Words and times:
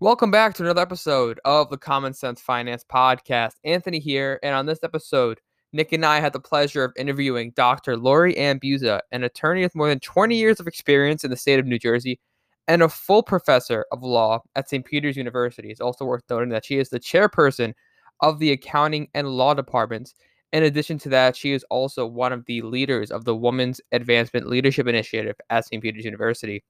Welcome 0.00 0.30
back 0.30 0.54
to 0.54 0.62
another 0.62 0.80
episode 0.80 1.40
of 1.44 1.70
the 1.70 1.76
Common 1.76 2.14
Sense 2.14 2.40
Finance 2.40 2.84
Podcast. 2.84 3.54
Anthony 3.64 3.98
here, 3.98 4.38
and 4.44 4.54
on 4.54 4.64
this 4.64 4.84
episode, 4.84 5.40
Nick 5.72 5.92
and 5.92 6.06
I 6.06 6.20
had 6.20 6.32
the 6.32 6.38
pleasure 6.38 6.84
of 6.84 6.92
interviewing 6.96 7.50
Dr. 7.56 7.96
Lori 7.96 8.36
Ann 8.36 8.60
Buza, 8.60 9.00
an 9.10 9.24
attorney 9.24 9.62
with 9.62 9.74
more 9.74 9.88
than 9.88 9.98
20 9.98 10.36
years 10.36 10.60
of 10.60 10.68
experience 10.68 11.24
in 11.24 11.32
the 11.32 11.36
state 11.36 11.58
of 11.58 11.66
New 11.66 11.80
Jersey 11.80 12.20
and 12.68 12.80
a 12.80 12.88
full 12.88 13.24
professor 13.24 13.86
of 13.90 14.04
law 14.04 14.40
at 14.54 14.68
St. 14.68 14.84
Peter's 14.84 15.16
University. 15.16 15.68
It's 15.68 15.80
also 15.80 16.04
worth 16.04 16.22
noting 16.30 16.50
that 16.50 16.64
she 16.64 16.78
is 16.78 16.90
the 16.90 17.00
chairperson 17.00 17.74
of 18.20 18.38
the 18.38 18.52
accounting 18.52 19.08
and 19.14 19.26
law 19.26 19.52
departments. 19.52 20.14
In 20.52 20.62
addition 20.62 20.98
to 20.98 21.08
that, 21.08 21.34
she 21.34 21.50
is 21.50 21.64
also 21.70 22.06
one 22.06 22.32
of 22.32 22.44
the 22.44 22.62
leaders 22.62 23.10
of 23.10 23.24
the 23.24 23.34
Women's 23.34 23.80
Advancement 23.90 24.46
Leadership 24.46 24.86
Initiative 24.86 25.34
at 25.50 25.66
St. 25.66 25.82
Peter's 25.82 26.04
University. 26.04 26.62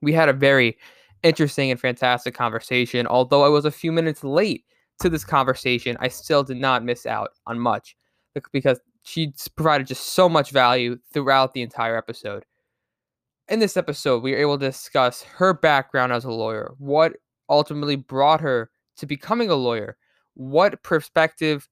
We 0.00 0.12
had 0.12 0.28
a 0.28 0.32
very 0.32 0.78
interesting 1.22 1.70
and 1.70 1.80
fantastic 1.80 2.34
conversation. 2.34 3.06
Although 3.06 3.44
I 3.44 3.48
was 3.48 3.64
a 3.64 3.70
few 3.70 3.92
minutes 3.92 4.24
late 4.24 4.64
to 5.00 5.08
this 5.08 5.24
conversation, 5.24 5.96
I 6.00 6.08
still 6.08 6.42
did 6.42 6.56
not 6.58 6.84
miss 6.84 7.06
out 7.06 7.30
on 7.46 7.58
much 7.58 7.96
because 8.52 8.80
she 9.02 9.32
provided 9.56 9.86
just 9.86 10.08
so 10.08 10.28
much 10.28 10.50
value 10.50 10.98
throughout 11.12 11.52
the 11.52 11.62
entire 11.62 11.96
episode. 11.96 12.44
In 13.48 13.58
this 13.58 13.76
episode, 13.76 14.22
we 14.22 14.32
were 14.32 14.38
able 14.38 14.58
to 14.58 14.66
discuss 14.66 15.22
her 15.22 15.54
background 15.54 16.12
as 16.12 16.24
a 16.24 16.30
lawyer, 16.30 16.74
what 16.78 17.14
ultimately 17.48 17.96
brought 17.96 18.40
her 18.40 18.70
to 18.96 19.06
becoming 19.06 19.48
a 19.48 19.54
lawyer, 19.54 19.96
what 20.34 20.82
perspective 20.82 21.68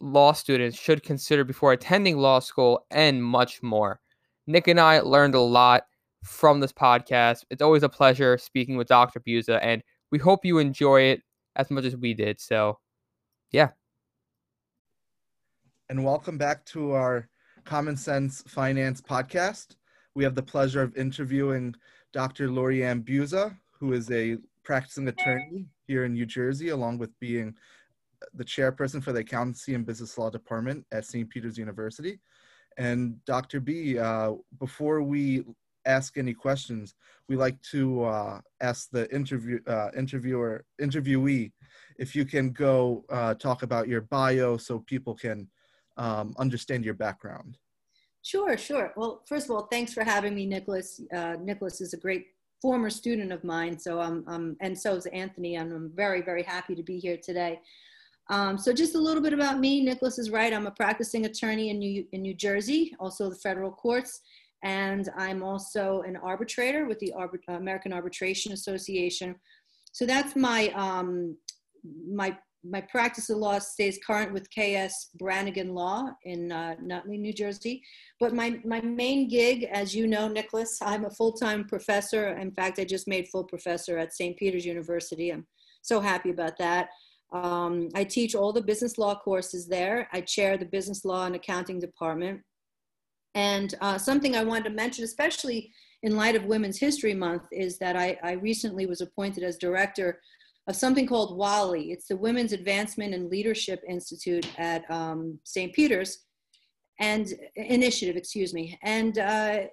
law 0.00 0.32
students 0.32 0.78
should 0.78 1.02
consider 1.02 1.42
before 1.42 1.72
attending 1.72 2.18
law 2.18 2.38
school, 2.38 2.86
and 2.90 3.24
much 3.24 3.62
more. 3.62 4.00
Nick 4.46 4.68
and 4.68 4.78
I 4.78 5.00
learned 5.00 5.34
a 5.34 5.40
lot 5.40 5.86
from 6.22 6.60
this 6.60 6.72
podcast. 6.72 7.44
It's 7.50 7.62
always 7.62 7.82
a 7.82 7.88
pleasure 7.88 8.38
speaking 8.38 8.76
with 8.76 8.88
Dr. 8.88 9.20
Buza, 9.20 9.58
and 9.62 9.82
we 10.10 10.18
hope 10.18 10.44
you 10.44 10.58
enjoy 10.58 11.02
it 11.02 11.22
as 11.56 11.70
much 11.70 11.84
as 11.84 11.96
we 11.96 12.14
did. 12.14 12.40
So, 12.40 12.78
yeah. 13.50 13.70
And 15.88 16.04
welcome 16.04 16.36
back 16.38 16.64
to 16.66 16.92
our 16.92 17.28
Common 17.64 17.96
Sense 17.96 18.42
Finance 18.48 19.00
podcast. 19.00 19.76
We 20.14 20.24
have 20.24 20.34
the 20.34 20.42
pleasure 20.42 20.82
of 20.82 20.96
interviewing 20.96 21.74
Dr. 22.12 22.50
Lori 22.50 22.84
Ann 22.84 23.02
Buza, 23.02 23.56
who 23.70 23.92
is 23.92 24.10
a 24.10 24.38
practicing 24.64 25.08
attorney 25.08 25.66
here 25.86 26.04
in 26.04 26.14
New 26.14 26.26
Jersey, 26.26 26.70
along 26.70 26.98
with 26.98 27.10
being 27.20 27.54
the 28.34 28.44
chairperson 28.44 29.02
for 29.02 29.12
the 29.12 29.20
Accountancy 29.20 29.74
and 29.74 29.86
Business 29.86 30.16
Law 30.18 30.30
Department 30.30 30.84
at 30.92 31.04
St. 31.04 31.28
Peter's 31.28 31.58
University. 31.58 32.18
And 32.78 33.24
Dr. 33.24 33.60
B, 33.60 33.98
uh, 33.98 34.32
before 34.58 35.02
we 35.02 35.44
ask 35.86 36.18
any 36.18 36.34
questions, 36.34 36.94
we 37.28 37.36
like 37.36 37.60
to 37.70 38.04
uh, 38.04 38.40
ask 38.60 38.90
the 38.90 39.12
interview 39.14 39.60
uh, 39.66 39.90
interviewer 39.96 40.64
interviewee 40.80 41.52
if 41.98 42.14
you 42.14 42.24
can 42.24 42.50
go 42.52 43.04
uh, 43.10 43.34
talk 43.34 43.62
about 43.62 43.88
your 43.88 44.02
bio 44.02 44.56
so 44.56 44.80
people 44.80 45.14
can 45.14 45.48
um, 45.96 46.34
understand 46.38 46.84
your 46.84 46.94
background. 46.94 47.56
Sure, 48.22 48.58
sure. 48.58 48.92
Well, 48.96 49.22
first 49.26 49.46
of 49.46 49.52
all, 49.52 49.68
thanks 49.70 49.94
for 49.94 50.02
having 50.04 50.34
me, 50.34 50.46
Nicholas. 50.46 51.00
Uh, 51.14 51.36
Nicholas 51.40 51.80
is 51.80 51.94
a 51.94 51.96
great 51.96 52.26
former 52.60 52.90
student 52.90 53.32
of 53.32 53.44
mine, 53.44 53.78
so 53.78 54.00
I'm, 54.00 54.56
and 54.60 54.76
so 54.76 54.96
is 54.96 55.06
Anthony. 55.06 55.56
And 55.56 55.72
I'm 55.72 55.92
very, 55.94 56.22
very 56.22 56.42
happy 56.42 56.74
to 56.74 56.82
be 56.82 56.98
here 56.98 57.16
today. 57.16 57.60
Um, 58.28 58.58
so 58.58 58.72
just 58.72 58.96
a 58.96 58.98
little 58.98 59.22
bit 59.22 59.32
about 59.32 59.60
me. 59.60 59.82
Nicholas 59.84 60.18
is 60.18 60.30
right. 60.30 60.52
I'm 60.52 60.66
a 60.66 60.72
practicing 60.72 61.26
attorney 61.26 61.70
in 61.70 61.78
New, 61.78 62.04
in 62.12 62.22
New 62.22 62.34
Jersey, 62.34 62.94
also 62.98 63.30
the 63.30 63.36
federal 63.36 63.70
courts 63.70 64.20
and 64.64 65.08
I'm 65.16 65.42
also 65.42 66.02
an 66.02 66.16
arbitrator 66.16 66.86
with 66.86 66.98
the 66.98 67.12
Arbit 67.16 67.40
American 67.48 67.92
Arbitration 67.92 68.52
Association. 68.52 69.36
So 69.92 70.06
that's 70.06 70.36
my 70.36 70.68
um, 70.74 71.36
my 72.12 72.36
my 72.70 72.80
practice 72.80 73.30
of 73.30 73.38
law 73.38 73.58
stays 73.58 73.98
current 74.04 74.32
with 74.32 74.48
KS 74.50 75.10
Brannigan 75.18 75.74
Law 75.74 76.10
in 76.24 76.52
uh, 76.52 76.74
Nutley, 76.82 77.18
New 77.18 77.32
Jersey. 77.32 77.82
But 78.18 78.34
my, 78.34 78.60
my 78.64 78.80
main 78.80 79.28
gig, 79.28 79.64
as 79.64 79.94
you 79.94 80.06
know, 80.06 80.28
Nicholas, 80.28 80.78
I'm 80.82 81.04
a 81.04 81.10
full-time 81.10 81.64
professor. 81.64 82.36
In 82.36 82.50
fact, 82.50 82.78
I 82.78 82.84
just 82.84 83.08
made 83.08 83.28
full 83.28 83.44
professor 83.44 83.98
at 83.98 84.14
St. 84.14 84.36
Peter's 84.36 84.66
University. 84.66 85.30
I'm 85.32 85.46
so 85.82 86.00
happy 86.00 86.30
about 86.30 86.58
that. 86.58 86.88
Um, 87.32 87.88
I 87.94 88.04
teach 88.04 88.34
all 88.34 88.52
the 88.52 88.62
business 88.62 88.98
law 88.98 89.14
courses 89.14 89.66
there. 89.66 90.08
I 90.12 90.20
chair 90.20 90.56
the 90.56 90.64
business 90.64 91.04
law 91.04 91.26
and 91.26 91.34
accounting 91.34 91.80
department. 91.80 92.40
And 93.36 93.74
uh, 93.82 93.98
something 93.98 94.34
I 94.34 94.44
wanted 94.44 94.64
to 94.64 94.70
mention, 94.70 95.04
especially 95.04 95.70
in 96.02 96.16
light 96.16 96.36
of 96.36 96.46
Women's 96.46 96.78
History 96.78 97.12
Month, 97.12 97.42
is 97.52 97.78
that 97.78 97.94
I, 97.94 98.18
I 98.22 98.32
recently 98.32 98.86
was 98.86 99.02
appointed 99.02 99.44
as 99.44 99.58
director 99.58 100.20
of 100.66 100.74
something 100.74 101.06
called 101.06 101.36
WALI. 101.36 101.92
It's 101.92 102.08
the 102.08 102.16
Women's 102.16 102.54
Advancement 102.54 103.12
and 103.14 103.30
Leadership 103.30 103.82
Institute 103.86 104.50
at 104.58 104.90
um, 104.90 105.38
St. 105.44 105.72
Peter's 105.74 106.24
and 106.98 107.28
initiative, 107.56 108.16
excuse 108.16 108.54
me. 108.54 108.78
And 108.82 109.18
uh, 109.18 109.64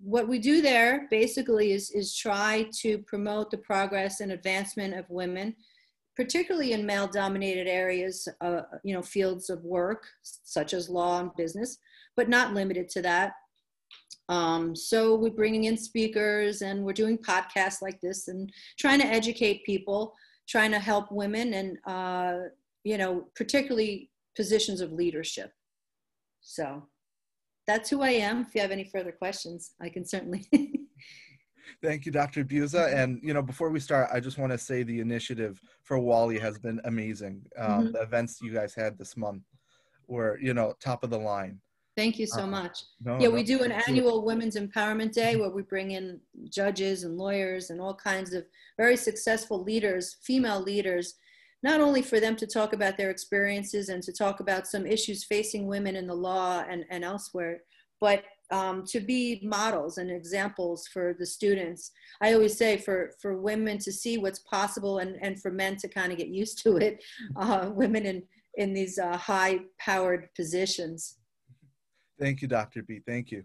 what 0.00 0.26
we 0.26 0.38
do 0.38 0.62
there 0.62 1.06
basically 1.10 1.72
is, 1.72 1.90
is 1.90 2.16
try 2.16 2.70
to 2.80 2.98
promote 3.00 3.50
the 3.50 3.58
progress 3.58 4.20
and 4.20 4.32
advancement 4.32 4.94
of 4.94 5.04
women, 5.10 5.54
particularly 6.16 6.72
in 6.72 6.86
male 6.86 7.06
dominated 7.06 7.68
areas, 7.68 8.26
uh, 8.40 8.62
you 8.82 8.94
know, 8.94 9.02
fields 9.02 9.50
of 9.50 9.62
work, 9.62 10.06
such 10.22 10.72
as 10.72 10.88
law 10.88 11.20
and 11.20 11.36
business, 11.36 11.76
but 12.16 12.28
not 12.28 12.54
limited 12.54 12.88
to 12.90 13.02
that. 13.02 13.32
Um, 14.28 14.76
so 14.76 15.16
we're 15.16 15.30
bringing 15.30 15.64
in 15.64 15.76
speakers 15.76 16.62
and 16.62 16.84
we're 16.84 16.92
doing 16.92 17.18
podcasts 17.18 17.82
like 17.82 18.00
this 18.00 18.28
and 18.28 18.50
trying 18.78 19.00
to 19.00 19.06
educate 19.06 19.64
people, 19.64 20.14
trying 20.48 20.70
to 20.70 20.78
help 20.78 21.10
women 21.10 21.54
and, 21.54 21.78
uh, 21.86 22.48
you 22.84 22.96
know, 22.96 23.26
particularly 23.34 24.10
positions 24.36 24.80
of 24.80 24.92
leadership. 24.92 25.52
So 26.42 26.86
that's 27.66 27.90
who 27.90 28.02
I 28.02 28.10
am. 28.10 28.42
If 28.42 28.54
you 28.54 28.60
have 28.60 28.70
any 28.70 28.84
further 28.84 29.12
questions, 29.12 29.72
I 29.80 29.88
can 29.88 30.04
certainly. 30.04 30.46
Thank 31.82 32.04
you, 32.04 32.12
Dr. 32.12 32.44
Buza. 32.44 32.92
And 32.94 33.20
you 33.22 33.32
know, 33.32 33.42
before 33.42 33.70
we 33.70 33.80
start, 33.80 34.10
I 34.12 34.20
just 34.20 34.38
want 34.38 34.52
to 34.52 34.58
say 34.58 34.82
the 34.82 35.00
initiative 35.00 35.60
for 35.82 35.98
WALI 35.98 36.38
has 36.40 36.58
been 36.58 36.80
amazing. 36.84 37.42
Um, 37.58 37.70
mm-hmm. 37.70 37.92
The 37.92 38.02
events 38.02 38.40
you 38.40 38.52
guys 38.52 38.74
had 38.74 38.98
this 38.98 39.16
month 39.16 39.44
were, 40.06 40.38
you 40.40 40.54
know, 40.54 40.74
top 40.80 41.04
of 41.04 41.10
the 41.10 41.18
line. 41.18 41.60
Thank 42.00 42.18
you 42.18 42.26
so 42.26 42.46
much. 42.46 42.84
No, 43.04 43.18
yeah, 43.20 43.28
no, 43.28 43.34
we 43.34 43.42
do 43.42 43.62
an 43.62 43.72
annual 43.72 44.24
Women's 44.24 44.56
Empowerment 44.56 45.12
Day 45.12 45.36
where 45.36 45.50
we 45.50 45.60
bring 45.60 45.90
in 45.90 46.18
judges 46.48 47.04
and 47.04 47.18
lawyers 47.18 47.68
and 47.68 47.78
all 47.78 47.92
kinds 47.94 48.32
of 48.32 48.46
very 48.78 48.96
successful 48.96 49.62
leaders, 49.62 50.16
female 50.22 50.62
leaders, 50.62 51.16
not 51.62 51.82
only 51.82 52.00
for 52.00 52.18
them 52.18 52.36
to 52.36 52.46
talk 52.46 52.72
about 52.72 52.96
their 52.96 53.10
experiences 53.10 53.90
and 53.90 54.02
to 54.02 54.14
talk 54.14 54.40
about 54.40 54.66
some 54.66 54.86
issues 54.86 55.24
facing 55.24 55.66
women 55.66 55.94
in 55.94 56.06
the 56.06 56.14
law 56.14 56.64
and, 56.70 56.86
and 56.88 57.04
elsewhere, 57.04 57.64
but 58.00 58.24
um, 58.50 58.82
to 58.86 59.00
be 59.00 59.38
models 59.44 59.98
and 59.98 60.10
examples 60.10 60.88
for 60.88 61.14
the 61.18 61.26
students. 61.26 61.90
I 62.22 62.32
always 62.32 62.56
say 62.56 62.78
for, 62.78 63.12
for 63.20 63.36
women 63.36 63.76
to 63.76 63.92
see 63.92 64.16
what's 64.16 64.38
possible 64.38 65.00
and, 65.00 65.18
and 65.20 65.38
for 65.38 65.50
men 65.50 65.76
to 65.76 65.88
kind 65.88 66.12
of 66.12 66.16
get 66.16 66.28
used 66.28 66.62
to 66.62 66.78
it, 66.78 67.04
uh, 67.36 67.68
women 67.74 68.06
in, 68.06 68.22
in 68.54 68.72
these 68.72 68.98
uh, 68.98 69.18
high 69.18 69.58
powered 69.78 70.34
positions. 70.34 71.18
Thank 72.20 72.42
you, 72.42 72.48
Dr. 72.48 72.82
B. 72.82 73.00
Thank 73.06 73.30
you. 73.32 73.44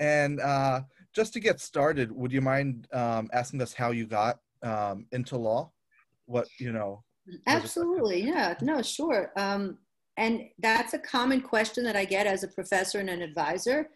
And 0.00 0.40
uh, 0.40 0.80
just 1.14 1.32
to 1.34 1.40
get 1.40 1.60
started, 1.60 2.10
would 2.10 2.32
you 2.32 2.40
mind 2.40 2.88
um, 2.92 3.28
asking 3.32 3.62
us 3.62 3.72
how 3.72 3.90
you 3.90 4.06
got 4.06 4.40
um, 4.62 5.06
into 5.12 5.36
law? 5.36 5.70
What, 6.24 6.48
you 6.58 6.72
know? 6.72 7.04
Absolutely. 7.46 8.22
Yeah. 8.22 8.54
No, 8.62 8.82
sure. 8.82 9.32
Um, 9.36 9.78
and 10.16 10.46
that's 10.58 10.94
a 10.94 10.98
common 10.98 11.42
question 11.42 11.84
that 11.84 11.96
I 11.96 12.04
get 12.04 12.26
as 12.26 12.42
a 12.42 12.48
professor 12.48 12.98
and 13.00 13.10
an 13.10 13.22
advisor. 13.22 13.90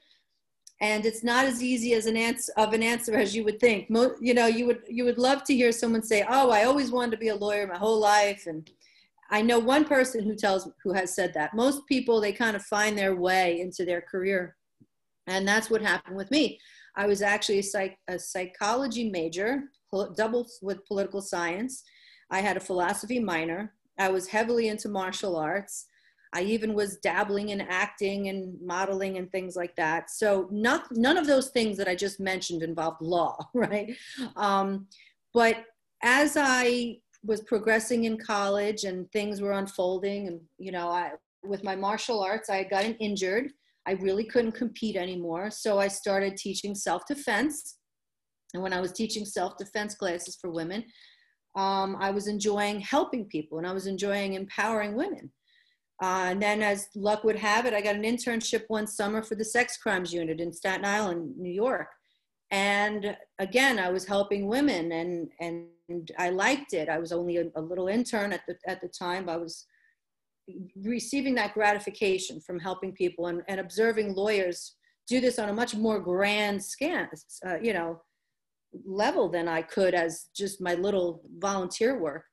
And 0.82 1.04
it's 1.04 1.24
not 1.24 1.44
as 1.44 1.62
easy 1.62 1.94
as 1.94 2.06
an 2.06 2.16
answer 2.16 2.52
of 2.56 2.72
an 2.72 2.82
answer 2.82 3.14
as 3.14 3.34
you 3.34 3.44
would 3.44 3.60
think. 3.60 3.90
Mo- 3.90 4.16
you 4.20 4.32
know, 4.32 4.46
you 4.46 4.66
would 4.66 4.80
you 4.88 5.04
would 5.04 5.18
love 5.18 5.44
to 5.44 5.54
hear 5.54 5.72
someone 5.72 6.02
say, 6.02 6.24
"Oh, 6.26 6.50
I 6.50 6.64
always 6.64 6.90
wanted 6.90 7.10
to 7.10 7.16
be 7.18 7.28
a 7.28 7.36
lawyer 7.36 7.66
my 7.66 7.76
whole 7.76 7.98
life," 7.98 8.46
and 8.46 8.66
I 9.30 9.42
know 9.42 9.58
one 9.58 9.84
person 9.84 10.24
who 10.24 10.34
tells 10.34 10.68
who 10.82 10.92
has 10.92 11.14
said 11.14 11.32
that. 11.34 11.54
Most 11.54 11.86
people 11.86 12.20
they 12.20 12.32
kind 12.32 12.56
of 12.56 12.62
find 12.62 12.98
their 12.98 13.16
way 13.16 13.60
into 13.60 13.84
their 13.84 14.00
career, 14.00 14.56
and 15.26 15.46
that's 15.46 15.70
what 15.70 15.82
happened 15.82 16.16
with 16.16 16.30
me. 16.30 16.58
I 16.96 17.06
was 17.06 17.22
actually 17.22 17.60
a, 17.60 17.62
psych, 17.62 17.96
a 18.08 18.18
psychology 18.18 19.08
major, 19.08 19.64
double 20.16 20.46
with 20.62 20.84
political 20.86 21.22
science. 21.22 21.82
I 22.30 22.40
had 22.40 22.56
a 22.56 22.60
philosophy 22.60 23.20
minor. 23.20 23.74
I 23.98 24.08
was 24.08 24.26
heavily 24.26 24.68
into 24.68 24.88
martial 24.88 25.36
arts. 25.36 25.86
I 26.32 26.42
even 26.42 26.74
was 26.74 26.98
dabbling 26.98 27.48
in 27.48 27.60
acting 27.60 28.28
and 28.28 28.56
modeling 28.62 29.18
and 29.18 29.30
things 29.30 29.56
like 29.56 29.74
that. 29.76 30.10
So 30.10 30.48
not, 30.52 30.84
none 30.92 31.16
of 31.16 31.26
those 31.26 31.48
things 31.48 31.76
that 31.76 31.88
I 31.88 31.96
just 31.96 32.20
mentioned 32.20 32.62
involved 32.62 33.02
law, 33.02 33.36
right? 33.54 33.96
Um, 34.36 34.86
but 35.34 35.64
as 36.02 36.36
I 36.38 36.98
was 37.24 37.42
progressing 37.42 38.04
in 38.04 38.16
college 38.18 38.84
and 38.84 39.10
things 39.12 39.40
were 39.40 39.52
unfolding 39.52 40.26
and 40.26 40.40
you 40.58 40.72
know 40.72 40.88
i 40.88 41.12
with 41.42 41.62
my 41.64 41.76
martial 41.76 42.22
arts 42.22 42.48
i 42.48 42.56
had 42.56 42.70
gotten 42.70 42.94
injured 42.94 43.50
i 43.86 43.92
really 43.92 44.24
couldn't 44.24 44.52
compete 44.52 44.96
anymore 44.96 45.50
so 45.50 45.78
i 45.78 45.88
started 45.88 46.36
teaching 46.36 46.74
self-defense 46.74 47.78
and 48.54 48.62
when 48.62 48.72
i 48.72 48.80
was 48.80 48.92
teaching 48.92 49.24
self-defense 49.24 49.94
classes 49.94 50.36
for 50.40 50.50
women 50.50 50.84
um, 51.56 51.96
I 51.98 52.10
was 52.10 52.28
enjoying 52.28 52.80
helping 52.80 53.24
people 53.26 53.58
and 53.58 53.66
I 53.66 53.72
was 53.72 53.86
enjoying 53.86 54.34
empowering 54.34 54.94
women. 54.94 55.32
Uh, 56.02 56.28
and 56.30 56.40
then, 56.42 56.62
as 56.62 56.88
luck 56.94 57.24
would 57.24 57.36
have 57.36 57.66
it, 57.66 57.74
I 57.74 57.82
got 57.82 57.94
an 57.94 58.04
internship 58.04 58.62
one 58.68 58.86
summer 58.86 59.22
for 59.22 59.34
the 59.34 59.44
sex 59.44 59.76
crimes 59.76 60.14
unit 60.14 60.40
in 60.40 60.50
Staten 60.50 60.86
Island, 60.86 61.34
New 61.36 61.52
York. 61.52 61.88
And 62.50 63.16
again, 63.38 63.78
I 63.78 63.90
was 63.90 64.06
helping 64.06 64.48
women, 64.48 64.92
and 64.92 65.28
and 65.40 66.10
I 66.18 66.30
liked 66.30 66.72
it. 66.72 66.88
I 66.88 66.98
was 66.98 67.12
only 67.12 67.36
a, 67.36 67.44
a 67.54 67.60
little 67.60 67.88
intern 67.88 68.32
at 68.32 68.42
the 68.46 68.56
at 68.66 68.80
the 68.80 68.88
time. 68.88 69.28
I 69.28 69.36
was 69.36 69.66
receiving 70.82 71.34
that 71.36 71.54
gratification 71.54 72.40
from 72.40 72.58
helping 72.58 72.92
people 72.92 73.26
and, 73.26 73.42
and 73.48 73.60
observing 73.60 74.14
lawyers 74.14 74.74
do 75.06 75.20
this 75.20 75.38
on 75.38 75.48
a 75.48 75.52
much 75.52 75.74
more 75.74 76.00
grand 76.00 76.62
scan, 76.62 77.08
uh, 77.46 77.58
you 77.60 77.72
know, 77.72 78.00
level 78.84 79.28
than 79.28 79.48
I 79.48 79.62
could 79.62 79.94
as 79.94 80.26
just 80.34 80.60
my 80.60 80.74
little 80.74 81.22
volunteer 81.38 81.98
work. 81.98 82.24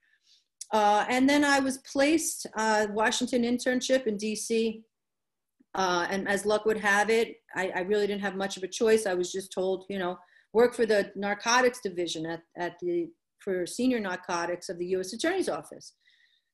Uh, 0.74 1.06
and 1.10 1.30
then 1.30 1.44
I 1.44 1.60
was 1.60 1.80
placed 1.80 2.46
uh, 2.56 2.88
Washington 2.92 3.44
internship 3.44 4.06
in 4.06 4.18
DC. 4.18 4.82
Uh, 5.76 6.08
and 6.10 6.28
as 6.28 6.46
luck 6.46 6.66
would 6.66 6.80
have 6.80 7.10
it, 7.10 7.36
I, 7.56 7.72
I, 7.76 7.80
really 7.82 8.08
didn't 8.08 8.22
have 8.22 8.36
much 8.36 8.58
of 8.58 8.64
a 8.64 8.68
choice. 8.68 9.06
I 9.06 9.14
was 9.14 9.32
just 9.32 9.52
told, 9.52 9.86
you 9.90 10.00
know, 10.00 10.18
work 10.54 10.74
for 10.74 10.86
the 10.86 11.12
narcotics 11.16 11.82
division 11.82 12.26
at, 12.26 12.42
at 12.58 12.80
the 12.80 13.10
for 13.40 13.66
senior 13.66 14.00
narcotics 14.00 14.70
of 14.70 14.80
the 14.80 14.88
U.S. 14.88 15.14
Attorney's 15.14 15.50
Office. 15.50 15.94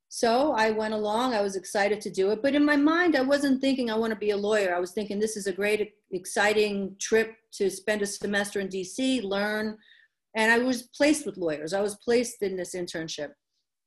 So 0.10 0.52
I 0.52 0.70
went 0.70 0.94
along. 0.94 1.34
I 1.34 1.42
was 1.42 1.56
excited 1.56 2.00
to 2.02 2.12
do 2.12 2.30
it, 2.30 2.44
but 2.44 2.54
in 2.54 2.64
my 2.64 2.76
mind, 2.76 3.16
I 3.16 3.22
wasn't 3.22 3.62
thinking 3.62 3.90
I 3.90 3.98
want 3.98 4.12
to 4.12 4.20
be 4.20 4.30
a 4.30 4.38
lawyer. 4.38 4.76
I 4.76 4.80
was 4.80 4.92
thinking 4.92 5.18
this 5.18 5.36
is 5.36 5.48
a 5.48 5.52
great, 5.52 5.94
exciting 6.12 6.96
trip 7.00 7.34
to 7.54 7.70
spend 7.72 8.04
a 8.04 8.06
semester 8.06 8.60
in 8.60 8.68
D.C., 8.68 9.22
learn, 9.22 9.76
and 10.36 10.52
I 10.52 10.60
was 10.60 10.84
placed 10.96 11.26
with 11.26 11.38
lawyers. 11.38 11.74
I 11.74 11.82
was 11.82 11.96
placed 11.96 12.44
in 12.44 12.56
this 12.56 12.76
internship. 12.76 13.30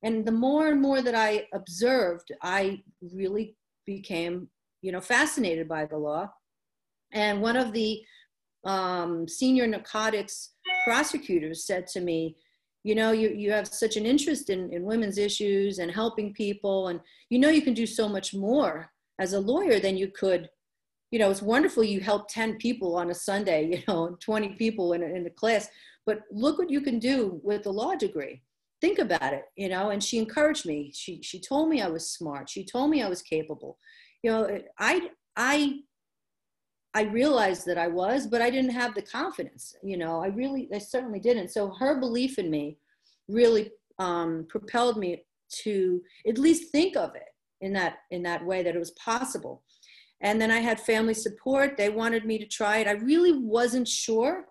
And 0.02 0.26
the 0.26 0.32
more 0.32 0.66
and 0.66 0.80
more 0.80 1.00
that 1.00 1.14
I 1.14 1.46
observed, 1.54 2.32
I 2.42 2.82
really 3.14 3.56
became, 3.86 4.48
you 4.86 4.92
know, 4.92 5.00
fascinated 5.00 5.66
by 5.68 5.84
the 5.84 5.98
law. 5.98 6.32
And 7.12 7.42
one 7.42 7.56
of 7.56 7.72
the 7.72 8.02
um, 8.64 9.26
senior 9.26 9.66
narcotics 9.66 10.52
prosecutors 10.84 11.66
said 11.66 11.88
to 11.88 12.00
me, 12.00 12.36
you 12.84 12.94
know, 12.94 13.10
you, 13.10 13.30
you 13.30 13.50
have 13.50 13.66
such 13.66 13.96
an 13.96 14.06
interest 14.06 14.48
in, 14.48 14.72
in 14.72 14.84
women's 14.84 15.18
issues 15.18 15.80
and 15.80 15.90
helping 15.90 16.32
people, 16.32 16.86
and 16.86 17.00
you 17.30 17.40
know 17.40 17.48
you 17.48 17.62
can 17.62 17.74
do 17.74 17.84
so 17.84 18.08
much 18.08 18.32
more 18.32 18.92
as 19.18 19.32
a 19.32 19.40
lawyer 19.40 19.80
than 19.80 19.96
you 19.96 20.08
could 20.08 20.48
you 21.12 21.20
know, 21.20 21.30
it's 21.30 21.40
wonderful 21.40 21.84
you 21.84 22.00
help 22.00 22.28
10 22.28 22.56
people 22.56 22.96
on 22.96 23.10
a 23.10 23.14
Sunday, 23.14 23.66
you 23.66 23.82
know, 23.86 24.16
20 24.20 24.50
people 24.50 24.92
in 24.92 25.04
a, 25.04 25.06
in 25.06 25.24
a 25.24 25.30
class, 25.30 25.68
but 26.04 26.22
look 26.32 26.58
what 26.58 26.68
you 26.68 26.80
can 26.80 26.98
do 26.98 27.40
with 27.44 27.64
a 27.66 27.70
law 27.70 27.94
degree. 27.94 28.42
Think 28.80 28.98
about 28.98 29.32
it 29.32 29.44
you 29.56 29.68
know. 29.68 29.90
And 29.90 30.02
she 30.02 30.18
encouraged 30.18 30.66
me. 30.66 30.92
She 30.94 31.22
she 31.22 31.40
told 31.40 31.68
me 31.68 31.80
i 31.80 31.88
was 31.88 32.10
smart. 32.10 32.50
She 32.50 32.64
told 32.64 32.90
me 32.90 33.02
i 33.02 33.08
was 33.08 33.22
capable 33.22 33.78
you 34.26 34.32
know 34.32 34.60
i 34.80 35.08
i 35.36 35.78
i 36.94 37.02
realized 37.02 37.64
that 37.64 37.78
i 37.78 37.86
was 37.86 38.26
but 38.26 38.42
i 38.42 38.50
didn't 38.50 38.78
have 38.82 38.92
the 38.94 39.02
confidence 39.02 39.76
you 39.84 39.96
know 39.96 40.20
i 40.20 40.26
really 40.26 40.68
i 40.74 40.78
certainly 40.78 41.20
didn't 41.20 41.48
so 41.48 41.70
her 41.78 42.00
belief 42.00 42.38
in 42.38 42.50
me 42.50 42.76
really 43.28 43.70
um, 43.98 44.46
propelled 44.48 44.98
me 44.98 45.24
to 45.48 46.02
at 46.28 46.38
least 46.38 46.72
think 46.72 46.96
of 46.96 47.14
it 47.14 47.30
in 47.60 47.72
that 47.72 47.98
in 48.10 48.22
that 48.24 48.44
way 48.44 48.64
that 48.64 48.74
it 48.74 48.78
was 48.78 48.90
possible 49.10 49.62
and 50.22 50.40
then 50.40 50.50
i 50.50 50.58
had 50.58 50.80
family 50.80 51.14
support 51.14 51.76
they 51.76 51.88
wanted 51.88 52.24
me 52.24 52.36
to 52.36 52.46
try 52.46 52.78
it 52.78 52.88
i 52.88 52.92
really 53.12 53.38
wasn't 53.38 53.86
sure 53.86 54.46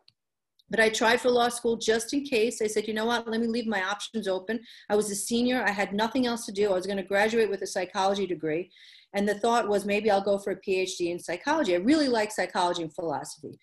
but 0.70 0.80
I 0.80 0.90
tried 0.90 1.22
for 1.22 1.30
law 1.30 1.50
school 1.50 1.78
just 1.78 2.14
in 2.14 2.24
case. 2.24 2.62
I 2.62 2.68
said, 2.68 2.88
you 2.88 2.94
know 2.94 3.06
what, 3.06 3.28
let 3.28 3.40
me 3.40 3.48
leave 3.48 3.68
my 3.68 3.84
options 3.84 4.28
open. 4.28 4.60
I 4.90 4.96
was 4.96 5.12
a 5.12 5.16
senior, 5.16 5.64
I 5.64 5.70
had 5.70 5.94
nothing 5.94 6.26
else 6.26 6.46
to 6.48 6.52
do. 6.52 6.72
I 6.72 6.74
was 6.74 6.88
going 6.88 6.98
to 6.98 7.04
graduate 7.04 7.50
with 7.50 7.62
a 7.62 7.68
psychology 7.68 8.26
degree. 8.26 8.72
And 9.16 9.28
the 9.28 9.40
thought 9.40 9.70
was 9.70 9.86
maybe 9.86 10.12
I'll 10.12 10.22
go 10.22 10.38
for 10.38 10.52
a 10.52 10.62
PhD 10.62 11.10
in 11.12 11.20
psychology. 11.20 11.74
I 11.74 11.80
really 11.80 12.10
like 12.10 12.32
psychology 12.32 12.84
and 12.84 12.94
philosophy. 12.94 13.58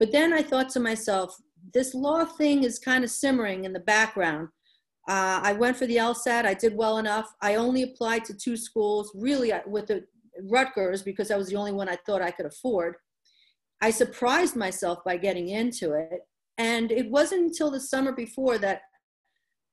But 0.00 0.10
then 0.10 0.32
I 0.32 0.42
thought 0.42 0.70
to 0.70 0.80
myself, 0.80 1.36
this 1.72 1.94
law 1.94 2.24
thing 2.24 2.64
is 2.64 2.78
kind 2.78 3.04
of 3.04 3.10
simmering 3.10 3.64
in 3.64 3.72
the 3.72 3.80
background. 3.80 4.48
Uh, 5.06 5.40
I 5.42 5.52
went 5.52 5.76
for 5.76 5.86
the 5.86 5.96
LSAT, 5.96 6.46
I 6.46 6.54
did 6.54 6.74
well 6.74 6.98
enough. 6.98 7.30
I 7.42 7.56
only 7.56 7.82
applied 7.82 8.24
to 8.24 8.34
two 8.34 8.56
schools, 8.56 9.12
really 9.14 9.52
uh, 9.52 9.60
with 9.66 9.86
the 9.86 10.04
Rutgers 10.50 11.02
because 11.02 11.28
that 11.28 11.38
was 11.38 11.48
the 11.48 11.56
only 11.56 11.72
one 11.72 11.88
I 11.88 11.96
thought 12.06 12.22
I 12.22 12.30
could 12.30 12.46
afford. 12.46 12.96
I 13.80 13.90
surprised 13.90 14.56
myself 14.56 15.04
by 15.04 15.16
getting 15.18 15.50
into 15.50 15.92
it 15.92 16.20
and 16.58 16.90
it 16.90 17.10
wasn't 17.10 17.42
until 17.42 17.70
the 17.70 17.80
summer 17.80 18.12
before 18.12 18.58
that 18.58 18.82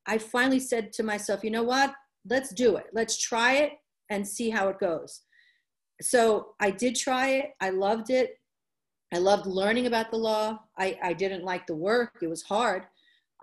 I 0.06 0.18
finally 0.18 0.60
said 0.60 0.92
to 0.94 1.04
myself, 1.04 1.44
you 1.44 1.52
know 1.52 1.64
what? 1.64 1.94
Let's 2.30 2.54
do 2.54 2.76
it. 2.76 2.88
Let's 2.94 3.18
try 3.18 3.54
it 3.54 3.72
and 4.12 4.28
see 4.28 4.52
how 4.52 4.68
it 4.68 4.80
goes. 4.80 5.22
So 6.02 6.54
I 6.60 6.70
did 6.70 6.96
try 6.96 7.30
it. 7.30 7.52
I 7.60 7.72
loved 7.72 8.12
it. 8.12 8.36
I 9.14 9.18
loved 9.18 9.48
learning 9.48 9.88
about 9.88 10.12
the 10.12 10.18
law. 10.18 10.60
I, 10.78 10.98
I 11.02 11.14
didn't 11.14 11.44
like 11.44 11.66
the 11.66 11.76
work, 11.76 12.18
it 12.22 12.28
was 12.28 12.44
hard. 12.44 12.84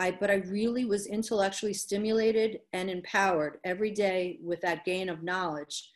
I, 0.00 0.12
but 0.12 0.30
I 0.30 0.36
really 0.46 0.84
was 0.84 1.06
intellectually 1.06 1.74
stimulated 1.74 2.60
and 2.72 2.88
empowered 2.88 3.58
every 3.64 3.90
day 3.90 4.38
with 4.42 4.60
that 4.60 4.84
gain 4.84 5.08
of 5.08 5.24
knowledge. 5.24 5.90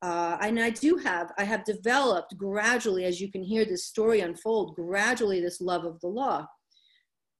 Uh, 0.00 0.38
and 0.40 0.58
I 0.58 0.70
do 0.70 0.96
have, 0.96 1.32
I 1.38 1.44
have 1.44 1.64
developed 1.64 2.36
gradually, 2.36 3.04
as 3.04 3.20
you 3.20 3.30
can 3.30 3.42
hear 3.42 3.64
this 3.64 3.84
story 3.84 4.20
unfold, 4.20 4.74
gradually 4.74 5.40
this 5.40 5.60
love 5.60 5.84
of 5.84 6.00
the 6.00 6.08
law. 6.08 6.46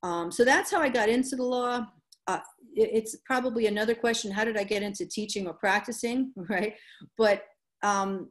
Um, 0.02 0.31
so 0.31 0.44
that's 0.44 0.70
how 0.70 0.81
I 0.81 0.88
got 0.88 1.08
into 1.08 1.35
the 1.35 1.44
law. 1.44 1.87
Uh, 2.27 2.39
it, 2.75 2.91
it's 2.93 3.17
probably 3.25 3.67
another 3.67 3.95
question 3.95 4.31
how 4.31 4.45
did 4.45 4.57
I 4.57 4.65
get 4.65 4.83
into 4.83 5.07
teaching 5.07 5.47
or 5.47 5.55
practicing, 5.55 6.33
right? 6.37 6.75
But 7.17 7.45
um, 7.83 8.31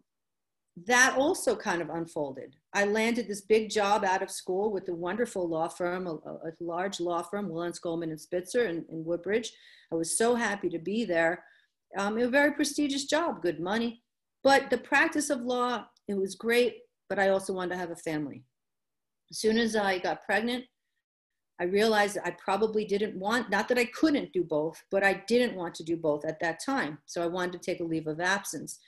that 0.87 1.15
also 1.17 1.55
kind 1.55 1.81
of 1.81 1.89
unfolded. 1.89 2.55
I 2.73 2.85
landed 2.85 3.27
this 3.27 3.41
big 3.41 3.69
job 3.69 4.05
out 4.05 4.21
of 4.21 4.31
school 4.31 4.71
with 4.71 4.87
a 4.87 4.93
wonderful 4.93 5.47
law 5.47 5.67
firm, 5.67 6.07
a, 6.07 6.13
a 6.13 6.51
large 6.59 6.99
law 6.99 7.21
firm, 7.21 7.49
Wilentz 7.49 7.81
Goldman 7.81 8.11
and 8.11 8.21
Spitzer 8.21 8.65
in, 8.65 8.85
in, 8.89 9.03
Woodbridge. 9.03 9.51
I 9.91 9.95
was 9.95 10.17
so 10.17 10.35
happy 10.35 10.69
to 10.69 10.79
be 10.79 11.03
there. 11.03 11.43
Um, 11.97 12.17
a 12.17 12.27
very 12.29 12.53
prestigious 12.53 13.05
job, 13.05 13.41
good 13.41 13.59
money. 13.59 14.01
But 14.43 14.69
the 14.69 14.77
practice 14.77 15.29
of 15.29 15.41
law, 15.41 15.85
it 16.07 16.17
was 16.17 16.35
great, 16.35 16.77
but 17.09 17.19
I 17.19 17.29
also 17.29 17.53
wanted 17.53 17.71
to 17.71 17.77
have 17.77 17.91
a 17.91 17.95
family. 17.97 18.45
As 19.29 19.39
soon 19.39 19.57
as 19.57 19.75
I 19.75 19.99
got 19.99 20.23
pregnant, 20.23 20.65
I 21.61 21.65
realized 21.65 22.17
I 22.25 22.31
probably 22.31 22.85
didn't 22.85 23.15
want, 23.15 23.51
not 23.51 23.67
that 23.67 23.77
I 23.77 23.85
couldn't 23.85 24.33
do 24.33 24.43
both, 24.43 24.83
but 24.89 25.03
I 25.03 25.23
didn't 25.27 25.55
want 25.55 25.75
to 25.75 25.83
do 25.83 25.95
both 25.95 26.25
at 26.25 26.39
that 26.39 26.59
time. 26.59 26.97
So 27.05 27.21
I 27.21 27.27
wanted 27.27 27.51
to 27.51 27.59
take 27.59 27.81
a 27.81 27.83
leave 27.83 28.07
of 28.07 28.19
absence. 28.19 28.79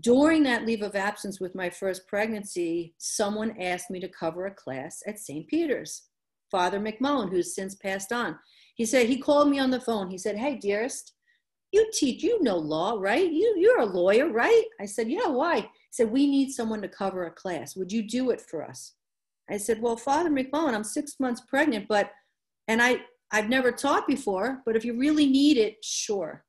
During 0.00 0.42
that 0.42 0.66
leave 0.66 0.82
of 0.82 0.96
absence 0.96 1.38
with 1.38 1.54
my 1.54 1.70
first 1.70 2.08
pregnancy, 2.08 2.94
someone 2.98 3.56
asked 3.60 3.88
me 3.88 4.00
to 4.00 4.08
cover 4.08 4.46
a 4.46 4.54
class 4.54 5.04
at 5.06 5.20
St. 5.20 5.46
Peter's. 5.46 6.08
Father 6.50 6.80
McMullen, 6.80 7.30
who's 7.30 7.54
since 7.54 7.76
passed 7.76 8.12
on, 8.12 8.36
he 8.74 8.84
said, 8.84 9.08
he 9.08 9.18
called 9.18 9.48
me 9.48 9.60
on 9.60 9.70
the 9.70 9.80
phone. 9.80 10.10
He 10.10 10.18
said, 10.18 10.36
Hey, 10.36 10.56
dearest, 10.56 11.12
you 11.70 11.88
teach, 11.92 12.24
you 12.24 12.42
know 12.42 12.56
law, 12.56 12.96
right? 12.98 13.30
You, 13.30 13.54
you're 13.56 13.80
a 13.80 13.86
lawyer, 13.86 14.28
right? 14.28 14.64
I 14.80 14.86
said, 14.86 15.08
Yeah, 15.08 15.28
why? 15.28 15.60
He 15.60 15.68
said, 15.92 16.10
We 16.10 16.26
need 16.26 16.50
someone 16.50 16.82
to 16.82 16.88
cover 16.88 17.26
a 17.26 17.30
class. 17.30 17.76
Would 17.76 17.92
you 17.92 18.02
do 18.02 18.30
it 18.30 18.40
for 18.40 18.64
us? 18.64 18.94
I 19.50 19.56
said, 19.56 19.82
well, 19.82 19.96
Father 19.96 20.30
McMullen, 20.30 20.74
I'm 20.74 20.84
six 20.84 21.16
months 21.18 21.42
pregnant, 21.46 21.86
but, 21.88 22.10
and 22.68 22.80
I, 22.80 23.02
I've 23.32 23.48
never 23.48 23.72
taught 23.72 24.06
before, 24.06 24.62
but 24.64 24.76
if 24.76 24.84
you 24.84 24.96
really 24.98 25.26
need 25.26 25.56
it, 25.56 25.76
sure. 25.82 26.44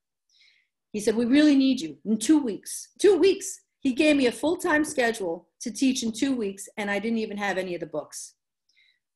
He 0.91 0.99
said, 0.99 1.15
we 1.15 1.25
really 1.25 1.55
need 1.55 1.81
you 1.81 1.97
in 2.05 2.17
two 2.17 2.37
weeks. 2.43 2.89
Two 2.99 3.17
weeks. 3.17 3.61
He 3.79 3.93
gave 3.93 4.15
me 4.15 4.27
a 4.27 4.31
full-time 4.31 4.85
schedule 4.85 5.49
to 5.61 5.71
teach 5.71 6.03
in 6.03 6.11
two 6.11 6.35
weeks, 6.35 6.69
and 6.77 6.91
I 6.91 6.99
didn't 6.99 7.17
even 7.17 7.37
have 7.37 7.57
any 7.57 7.73
of 7.73 7.81
the 7.81 7.87
books. 7.87 8.35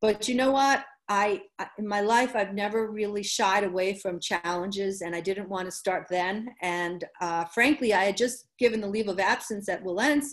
But 0.01 0.27
you 0.27 0.35
know 0.35 0.51
what? 0.51 0.83
I, 1.09 1.43
in 1.77 1.87
my 1.87 2.01
life, 2.01 2.35
I've 2.35 2.53
never 2.53 2.91
really 2.91 3.23
shied 3.23 3.63
away 3.63 3.93
from 3.93 4.19
challenges, 4.19 5.01
and 5.01 5.15
I 5.15 5.21
didn't 5.21 5.47
want 5.47 5.65
to 5.65 5.71
start 5.71 6.07
then. 6.09 6.49
And 6.61 7.05
uh, 7.21 7.45
frankly, 7.45 7.93
I 7.93 8.05
had 8.05 8.17
just 8.17 8.47
given 8.59 8.81
the 8.81 8.87
leave 8.87 9.07
of 9.07 9.19
absence 9.19 9.69
at 9.69 9.83
Wilentz, 9.83 10.27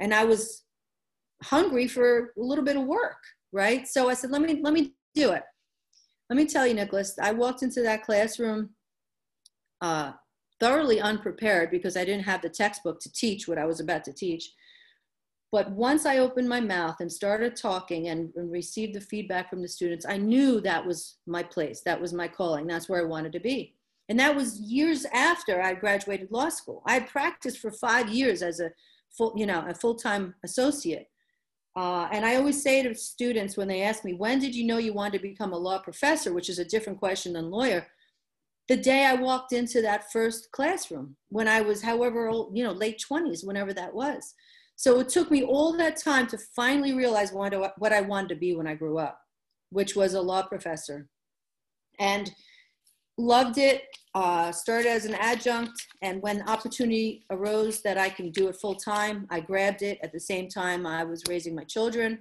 and 0.00 0.14
I 0.14 0.24
was 0.24 0.62
hungry 1.42 1.88
for 1.88 2.32
a 2.36 2.42
little 2.42 2.64
bit 2.64 2.76
of 2.76 2.84
work, 2.84 3.18
right? 3.52 3.86
So 3.86 4.08
I 4.08 4.14
said, 4.14 4.30
let 4.30 4.42
me 4.42 4.60
let 4.62 4.72
me 4.72 4.94
do 5.14 5.32
it. 5.32 5.42
Let 6.30 6.36
me 6.36 6.46
tell 6.46 6.66
you, 6.66 6.74
Nicholas, 6.74 7.16
I 7.20 7.32
walked 7.32 7.62
into 7.62 7.82
that 7.82 8.04
classroom 8.04 8.70
uh, 9.80 10.12
thoroughly 10.60 11.00
unprepared 11.00 11.70
because 11.70 11.96
I 11.96 12.04
didn't 12.04 12.24
have 12.24 12.42
the 12.42 12.48
textbook 12.48 13.00
to 13.00 13.12
teach 13.12 13.46
what 13.46 13.58
I 13.58 13.64
was 13.66 13.80
about 13.80 14.04
to 14.04 14.12
teach. 14.12 14.52
But 15.52 15.70
once 15.70 16.06
I 16.06 16.18
opened 16.18 16.48
my 16.48 16.60
mouth 16.60 16.96
and 17.00 17.10
started 17.10 17.54
talking 17.54 18.08
and, 18.08 18.32
and 18.34 18.50
received 18.50 18.94
the 18.94 19.00
feedback 19.00 19.48
from 19.48 19.62
the 19.62 19.68
students, 19.68 20.04
I 20.04 20.16
knew 20.16 20.60
that 20.62 20.84
was 20.84 21.18
my 21.26 21.42
place. 21.42 21.82
That 21.82 22.00
was 22.00 22.12
my 22.12 22.26
calling. 22.26 22.66
That's 22.66 22.88
where 22.88 23.00
I 23.00 23.04
wanted 23.08 23.32
to 23.32 23.40
be. 23.40 23.74
And 24.08 24.18
that 24.18 24.34
was 24.34 24.60
years 24.60 25.04
after 25.12 25.62
I 25.62 25.74
graduated 25.74 26.30
law 26.30 26.48
school. 26.48 26.82
I 26.86 27.00
practiced 27.00 27.58
for 27.58 27.70
five 27.70 28.08
years 28.08 28.42
as 28.42 28.60
a 28.60 28.70
full, 29.16 29.34
you 29.36 29.46
know, 29.46 29.64
a 29.68 29.74
full-time 29.74 30.34
associate. 30.44 31.08
Uh, 31.76 32.08
and 32.10 32.24
I 32.24 32.36
always 32.36 32.62
say 32.62 32.82
to 32.82 32.94
students 32.94 33.56
when 33.56 33.68
they 33.68 33.82
ask 33.82 34.02
me, 34.02 34.14
when 34.14 34.38
did 34.38 34.54
you 34.54 34.64
know 34.64 34.78
you 34.78 34.94
wanted 34.94 35.18
to 35.18 35.28
become 35.28 35.52
a 35.52 35.58
law 35.58 35.78
professor, 35.78 36.32
which 36.32 36.48
is 36.48 36.58
a 36.58 36.64
different 36.64 36.98
question 36.98 37.34
than 37.34 37.50
lawyer? 37.50 37.86
the 38.68 38.76
day 38.76 39.04
I 39.04 39.14
walked 39.14 39.52
into 39.52 39.80
that 39.82 40.10
first 40.10 40.50
classroom 40.50 41.16
when 41.28 41.46
I 41.46 41.60
was, 41.60 41.82
however 41.82 42.28
old, 42.28 42.56
you 42.56 42.64
know, 42.64 42.72
late 42.72 43.02
20s, 43.08 43.46
whenever 43.46 43.72
that 43.74 43.94
was. 43.94 44.34
So 44.74 44.98
it 45.00 45.08
took 45.08 45.30
me 45.30 45.44
all 45.44 45.76
that 45.76 45.96
time 45.96 46.26
to 46.28 46.38
finally 46.38 46.92
realize 46.92 47.32
what, 47.32 47.54
I 47.54 48.00
wanted 48.00 48.28
to 48.30 48.34
be 48.34 48.54
when 48.54 48.66
I 48.66 48.74
grew 48.74 48.98
up, 48.98 49.20
which 49.70 49.94
was 49.94 50.14
a 50.14 50.20
law 50.20 50.42
professor. 50.42 51.08
And 51.98 52.32
loved 53.18 53.58
it, 53.58 53.82
uh, 54.14 54.52
started 54.52 54.88
as 54.88 55.04
an 55.04 55.14
adjunct, 55.14 55.72
and 56.02 56.22
when 56.22 56.48
opportunity 56.48 57.24
arose 57.30 57.82
that 57.82 57.98
I 57.98 58.08
can 58.08 58.30
do 58.30 58.48
it 58.48 58.56
full 58.56 58.74
time, 58.74 59.26
I 59.30 59.40
grabbed 59.40 59.82
it. 59.82 59.98
At 60.02 60.12
the 60.12 60.20
same 60.20 60.48
time, 60.48 60.86
I 60.86 61.04
was 61.04 61.22
raising 61.28 61.54
my 61.54 61.64
children 61.64 62.20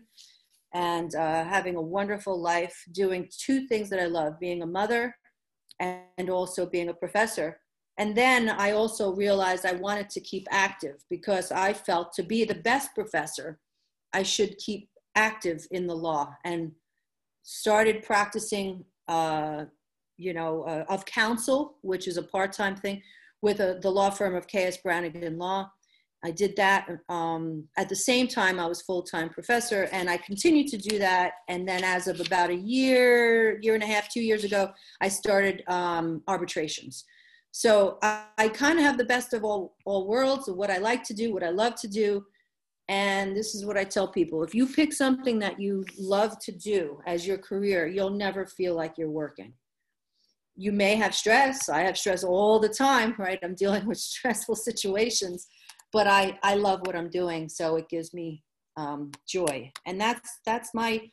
and 0.74 1.16
uh, 1.16 1.44
having 1.46 1.76
a 1.76 1.82
wonderful 1.82 2.40
life, 2.40 2.76
doing 2.92 3.30
two 3.30 3.66
things 3.68 3.90
that 3.90 4.00
I 4.00 4.08
love 4.08 4.40
being 4.40 4.62
a 4.62 4.68
mother 4.68 5.16
and 5.80 6.30
also 6.30 6.66
being 6.66 6.90
a 6.90 6.94
professor. 6.94 7.60
And 7.98 8.16
then 8.16 8.50
I 8.50 8.72
also 8.72 9.14
realized 9.14 9.66
I 9.66 9.74
wanted 9.74 10.10
to 10.12 10.20
keep 10.20 10.48
active 10.52 10.98
because 11.10 11.52
I 11.52 11.72
felt 11.74 12.12
to 12.14 12.24
be 12.24 12.44
the 12.44 12.56
best 12.56 12.94
professor, 12.94 13.60
I 14.14 14.24
should 14.24 14.58
keep 14.58 14.90
active 15.16 15.66
in 15.72 15.88
the 15.88 15.96
law 15.96 16.36
and 16.44 16.74
started 17.44 18.04
practicing, 18.04 18.84
uh, 19.08 19.66
you 20.18 20.34
know, 20.34 20.64
uh, 20.64 20.86
of 20.90 21.06
counsel, 21.06 21.78
which 21.82 22.08
is 22.08 22.18
a 22.18 22.24
part 22.24 22.54
time 22.54 22.76
thing, 22.76 23.02
with 23.42 23.60
a, 23.60 23.80
the 23.82 23.90
law 23.90 24.10
firm 24.10 24.36
of 24.36 24.48
K.S. 24.48 24.78
Brannigan 24.78 25.38
Law. 25.38 25.70
I 26.24 26.32
did 26.32 26.56
that. 26.56 26.88
Um, 27.08 27.66
at 27.78 27.88
the 27.88 27.96
same 27.96 28.28
time, 28.28 28.60
I 28.60 28.66
was 28.66 28.82
full 28.82 29.04
time 29.04 29.30
professor, 29.30 29.88
and 29.92 30.10
I 30.10 30.18
continued 30.18 30.68
to 30.70 30.78
do 30.78 30.98
that. 30.98 31.34
And 31.48 31.68
then, 31.68 31.84
as 31.84 32.08
of 32.08 32.20
about 32.20 32.50
a 32.50 32.56
year, 32.56 33.60
year 33.62 33.76
and 33.76 33.84
a 33.84 33.88
half, 33.88 34.10
two 34.10 34.22
years 34.22 34.44
ago, 34.44 34.72
I 35.02 35.08
started 35.08 35.64
um, 35.68 36.24
arbitrations. 36.28 37.06
So 37.52 38.00
I, 38.02 38.24
I 38.38 38.50
kind 38.50 38.80
of 38.80 38.86
have 38.86 38.98
the 38.98 39.06
best 39.06 39.34
of 39.34 39.44
all 39.44 39.76
all 39.86 40.08
worlds 40.08 40.48
of 40.48 40.56
what 40.56 40.72
I 40.72 40.78
like 40.78 41.04
to 41.04 41.14
do, 41.14 41.32
what 41.32 41.44
I 41.44 41.52
love 41.52 41.76
to 41.76 41.88
do, 41.88 42.26
and 42.90 43.36
this 43.36 43.56
is 43.56 43.64
what 43.66 43.78
I 43.78 43.84
tell 43.84 44.08
people: 44.08 44.44
if 44.44 44.56
you 44.56 44.66
pick 44.68 44.94
something 44.94 45.40
that 45.40 45.60
you 45.60 45.86
love 45.98 46.40
to 46.40 46.52
do 46.52 47.00
as 47.06 47.26
your 47.26 47.38
career, 47.38 47.88
you'll 47.88 48.10
never 48.10 48.46
feel 48.46 48.76
like 48.76 48.98
you're 48.98 49.12
working. 49.12 49.54
You 50.56 50.72
may 50.72 50.96
have 50.96 51.14
stress. 51.14 51.70
I 51.70 51.82
have 51.82 51.98
stress 51.98 52.24
all 52.24 52.60
the 52.60 52.70
time, 52.70 53.16
right? 53.20 53.40
I'm 53.44 53.56
dealing 53.56 53.86
with 53.86 53.98
stressful 53.98 54.56
situations 54.70 55.48
but 55.96 56.08
I, 56.08 56.38
I 56.44 56.56
love 56.56 56.82
what 56.86 56.94
I'm 56.98 57.10
doing. 57.10 57.48
So 57.48 57.78
it 57.78 57.88
gives 57.88 58.14
me 58.14 58.44
um, 58.76 59.12
joy. 59.26 59.72
And 59.86 60.00
that's, 60.00 60.40
that's 60.46 60.72
my, 60.74 61.10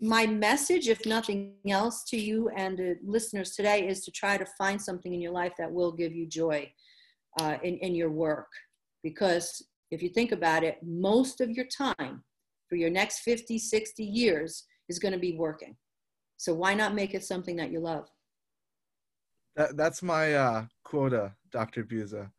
my 0.00 0.26
message, 0.26 0.88
if 0.88 1.06
nothing 1.06 1.52
else 1.68 2.02
to 2.08 2.16
you 2.16 2.48
and 2.56 2.80
uh, 2.80 2.94
listeners 3.04 3.52
today 3.52 3.86
is 3.86 4.04
to 4.04 4.10
try 4.10 4.36
to 4.36 4.44
find 4.58 4.82
something 4.82 5.14
in 5.14 5.20
your 5.20 5.30
life 5.30 5.52
that 5.56 5.70
will 5.70 5.92
give 5.92 6.12
you 6.12 6.26
joy 6.26 6.68
uh, 7.40 7.58
in, 7.62 7.76
in 7.78 7.94
your 7.94 8.10
work. 8.10 8.48
Because 9.04 9.62
if 9.92 10.02
you 10.02 10.08
think 10.08 10.32
about 10.32 10.64
it, 10.64 10.78
most 10.82 11.40
of 11.40 11.50
your 11.50 11.66
time 11.66 12.24
for 12.68 12.74
your 12.74 12.90
next 12.90 13.20
50, 13.20 13.56
60 13.56 14.02
years 14.02 14.64
is 14.88 14.98
going 14.98 15.12
to 15.12 15.18
be 15.20 15.36
working. 15.36 15.76
So 16.38 16.54
why 16.54 16.74
not 16.74 16.92
make 16.92 17.14
it 17.14 17.22
something 17.22 17.54
that 17.54 17.70
you 17.70 17.78
love? 17.78 18.08
That, 19.56 19.76
that's 19.76 20.02
my 20.02 20.34
uh, 20.34 20.64
quota, 20.84 21.34
Dr. 21.50 21.84
Buza 21.84 22.30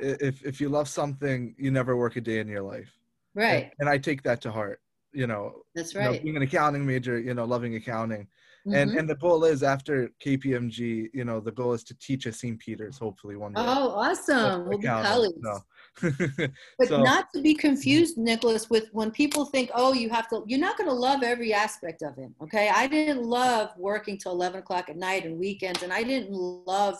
if 0.00 0.44
if 0.44 0.60
you 0.60 0.68
love 0.68 0.88
something, 0.88 1.54
you 1.58 1.70
never 1.70 1.96
work 1.96 2.16
a 2.16 2.20
day 2.20 2.38
in 2.38 2.48
your 2.48 2.62
life. 2.62 2.90
Right. 3.34 3.64
And, 3.64 3.72
and 3.80 3.88
I 3.88 3.98
take 3.98 4.22
that 4.22 4.40
to 4.42 4.52
heart. 4.52 4.80
You 5.12 5.26
know. 5.26 5.62
That's 5.74 5.94
right. 5.94 6.12
You 6.12 6.16
know, 6.16 6.22
being 6.22 6.36
an 6.36 6.42
accounting 6.42 6.86
major, 6.86 7.18
you 7.18 7.34
know, 7.34 7.44
loving 7.44 7.74
accounting. 7.74 8.28
Mm-hmm. 8.66 8.74
And 8.74 8.90
and 8.92 9.10
the 9.10 9.16
goal 9.16 9.44
is 9.44 9.62
after 9.62 10.08
KPMG, 10.24 11.08
you 11.12 11.24
know, 11.24 11.40
the 11.40 11.52
goal 11.52 11.72
is 11.72 11.84
to 11.84 11.94
teach 11.98 12.26
at 12.26 12.34
St. 12.34 12.58
Peter's, 12.58 12.96
hopefully 12.96 13.36
one 13.36 13.52
day. 13.52 13.62
Oh, 13.64 13.90
awesome! 13.90 14.68
We'll 14.68 14.78
be 14.78 14.86
colleagues. 14.86 15.34
No. 15.38 15.58
but 16.78 16.88
so, 16.88 17.02
not 17.02 17.26
to 17.34 17.42
be 17.42 17.54
confused, 17.54 18.16
Nicholas, 18.16 18.70
with 18.70 18.88
when 18.92 19.10
people 19.10 19.44
think, 19.44 19.70
oh, 19.74 19.92
you 19.92 20.08
have 20.08 20.28
to, 20.30 20.42
you're 20.46 20.58
not 20.58 20.76
going 20.78 20.88
to 20.88 20.94
love 20.94 21.22
every 21.22 21.52
aspect 21.52 22.02
of 22.02 22.16
it. 22.18 22.30
Okay, 22.42 22.70
I 22.74 22.86
didn't 22.86 23.22
love 23.22 23.70
working 23.76 24.18
till 24.18 24.32
11 24.32 24.60
o'clock 24.60 24.88
at 24.88 24.96
night 24.96 25.24
and 25.24 25.38
weekends, 25.38 25.82
and 25.82 25.92
I 25.92 26.02
didn't 26.02 26.32
love 26.32 26.98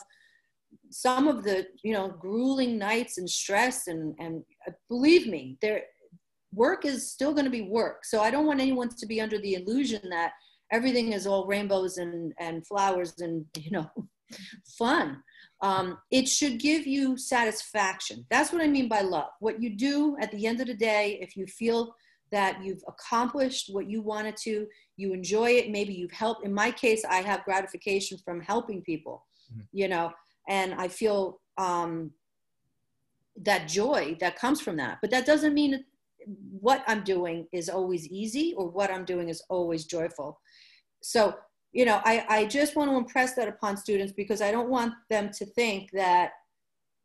some 0.91 1.29
of 1.29 1.43
the 1.43 1.67
you 1.83 1.93
know 1.93 2.09
grueling 2.09 2.79
nights 2.79 3.19
and 3.19 3.29
stress 3.29 3.89
and 3.89 4.15
and 4.19 4.43
uh, 4.67 4.73
believe 4.89 5.27
me 5.27 5.57
there 5.63 5.83
work 6.55 6.85
is 6.85 7.11
still 7.11 7.33
going 7.33 7.45
to 7.45 7.51
be 7.51 7.63
work 7.63 8.05
so 8.05 8.21
i 8.21 8.31
don't 8.31 8.47
want 8.47 8.61
anyone 8.61 8.89
to 8.89 9.07
be 9.07 9.21
under 9.21 9.39
the 9.39 9.55
illusion 9.55 10.01
that 10.11 10.33
everything 10.71 11.13
is 11.13 11.27
all 11.27 11.47
rainbows 11.47 11.99
and 11.99 12.33
and 12.41 12.67
flowers 12.67 13.15
and 13.21 13.45
you 13.57 13.71
know 13.71 13.91
fun 14.79 15.23
um, 15.63 15.99
it 16.11 16.29
should 16.29 16.59
give 16.59 16.87
you 16.87 17.17
satisfaction 17.17 18.27
that's 18.31 18.53
what 18.53 18.63
i 18.63 18.67
mean 18.67 18.89
by 18.89 19.01
love 19.01 19.31
what 19.41 19.63
you 19.63 19.71
do 19.71 20.17
at 20.21 20.31
the 20.33 20.47
end 20.47 20.61
of 20.61 20.67
the 20.67 20.75
day 20.75 21.19
if 21.21 21.37
you 21.37 21.47
feel 21.47 21.95
that 22.31 22.63
you've 22.65 22.83
accomplished 22.89 23.69
what 23.73 23.89
you 23.89 24.03
wanted 24.03 24.37
to 24.37 24.67
you 24.97 25.13
enjoy 25.13 25.51
it 25.51 25.71
maybe 25.71 25.93
you've 25.93 26.13
helped 26.13 26.45
in 26.45 26.53
my 26.53 26.71
case 26.71 27.05
i 27.09 27.17
have 27.17 27.45
gratification 27.45 28.19
from 28.25 28.41
helping 28.41 28.83
people 28.83 29.25
mm-hmm. 29.53 29.63
you 29.73 29.89
know 29.89 30.13
and 30.49 30.75
I 30.75 30.89
feel 30.89 31.41
um, 31.59 32.13
that 33.37 33.69
joy 33.69 34.17
that 34.21 34.39
comes 34.39 34.61
from 34.61 34.77
that. 34.77 34.99
But 35.01 35.11
that 35.11 35.27
doesn't 35.27 35.55
mean 35.55 35.85
what 36.61 36.85
I'm 36.87 37.03
doing 37.03 37.47
is 37.53 37.69
always 37.69 38.07
easy 38.09 38.55
or 38.57 38.69
what 38.69 38.91
I'm 38.91 39.05
doing 39.05 39.29
is 39.29 39.43
always 39.49 39.85
joyful. 39.85 40.41
So, 41.03 41.35
you 41.73 41.85
know, 41.85 42.01
I, 42.05 42.25
I 42.29 42.45
just 42.47 42.77
want 42.77 42.91
to 42.91 42.97
impress 42.97 43.35
that 43.35 43.49
upon 43.49 43.77
students 43.77 44.13
because 44.13 44.43
I 44.43 44.51
don't 44.51 44.69
want 44.69 44.95
them 45.09 45.31
to 45.31 45.47
think 45.47 45.91
that, 45.93 46.33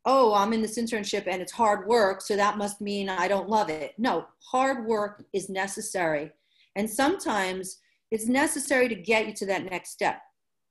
oh, 0.04 0.34
I'm 0.34 0.52
in 0.52 0.62
this 0.62 0.78
internship 0.78 1.26
and 1.26 1.40
it's 1.40 1.52
hard 1.52 1.86
work, 1.86 2.20
so 2.20 2.36
that 2.36 2.58
must 2.58 2.80
mean 2.80 3.08
I 3.08 3.28
don't 3.28 3.48
love 3.48 3.70
it. 3.70 3.94
No, 3.98 4.26
hard 4.44 4.86
work 4.86 5.24
is 5.32 5.48
necessary. 5.48 6.30
And 6.76 6.88
sometimes 6.88 7.78
it's 8.10 8.26
necessary 8.26 8.88
to 8.88 8.94
get 8.94 9.26
you 9.26 9.34
to 9.34 9.46
that 9.46 9.64
next 9.64 9.90
step. 9.90 10.20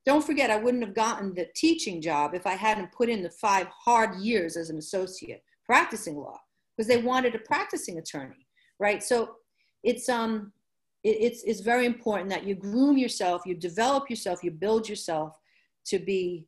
Don't 0.06 0.24
forget, 0.24 0.50
I 0.50 0.58
wouldn't 0.58 0.84
have 0.86 0.96
gotten 0.96 1.34
the 1.34 1.48
teaching 1.56 2.01
job 2.01 2.34
if 2.34 2.48
I 2.48 2.54
hadn't 2.54 2.94
put 2.94 3.10
in 3.10 3.22
the 3.22 3.30
five 3.30 3.68
hard 3.68 4.20
years 4.22 4.56
as 4.56 4.70
an 4.70 4.77
associate 4.77 5.44
practicing 5.66 6.16
law 6.16 6.39
because 6.75 6.88
they 6.88 7.01
wanted 7.01 7.36
a 7.36 7.39
practicing 7.39 7.98
attorney, 7.98 8.48
right? 8.80 9.04
So 9.04 9.36
it's 9.84 10.08
um 10.08 10.54
it, 11.08 11.18
it's 11.22 11.44
it's 11.44 11.62
very 11.62 11.86
important 11.86 12.30
that 12.30 12.46
you 12.46 12.56
groom 12.56 12.98
yourself, 12.98 13.44
you 13.46 13.56
develop 13.56 14.10
yourself, 14.10 14.44
you 14.44 14.52
build 14.52 14.88
yourself 14.90 15.38
to 15.86 16.00
be 16.00 16.46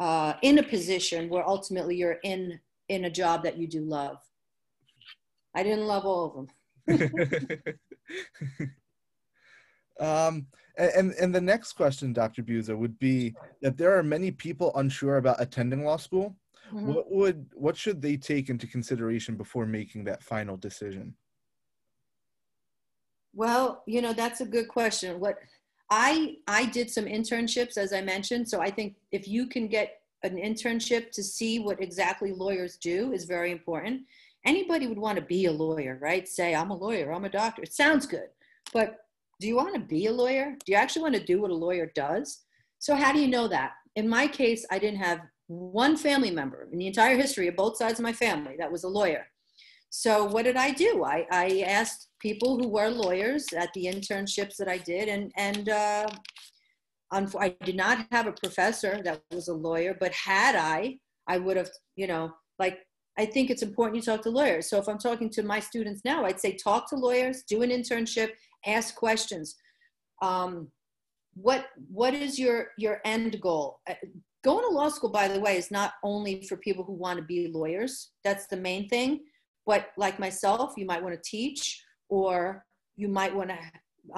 uh, 0.00 0.34
in 0.42 0.58
a 0.58 0.62
position 0.62 1.28
where 1.28 1.46
ultimately 1.48 1.96
you're 1.96 2.18
in 2.22 2.60
in 2.88 3.06
a 3.06 3.10
job 3.10 3.42
that 3.44 3.56
you 3.56 3.66
do 3.66 3.80
love. 3.80 4.18
I 5.54 5.62
didn't 5.62 5.86
love 5.86 6.04
all 6.04 6.24
of 6.26 6.34
them. 6.36 6.48
um, 10.00 10.46
and 10.76 11.12
and 11.12 11.34
the 11.34 11.40
next 11.40 11.72
question, 11.72 12.12
Dr. 12.12 12.42
Buza, 12.42 12.76
would 12.76 12.98
be 12.98 13.34
that 13.62 13.78
there 13.78 13.96
are 13.96 14.02
many 14.02 14.30
people 14.30 14.72
unsure 14.76 15.16
about 15.16 15.40
attending 15.40 15.84
law 15.84 15.96
school. 15.96 16.36
Mm-hmm. 16.72 16.92
What 16.92 17.10
would 17.10 17.46
what 17.54 17.76
should 17.76 18.02
they 18.02 18.16
take 18.16 18.50
into 18.50 18.66
consideration 18.66 19.36
before 19.36 19.66
making 19.66 20.04
that 20.04 20.22
final 20.22 20.56
decision? 20.56 21.14
Well, 23.34 23.82
you 23.86 24.00
know 24.00 24.12
that's 24.12 24.40
a 24.40 24.46
good 24.46 24.68
question. 24.68 25.20
What 25.20 25.38
I 25.90 26.36
I 26.46 26.66
did 26.66 26.90
some 26.90 27.04
internships 27.04 27.76
as 27.76 27.92
I 27.92 28.00
mentioned, 28.00 28.48
so 28.48 28.60
I 28.60 28.70
think 28.70 28.96
if 29.12 29.26
you 29.26 29.46
can 29.46 29.66
get 29.68 30.00
an 30.22 30.36
internship 30.36 31.10
to 31.10 31.22
see 31.22 31.58
what 31.58 31.82
exactly 31.82 32.32
lawyers 32.32 32.76
do 32.76 33.12
is 33.12 33.24
very 33.24 33.50
important. 33.50 34.02
Anybody 34.46 34.86
would 34.86 34.98
want 34.98 35.18
to 35.18 35.24
be 35.24 35.46
a 35.46 35.52
lawyer, 35.52 35.98
right? 36.00 36.28
Say 36.28 36.54
I'm 36.54 36.70
a 36.70 36.76
lawyer, 36.76 37.12
I'm 37.12 37.24
a 37.24 37.28
doctor. 37.30 37.62
It 37.62 37.74
sounds 37.74 38.06
good, 38.06 38.28
but 38.72 39.00
do 39.40 39.48
you 39.48 39.56
want 39.56 39.74
to 39.74 39.80
be 39.80 40.06
a 40.06 40.12
lawyer? 40.12 40.56
Do 40.64 40.72
you 40.72 40.78
actually 40.78 41.02
want 41.02 41.14
to 41.14 41.24
do 41.24 41.40
what 41.40 41.50
a 41.50 41.54
lawyer 41.54 41.90
does? 41.94 42.44
So, 42.78 42.94
how 42.94 43.12
do 43.12 43.20
you 43.20 43.28
know 43.28 43.48
that? 43.48 43.72
In 43.96 44.08
my 44.08 44.26
case, 44.26 44.64
I 44.70 44.78
didn't 44.78 45.00
have 45.00 45.20
one 45.48 45.96
family 45.96 46.30
member 46.30 46.68
in 46.70 46.78
the 46.78 46.86
entire 46.86 47.16
history 47.16 47.48
of 47.48 47.56
both 47.56 47.76
sides 47.76 47.98
of 47.98 48.04
my 48.04 48.12
family 48.12 48.56
that 48.58 48.70
was 48.70 48.84
a 48.84 48.88
lawyer. 48.88 49.26
So, 49.90 50.24
what 50.24 50.44
did 50.44 50.56
I 50.56 50.70
do? 50.70 51.04
I, 51.04 51.26
I 51.30 51.64
asked 51.66 52.08
people 52.24 52.56
who 52.58 52.68
were 52.68 52.88
lawyers 52.88 53.44
at 53.52 53.70
the 53.74 53.84
internships 53.84 54.56
that 54.56 54.70
I 54.76 54.78
did, 54.78 55.06
and, 55.14 55.30
and 55.36 55.68
uh, 55.68 56.06
I 57.12 57.48
did 57.66 57.76
not 57.76 58.06
have 58.10 58.26
a 58.26 58.32
professor 58.32 59.02
that 59.04 59.20
was 59.30 59.48
a 59.48 59.60
lawyer, 59.68 59.94
but 60.00 60.12
had 60.12 60.56
I, 60.56 60.98
I 61.28 61.36
would 61.36 61.58
have, 61.58 61.70
you 61.96 62.06
know, 62.06 62.32
like 62.58 62.78
I 63.18 63.26
think 63.26 63.50
it's 63.50 63.62
important 63.62 63.96
you 63.96 64.02
talk 64.02 64.22
to 64.22 64.30
lawyers. 64.30 64.70
So 64.70 64.78
if 64.78 64.88
I'm 64.88 64.98
talking 64.98 65.28
to 65.30 65.42
my 65.42 65.60
students 65.60 66.00
now, 66.04 66.24
I'd 66.24 66.40
say 66.40 66.56
talk 66.56 66.88
to 66.90 66.96
lawyers, 66.96 67.42
do 67.46 67.62
an 67.62 67.70
internship, 67.70 68.30
ask 68.66 68.94
questions. 68.94 69.54
Um, 70.22 70.68
what 71.34 71.66
what 72.00 72.14
is 72.14 72.38
your 72.38 72.68
your 72.78 73.00
end 73.04 73.40
goal? 73.40 73.80
Uh, 73.88 73.94
going 74.44 74.64
to 74.64 74.74
law 74.78 74.88
school, 74.88 75.10
by 75.10 75.28
the 75.28 75.40
way, 75.40 75.56
is 75.56 75.70
not 75.70 75.92
only 76.02 76.42
for 76.48 76.56
people 76.56 76.84
who 76.84 76.94
want 76.94 77.18
to 77.18 77.24
be 77.24 77.48
lawyers. 77.48 78.12
That's 78.24 78.46
the 78.46 78.56
main 78.56 78.88
thing. 78.88 79.20
But 79.66 79.88
like 79.96 80.18
myself, 80.18 80.74
you 80.76 80.86
might 80.86 81.02
want 81.02 81.14
to 81.14 81.30
teach, 81.36 81.82
or 82.14 82.64
you 82.96 83.08
might 83.08 83.34
want 83.34 83.50
to 83.50 83.58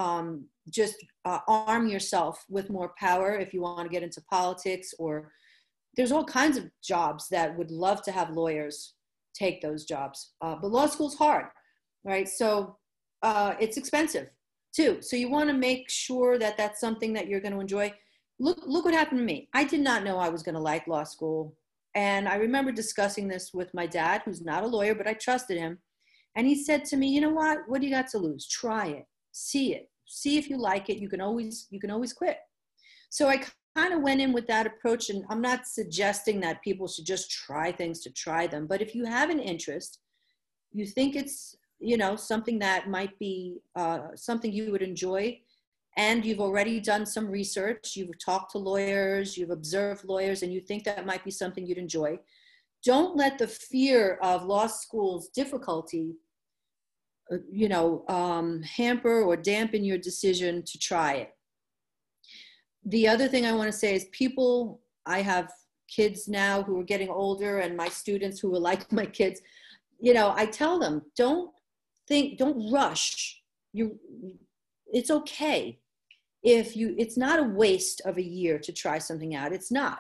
um, 0.03 0.45
just 0.69 0.97
uh, 1.25 1.39
arm 1.49 1.87
yourself 1.87 2.45
with 2.51 2.69
more 2.69 2.93
power 2.99 3.39
if 3.39 3.55
you 3.55 3.63
want 3.63 3.87
to 3.87 3.93
get 3.93 4.03
into 4.03 4.21
politics 4.31 4.93
or 4.99 5.33
there's 5.97 6.13
all 6.13 6.25
kinds 6.25 6.59
of 6.59 6.71
jobs 6.83 7.27
that 7.31 7.57
would 7.57 7.71
love 7.71 8.03
to 8.03 8.13
have 8.13 8.31
lawyers 8.31 8.95
take 9.35 9.63
those 9.63 9.87
jobs. 9.87 10.33
Uh, 10.43 10.57
but 10.61 10.71
law 10.71 10.87
school's 10.87 11.17
hard, 11.17 11.47
right? 12.05 12.29
So 12.29 12.77
uh, 13.23 13.55
it's 13.59 13.79
expensive 13.79 14.29
too. 14.75 14.99
So 15.01 15.17
you 15.17 15.31
want 15.31 15.49
to 15.49 15.55
make 15.55 15.89
sure 15.89 16.39
that 16.39 16.59
that's 16.59 16.81
something 16.81 17.15
that 17.15 17.29
you're 17.29 17.41
going 17.41 17.55
to 17.55 17.61
enjoy. 17.61 17.95
Look, 18.39 18.59
look 18.67 18.85
what 18.85 18.93
happened 18.93 19.21
to 19.21 19.25
me. 19.25 19.49
I 19.55 19.65
did 19.65 19.81
not 19.81 20.05
know 20.05 20.19
I 20.19 20.29
was 20.29 20.43
going 20.43 20.57
to 20.57 20.61
like 20.61 20.87
law 20.87 21.05
school. 21.05 21.57
And 21.95 22.29
I 22.29 22.35
remember 22.35 22.73
discussing 22.73 23.27
this 23.27 23.55
with 23.55 23.73
my 23.73 23.87
dad, 23.87 24.21
who's 24.27 24.43
not 24.43 24.65
a 24.65 24.67
lawyer, 24.67 24.95
but 24.95 25.09
I 25.09 25.15
trusted 25.15 25.57
him. 25.57 25.79
And 26.37 26.47
he 26.47 26.55
said 26.55 26.85
to 26.87 26.97
me, 26.97 27.09
you 27.09 27.21
know 27.21 27.31
what? 27.31 27.61
What 27.67 27.81
do 27.81 27.87
you 27.87 27.93
got 27.93 28.09
to 28.09 28.19
lose? 28.19 28.47
Try 28.47 28.89
it. 28.89 29.07
See 29.33 29.75
it. 29.75 29.91
See 30.07 30.39
if 30.39 30.49
you 30.49 30.59
like 30.59 30.89
it. 30.89 30.99
You 30.99 31.09
can 31.09 31.21
always, 31.21 31.67
you 31.71 31.81
can 31.81 31.91
always 31.91 32.13
quit. 32.13 32.39
So 33.11 33.29
I 33.29 33.43
kind 33.77 33.93
of 33.93 34.01
went 34.01 34.23
in 34.23 34.33
with 34.33 34.47
that 34.47 34.67
approach 34.67 35.11
and 35.11 35.23
i'm 35.29 35.43
not 35.43 35.67
suggesting 35.67 36.41
that 36.41 36.63
people 36.63 36.89
should 36.89 37.05
just 37.05 37.31
try 37.31 37.71
things 37.71 38.01
to 38.01 38.11
try 38.11 38.47
them 38.47 38.67
but 38.67 38.81
if 38.81 38.95
you 38.95 39.05
have 39.05 39.29
an 39.29 39.39
interest 39.39 39.99
you 40.73 40.87
think 40.87 41.15
it's 41.15 41.57
you 41.79 41.99
know 41.99 42.17
something 42.17 42.59
that 42.59 42.89
might 42.89 43.17
be 43.19 43.59
uh, 43.75 44.09
something 44.15 44.51
you 44.51 44.73
would 44.73 44.81
enjoy 44.81 45.39
and 45.99 46.25
you've 46.25 46.41
already 46.41 46.81
done 46.81 47.05
some 47.05 47.29
research 47.29 47.97
you've 47.97 48.19
talked 48.19 48.51
to 48.51 48.59
lawyers 48.59 49.37
you've 49.37 49.51
observed 49.51 50.05
lawyers 50.05 50.43
and 50.43 50.55
you 50.55 50.61
think 50.61 50.83
that 50.83 51.05
might 51.05 51.23
be 51.23 51.31
something 51.31 51.67
you'd 51.67 51.77
enjoy 51.77 52.19
don't 52.83 53.15
let 53.15 53.37
the 53.37 53.49
fear 53.49 54.19
of 54.23 54.47
law 54.47 54.67
school's 54.67 55.29
difficulty 55.29 56.15
you 57.51 57.69
know 57.69 58.05
um, 58.09 58.63
hamper 58.63 59.23
or 59.23 59.37
dampen 59.37 59.85
your 59.85 59.99
decision 59.99 60.63
to 60.65 60.79
try 60.79 61.15
it 61.15 61.33
the 62.87 63.09
other 63.09 63.27
thing 63.27 63.45
I 63.45 63.53
want 63.53 63.71
to 63.71 63.77
say 63.77 63.95
is 63.95 64.07
people, 64.13 64.81
I 65.05 65.21
have 65.21 65.53
kids 65.89 66.29
now 66.29 66.63
who 66.63 66.81
are 66.81 66.85
getting 66.85 67.09
older 67.09 67.59
and 67.59 67.77
my 67.77 67.89
students 67.89 68.39
who 68.39 68.55
are 68.55 68.61
like 68.61 68.91
my 68.93 69.05
kids, 69.05 69.41
you 70.01 70.15
know, 70.15 70.33
I 70.37 70.47
tell 70.47 70.79
them, 70.79 71.03
don't 71.17 71.51
think, 72.09 72.39
don't 72.39 72.71
rush. 72.73 73.43
You, 73.73 73.99
it's 74.87 75.11
okay 75.11 75.81
if 76.43 76.77
you, 76.77 76.95
it's 76.97 77.17
not 77.17 77.41
a 77.41 77.43
waste 77.43 78.01
of 78.05 78.19
a 78.19 78.23
year 78.23 78.59
to 78.61 78.73
try 78.73 78.99
something 78.99 79.35
out. 79.35 79.53
It's 79.53 79.73
not. 79.73 79.99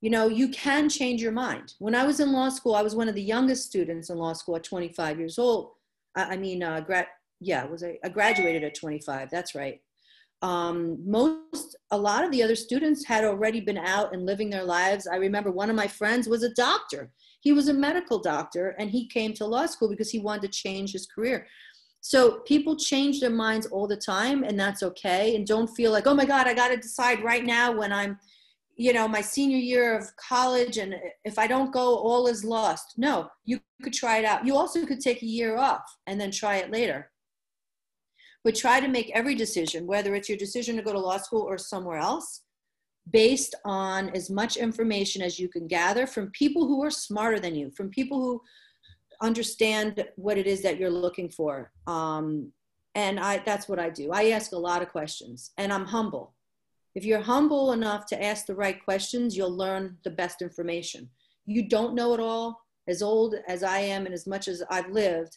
You 0.00 0.10
know, 0.10 0.28
you 0.28 0.48
can 0.50 0.88
change 0.88 1.20
your 1.20 1.32
mind. 1.32 1.74
When 1.78 1.94
I 1.94 2.04
was 2.04 2.20
in 2.20 2.30
law 2.30 2.50
school, 2.50 2.76
I 2.76 2.82
was 2.82 2.94
one 2.94 3.08
of 3.08 3.14
the 3.16 3.22
youngest 3.22 3.66
students 3.66 4.10
in 4.10 4.18
law 4.18 4.34
school 4.34 4.54
at 4.54 4.62
25 4.62 5.18
years 5.18 5.38
old. 5.38 5.72
I, 6.16 6.24
I 6.34 6.36
mean, 6.36 6.62
uh, 6.62 6.80
grad, 6.80 7.06
yeah, 7.40 7.64
was 7.64 7.84
I, 7.84 7.98
I 8.04 8.08
graduated 8.08 8.64
at 8.64 8.74
25. 8.74 9.30
That's 9.30 9.54
right. 9.54 9.80
Um, 10.42 10.98
most 11.08 11.76
a 11.90 11.96
lot 11.96 12.24
of 12.24 12.30
the 12.30 12.42
other 12.42 12.56
students 12.56 13.06
had 13.06 13.24
already 13.24 13.60
been 13.60 13.78
out 13.78 14.12
and 14.12 14.26
living 14.26 14.50
their 14.50 14.64
lives. 14.64 15.06
I 15.06 15.16
remember 15.16 15.50
one 15.50 15.70
of 15.70 15.76
my 15.76 15.86
friends 15.86 16.28
was 16.28 16.42
a 16.42 16.52
doctor. 16.54 17.10
He 17.40 17.52
was 17.52 17.68
a 17.68 17.74
medical 17.74 18.18
doctor 18.18 18.74
and 18.78 18.90
he 18.90 19.08
came 19.08 19.32
to 19.34 19.46
law 19.46 19.66
school 19.66 19.88
because 19.88 20.10
he 20.10 20.18
wanted 20.18 20.42
to 20.42 20.58
change 20.58 20.92
his 20.92 21.06
career. 21.06 21.46
So 22.00 22.40
people 22.40 22.76
change 22.76 23.20
their 23.20 23.30
minds 23.30 23.66
all 23.66 23.88
the 23.88 23.96
time 23.96 24.44
and 24.44 24.60
that's 24.60 24.82
okay. 24.82 25.36
And 25.36 25.46
don't 25.46 25.68
feel 25.68 25.90
like 25.90 26.06
oh 26.06 26.14
my 26.14 26.26
god 26.26 26.46
i 26.46 26.54
got 26.54 26.68
to 26.68 26.76
decide 26.76 27.24
right 27.24 27.44
now 27.44 27.72
when 27.72 27.92
i'm 27.92 28.18
you 28.76 28.92
know 28.92 29.08
my 29.08 29.20
senior 29.20 29.56
year 29.56 29.96
of 29.96 30.04
college 30.16 30.78
and 30.78 30.94
if 31.24 31.38
i 31.38 31.46
don't 31.46 31.72
go 31.72 31.96
all 31.96 32.26
is 32.26 32.44
lost 32.44 32.94
no 32.96 33.28
you 33.44 33.58
could 33.82 33.92
try 33.92 34.18
it 34.18 34.24
out 34.24 34.46
you 34.46 34.54
also 34.54 34.84
could 34.84 35.00
take 35.00 35.22
a 35.22 35.26
year 35.26 35.56
off 35.56 35.82
and 36.06 36.20
then 36.20 36.30
try 36.30 36.56
it 36.56 36.70
later 36.70 37.10
but 38.46 38.54
try 38.54 38.78
to 38.78 38.86
make 38.86 39.10
every 39.12 39.34
decision, 39.34 39.88
whether 39.88 40.14
it's 40.14 40.28
your 40.28 40.38
decision 40.38 40.76
to 40.76 40.82
go 40.82 40.92
to 40.92 41.00
law 41.00 41.16
school 41.16 41.42
or 41.42 41.58
somewhere 41.58 41.98
else, 41.98 42.42
based 43.10 43.56
on 43.64 44.08
as 44.10 44.30
much 44.30 44.56
information 44.56 45.20
as 45.20 45.36
you 45.36 45.48
can 45.48 45.66
gather 45.66 46.06
from 46.06 46.30
people 46.30 46.64
who 46.64 46.80
are 46.84 46.90
smarter 46.92 47.40
than 47.40 47.56
you, 47.56 47.72
from 47.72 47.90
people 47.90 48.20
who 48.20 48.40
understand 49.20 50.06
what 50.14 50.38
it 50.38 50.46
is 50.46 50.62
that 50.62 50.78
you're 50.78 50.90
looking 50.90 51.28
for. 51.28 51.72
Um, 51.88 52.52
and 52.94 53.18
I, 53.18 53.38
that's 53.38 53.68
what 53.68 53.80
I 53.80 53.90
do. 53.90 54.12
I 54.12 54.28
ask 54.28 54.52
a 54.52 54.56
lot 54.56 54.80
of 54.80 54.90
questions 54.90 55.50
and 55.58 55.72
I'm 55.72 55.84
humble. 55.84 56.35
If 56.96 57.04
you're 57.04 57.20
humble 57.20 57.72
enough 57.72 58.06
to 58.06 58.24
ask 58.24 58.46
the 58.46 58.54
right 58.54 58.82
questions, 58.82 59.36
you'll 59.36 59.54
learn 59.54 59.98
the 60.02 60.10
best 60.10 60.40
information. 60.40 61.10
You 61.44 61.68
don't 61.68 61.94
know 61.94 62.14
it 62.14 62.20
all. 62.20 62.58
As 62.88 63.02
old 63.02 63.34
as 63.46 63.62
I 63.62 63.80
am 63.80 64.06
and 64.06 64.14
as 64.14 64.26
much 64.26 64.48
as 64.48 64.62
I've 64.70 64.88
lived, 64.88 65.36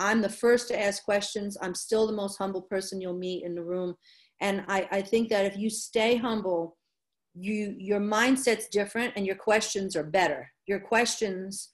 I'm 0.00 0.20
the 0.20 0.28
first 0.28 0.66
to 0.68 0.80
ask 0.80 1.04
questions. 1.04 1.56
I'm 1.62 1.74
still 1.74 2.08
the 2.08 2.12
most 2.12 2.36
humble 2.36 2.62
person 2.62 3.00
you'll 3.00 3.12
meet 3.12 3.44
in 3.44 3.54
the 3.54 3.62
room. 3.62 3.94
And 4.40 4.64
I, 4.66 4.88
I 4.90 5.02
think 5.02 5.28
that 5.28 5.46
if 5.46 5.56
you 5.56 5.70
stay 5.70 6.16
humble, 6.16 6.76
you 7.32 7.76
your 7.78 8.00
mindset's 8.00 8.66
different 8.66 9.12
and 9.14 9.24
your 9.24 9.36
questions 9.36 9.94
are 9.94 10.02
better. 10.02 10.50
Your 10.66 10.80
questions 10.80 11.68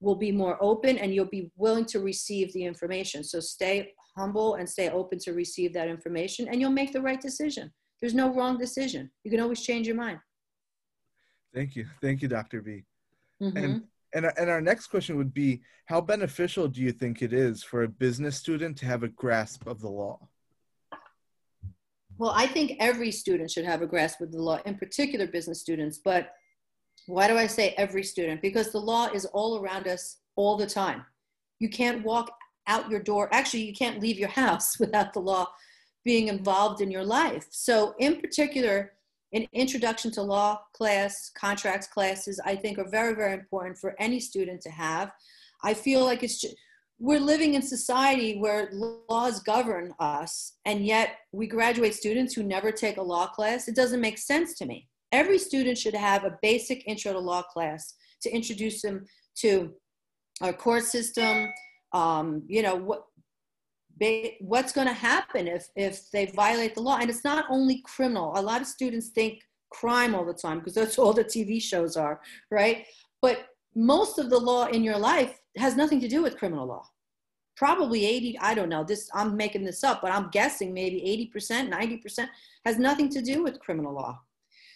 will 0.00 0.16
be 0.16 0.32
more 0.32 0.58
open 0.60 0.98
and 0.98 1.14
you'll 1.14 1.26
be 1.26 1.52
willing 1.56 1.84
to 1.86 2.00
receive 2.00 2.52
the 2.52 2.64
information. 2.64 3.22
So 3.22 3.38
stay 3.38 3.92
humble 4.16 4.54
and 4.54 4.68
stay 4.68 4.88
open 4.88 5.20
to 5.20 5.34
receive 5.34 5.72
that 5.74 5.88
information 5.88 6.48
and 6.48 6.60
you'll 6.60 6.70
make 6.70 6.92
the 6.92 7.02
right 7.02 7.20
decision. 7.20 7.72
There's 8.00 8.14
no 8.14 8.34
wrong 8.34 8.58
decision. 8.58 9.10
You 9.24 9.30
can 9.30 9.40
always 9.40 9.62
change 9.62 9.86
your 9.86 9.96
mind. 9.96 10.18
Thank 11.54 11.76
you. 11.76 11.86
Thank 12.00 12.22
you, 12.22 12.28
Dr. 12.28 12.60
B. 12.60 12.84
Mm-hmm. 13.42 13.56
And 13.56 13.82
and, 14.14 14.32
and 14.38 14.48
our 14.48 14.60
next 14.60 14.86
question 14.86 15.16
would 15.16 15.34
be 15.34 15.62
How 15.86 16.00
beneficial 16.00 16.68
do 16.68 16.80
you 16.80 16.92
think 16.92 17.22
it 17.22 17.32
is 17.32 17.62
for 17.62 17.82
a 17.82 17.88
business 17.88 18.36
student 18.36 18.76
to 18.78 18.86
have 18.86 19.02
a 19.02 19.08
grasp 19.08 19.66
of 19.66 19.80
the 19.80 19.90
law? 19.90 20.28
Well, 22.18 22.32
I 22.34 22.46
think 22.46 22.72
every 22.80 23.10
student 23.10 23.50
should 23.50 23.66
have 23.66 23.82
a 23.82 23.86
grasp 23.86 24.22
of 24.22 24.32
the 24.32 24.40
law, 24.40 24.60
in 24.64 24.76
particular 24.76 25.26
business 25.26 25.60
students. 25.60 26.00
But 26.02 26.30
why 27.06 27.28
do 27.28 27.36
I 27.36 27.46
say 27.46 27.74
every 27.76 28.02
student? 28.02 28.40
Because 28.40 28.72
the 28.72 28.80
law 28.80 29.08
is 29.12 29.26
all 29.26 29.58
around 29.58 29.86
us 29.86 30.18
all 30.34 30.56
the 30.56 30.66
time. 30.66 31.04
You 31.58 31.68
can't 31.68 32.02
walk 32.02 32.30
out 32.66 32.90
your 32.90 33.00
door. 33.00 33.28
Actually, 33.32 33.64
you 33.64 33.74
can't 33.74 34.00
leave 34.00 34.18
your 34.18 34.28
house 34.44 34.78
without 34.80 35.12
the 35.12 35.20
law 35.20 35.46
being 36.06 36.28
involved 36.28 36.80
in 36.80 36.90
your 36.90 37.04
life. 37.04 37.46
So, 37.50 37.94
in 37.98 38.20
particular, 38.20 38.92
an 39.32 39.44
introduction 39.52 40.12
to 40.12 40.22
law 40.22 40.60
class, 40.72 41.12
contracts 41.36 41.88
classes, 41.88 42.40
I 42.46 42.54
think 42.54 42.78
are 42.78 42.88
very, 42.88 43.14
very 43.14 43.34
important 43.34 43.76
for 43.76 43.96
any 43.98 44.20
student 44.20 44.60
to 44.62 44.70
have. 44.70 45.10
I 45.64 45.74
feel 45.74 46.04
like 46.04 46.22
it's 46.22 46.40
just, 46.40 46.54
we're 47.00 47.18
living 47.18 47.54
in 47.54 47.60
society 47.60 48.38
where 48.38 48.70
laws 49.10 49.40
govern 49.40 49.92
us, 49.98 50.54
and 50.64 50.86
yet 50.86 51.18
we 51.32 51.48
graduate 51.48 51.94
students 51.94 52.34
who 52.34 52.44
never 52.44 52.70
take 52.70 52.98
a 52.98 53.02
law 53.02 53.26
class. 53.26 53.66
It 53.66 53.74
doesn't 53.74 54.00
make 54.00 54.16
sense 54.16 54.54
to 54.58 54.64
me. 54.64 54.88
Every 55.10 55.38
student 55.38 55.76
should 55.76 55.94
have 55.94 56.22
a 56.22 56.38
basic 56.40 56.86
intro 56.86 57.12
to 57.12 57.18
law 57.18 57.42
class 57.42 57.94
to 58.22 58.30
introduce 58.30 58.80
them 58.80 59.06
to 59.42 59.74
our 60.40 60.52
court 60.52 60.84
system. 60.84 61.52
Um, 61.92 62.44
you 62.46 62.62
know 62.62 62.76
what 62.76 63.06
what's 64.40 64.72
going 64.72 64.86
to 64.86 64.92
happen 64.92 65.48
if 65.48 65.68
if 65.74 66.10
they 66.10 66.26
violate 66.26 66.74
the 66.74 66.82
law? 66.82 66.98
And 67.00 67.08
it's 67.08 67.24
not 67.24 67.46
only 67.50 67.82
criminal. 67.84 68.32
A 68.36 68.42
lot 68.42 68.60
of 68.60 68.66
students 68.66 69.08
think 69.08 69.42
crime 69.70 70.14
all 70.14 70.24
the 70.24 70.34
time 70.34 70.58
because 70.58 70.74
that's 70.74 70.98
all 71.02 71.12
the 71.12 71.24
tv 71.24 71.60
shows 71.60 71.96
are 71.96 72.20
right? 72.50 72.86
But 73.22 73.46
most 73.74 74.18
of 74.18 74.30
the 74.30 74.38
law 74.38 74.66
in 74.66 74.82
your 74.82 74.98
life 74.98 75.40
has 75.56 75.76
nothing 75.76 76.00
to 76.00 76.08
do 76.08 76.22
with 76.22 76.38
criminal 76.38 76.66
law. 76.66 76.84
Probably 77.56 78.04
80 78.04 78.38
i 78.40 78.54
don't 78.54 78.68
know 78.68 78.84
this 78.84 79.08
i'm 79.14 79.36
making 79.36 79.64
this 79.64 79.82
up 79.82 80.02
but 80.02 80.12
i'm 80.12 80.28
guessing 80.30 80.74
maybe 80.74 81.30
80% 81.34 81.72
90% 81.72 82.28
has 82.66 82.78
nothing 82.78 83.08
to 83.10 83.22
do 83.22 83.42
with 83.42 83.60
criminal 83.60 83.94
law. 83.94 84.20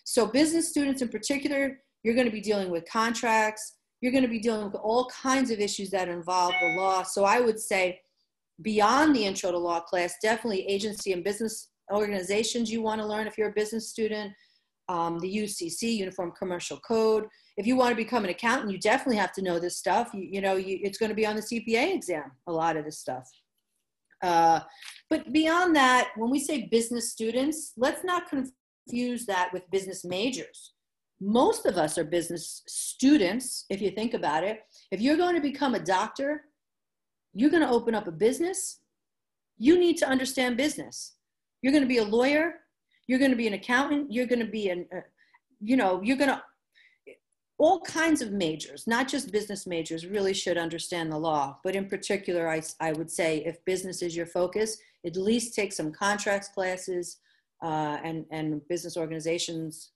So 0.05 0.27
business 0.27 0.71
students 0.71 1.03
in 1.03 1.09
particular 1.09 1.81
you're 2.03 2.15
going 2.15 2.27
to 2.27 2.33
be 2.33 2.41
dealing 2.41 2.71
with 2.71 2.91
contracts 2.91 3.77
you're 4.01 4.13
going 4.13 4.25
to 4.25 4.31
be 4.31 4.39
dealing 4.39 4.65
with 4.65 4.77
all 4.77 5.11
kinds 5.11 5.51
of 5.51 5.61
issues 5.61 5.91
that 5.91 6.09
involve 6.09 6.55
the 6.61 6.69
law. 6.69 7.03
So 7.03 7.25
i 7.25 7.41
would 7.41 7.61
say 7.61 8.01
beyond 8.63 9.15
the 9.15 9.25
intro 9.25 9.51
to 9.51 9.59
law 9.59 9.81
class, 9.81 10.15
definitely 10.23 10.67
agency 10.67 11.13
and 11.13 11.25
business 11.25 11.69
organizations 11.93 12.71
you 12.71 12.83
want 12.83 13.01
to 13.01 13.07
learn 13.07 13.27
if 13.27 13.37
you're 13.37 13.51
a 13.51 13.55
business 13.55 13.89
student, 13.89 14.33
um, 14.89 15.19
the 15.19 15.37
UCC, 15.37 15.97
Uniform 15.97 16.33
Commercial 16.39 16.79
Code. 16.79 17.27
If 17.57 17.67
you 17.67 17.77
want 17.77 17.91
to 17.91 17.97
become 17.97 18.25
an 18.25 18.31
accountant, 18.31 18.73
you 18.73 18.79
definitely 18.79 19.17
have 19.17 19.33
to 19.35 19.43
know 19.43 19.59
this 19.59 19.77
stuff. 19.77 20.11
You, 20.15 20.23
you 20.23 20.41
know, 20.41 20.57
you, 20.57 20.79
it's 20.83 20.99
going 20.99 21.11
to 21.11 21.17
be 21.17 21.27
on 21.27 21.37
the 21.37 21.43
CPA 21.43 21.95
exam, 21.95 22.33
a 22.47 22.53
lot 22.53 22.77
of 22.77 22.85
this 22.85 22.99
stuff. 22.99 23.29
Uh, 24.23 24.61
but 25.09 25.33
beyond 25.33 25.75
that, 25.77 26.11
when 26.17 26.31
we 26.31 26.39
say 26.39 26.69
business 26.71 27.11
students, 27.11 27.73
let's 27.77 28.05
not 28.05 28.25
confuse 28.29 29.27
that 29.27 29.51
with 29.53 29.71
business 29.71 30.05
majors. 30.05 30.73
Most 31.21 31.67
of 31.67 31.77
us 31.77 31.99
are 31.99 32.05
business 32.05 32.63
students, 32.67 33.67
if 33.71 33.81
you 33.81 33.91
think 33.91 34.15
about 34.15 34.43
it. 34.43 34.61
If 34.91 35.01
you're 35.01 35.17
going 35.17 35.35
to 35.35 35.41
become 35.41 35.75
a 35.75 35.81
doctor, 35.81 36.45
you're 37.35 37.51
going 37.51 37.63
to 37.63 37.71
open 37.71 37.95
up 37.95 38.07
a 38.07 38.13
business, 38.13 38.81
you 39.59 39.79
need 39.79 39.97
to 39.99 40.09
understand 40.09 40.57
business. 40.57 41.15
You're 41.63 41.73
going 41.73 41.85
to 41.85 41.89
be 41.89 41.99
a 41.99 42.05
lawyer, 42.05 42.55
you're 43.07 43.19
going 43.19 43.31
to 43.31 43.37
be 43.37 43.47
an 43.47 43.55
accountant, 43.55 44.13
you're 44.13 44.27
going 44.27 44.45
to 44.45 44.51
be 44.51 44.71
an, 44.71 44.87
uh, 44.95 45.01
you 45.61 45.77
know, 45.77 46.01
you're 46.03 46.17
going 46.17 46.31
to, 46.31 46.43
all 47.59 47.81
kinds 47.83 48.23
of 48.23 48.33
majors, 48.33 48.87
not 48.87 49.07
just 49.07 49.31
business 49.31 49.67
majors, 49.67 50.07
really 50.07 50.33
should 50.33 50.57
understand 50.57 51.13
the 51.13 51.19
law. 51.19 51.59
But 51.63 51.77
in 51.77 51.87
particular, 51.87 52.49
I, 52.49 52.63
I 52.81 52.93
would 52.93 53.11
say 53.11 53.45
if 53.45 53.63
business 53.67 54.01
is 54.01 54.17
your 54.17 54.25
focus, 54.25 54.79
at 55.05 55.17
least 55.17 55.55
take 55.55 55.75
some 55.75 55.93
contracts 55.93 56.49
classes 56.49 57.19
uh, 57.63 57.99
and, 58.03 58.25
and 58.31 58.67
business 58.69 58.97
organizations 58.97 59.91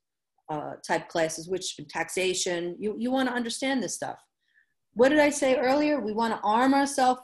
uh, 0.51 0.75
type 0.87 1.09
classes, 1.09 1.49
which 1.49 1.81
taxation, 1.89 2.77
you, 2.79 2.97
you 2.99 3.11
want 3.11 3.29
to 3.31 3.35
understand 3.35 3.83
this 3.83 3.95
stuff. 3.95 4.19
What 4.95 5.11
did 5.11 5.19
I 5.19 5.31
say 5.31 5.57
earlier? 5.57 6.01
We 6.01 6.13
want 6.13 6.35
to 6.35 6.41
arm 6.43 6.75
ourselves 6.75 7.21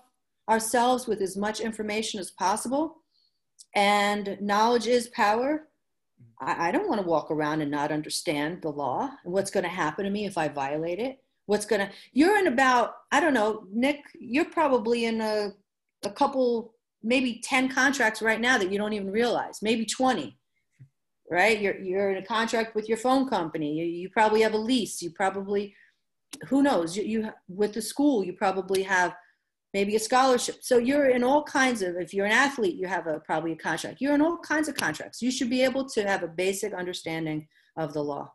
ourselves 0.48 1.06
with 1.06 1.22
as 1.22 1.36
much 1.36 1.60
information 1.60 2.18
as 2.18 2.32
possible. 2.32 2.96
And 3.76 4.36
knowledge 4.40 4.88
is 4.88 5.06
power. 5.08 5.68
I, 6.40 6.68
I 6.68 6.72
don't 6.72 6.88
want 6.88 7.00
to 7.00 7.06
walk 7.06 7.30
around 7.30 7.60
and 7.60 7.70
not 7.70 7.92
understand 7.92 8.60
the 8.60 8.70
law 8.70 9.10
and 9.24 9.32
what's 9.32 9.52
going 9.52 9.62
to 9.62 9.70
happen 9.70 10.04
to 10.04 10.10
me 10.10 10.26
if 10.26 10.36
I 10.36 10.48
violate 10.48 10.98
it. 10.98 11.22
What's 11.46 11.66
going 11.66 11.86
to, 11.86 11.92
you're 12.12 12.36
in 12.38 12.48
about, 12.48 12.94
I 13.12 13.20
don't 13.20 13.34
know, 13.34 13.64
Nick, 13.72 14.02
you're 14.18 14.44
probably 14.44 15.04
in 15.04 15.20
a, 15.20 15.52
a 16.04 16.10
couple, 16.10 16.74
maybe 17.02 17.40
10 17.44 17.68
contracts 17.68 18.20
right 18.20 18.40
now 18.40 18.58
that 18.58 18.72
you 18.72 18.78
don't 18.78 18.92
even 18.92 19.10
realize, 19.10 19.62
maybe 19.62 19.84
20 19.84 20.36
right? 21.30 21.60
You're, 21.60 21.78
you're 21.78 22.10
in 22.10 22.16
a 22.16 22.26
contract 22.26 22.74
with 22.74 22.88
your 22.88 22.98
phone 22.98 23.28
company. 23.28 23.72
You, 23.78 23.84
you 23.84 24.10
probably 24.10 24.42
have 24.42 24.52
a 24.52 24.58
lease. 24.58 25.00
You 25.00 25.10
probably, 25.12 25.74
who 26.48 26.62
knows, 26.62 26.96
you, 26.96 27.04
you, 27.04 27.30
with 27.48 27.72
the 27.72 27.82
school, 27.82 28.24
you 28.24 28.32
probably 28.32 28.82
have 28.82 29.14
maybe 29.72 29.96
a 29.96 30.00
scholarship. 30.00 30.56
So 30.60 30.78
you're 30.78 31.10
in 31.10 31.22
all 31.22 31.42
kinds 31.44 31.82
of, 31.82 31.96
if 31.96 32.12
you're 32.12 32.26
an 32.26 32.32
athlete, 32.32 32.76
you 32.76 32.88
have 32.88 33.06
a, 33.06 33.20
probably 33.20 33.52
a 33.52 33.56
contract. 33.56 34.00
You're 34.00 34.14
in 34.14 34.22
all 34.22 34.38
kinds 34.38 34.68
of 34.68 34.74
contracts. 34.74 35.22
You 35.22 35.30
should 35.30 35.50
be 35.50 35.62
able 35.62 35.88
to 35.90 36.02
have 36.02 36.22
a 36.22 36.28
basic 36.28 36.72
understanding 36.72 37.46
of 37.76 37.92
the 37.92 38.02
law. 38.02 38.32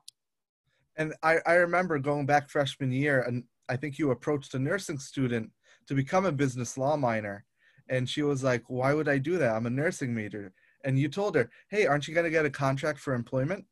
And 0.97 1.13
I, 1.23 1.39
I 1.45 1.53
remember 1.55 1.99
going 1.99 2.25
back 2.25 2.49
freshman 2.49 2.91
year, 2.91 3.21
and 3.21 3.43
I 3.67 3.75
think 3.75 3.99
you 3.99 4.11
approached 4.11 4.53
a 4.53 4.59
nursing 4.59 4.99
student 4.99 5.51
to 5.87 5.93
become 5.93 6.25
a 6.25 6.31
business 6.31 6.77
law 6.77 6.95
minor. 6.95 7.45
And 7.89 8.09
she 8.09 8.23
was 8.23 8.43
like, 8.43 8.63
Why 8.67 8.93
would 8.93 9.09
I 9.09 9.17
do 9.17 9.37
that? 9.37 9.55
I'm 9.55 9.65
a 9.65 9.69
nursing 9.69 10.15
major 10.15 10.53
and 10.85 10.99
you 10.99 11.09
told 11.09 11.35
her, 11.35 11.49
hey, 11.69 11.87
aren't 11.87 12.07
you 12.07 12.13
going 12.13 12.25
to 12.25 12.29
get 12.29 12.45
a 12.45 12.49
contract 12.49 12.99
for 12.99 13.13
employment? 13.13 13.65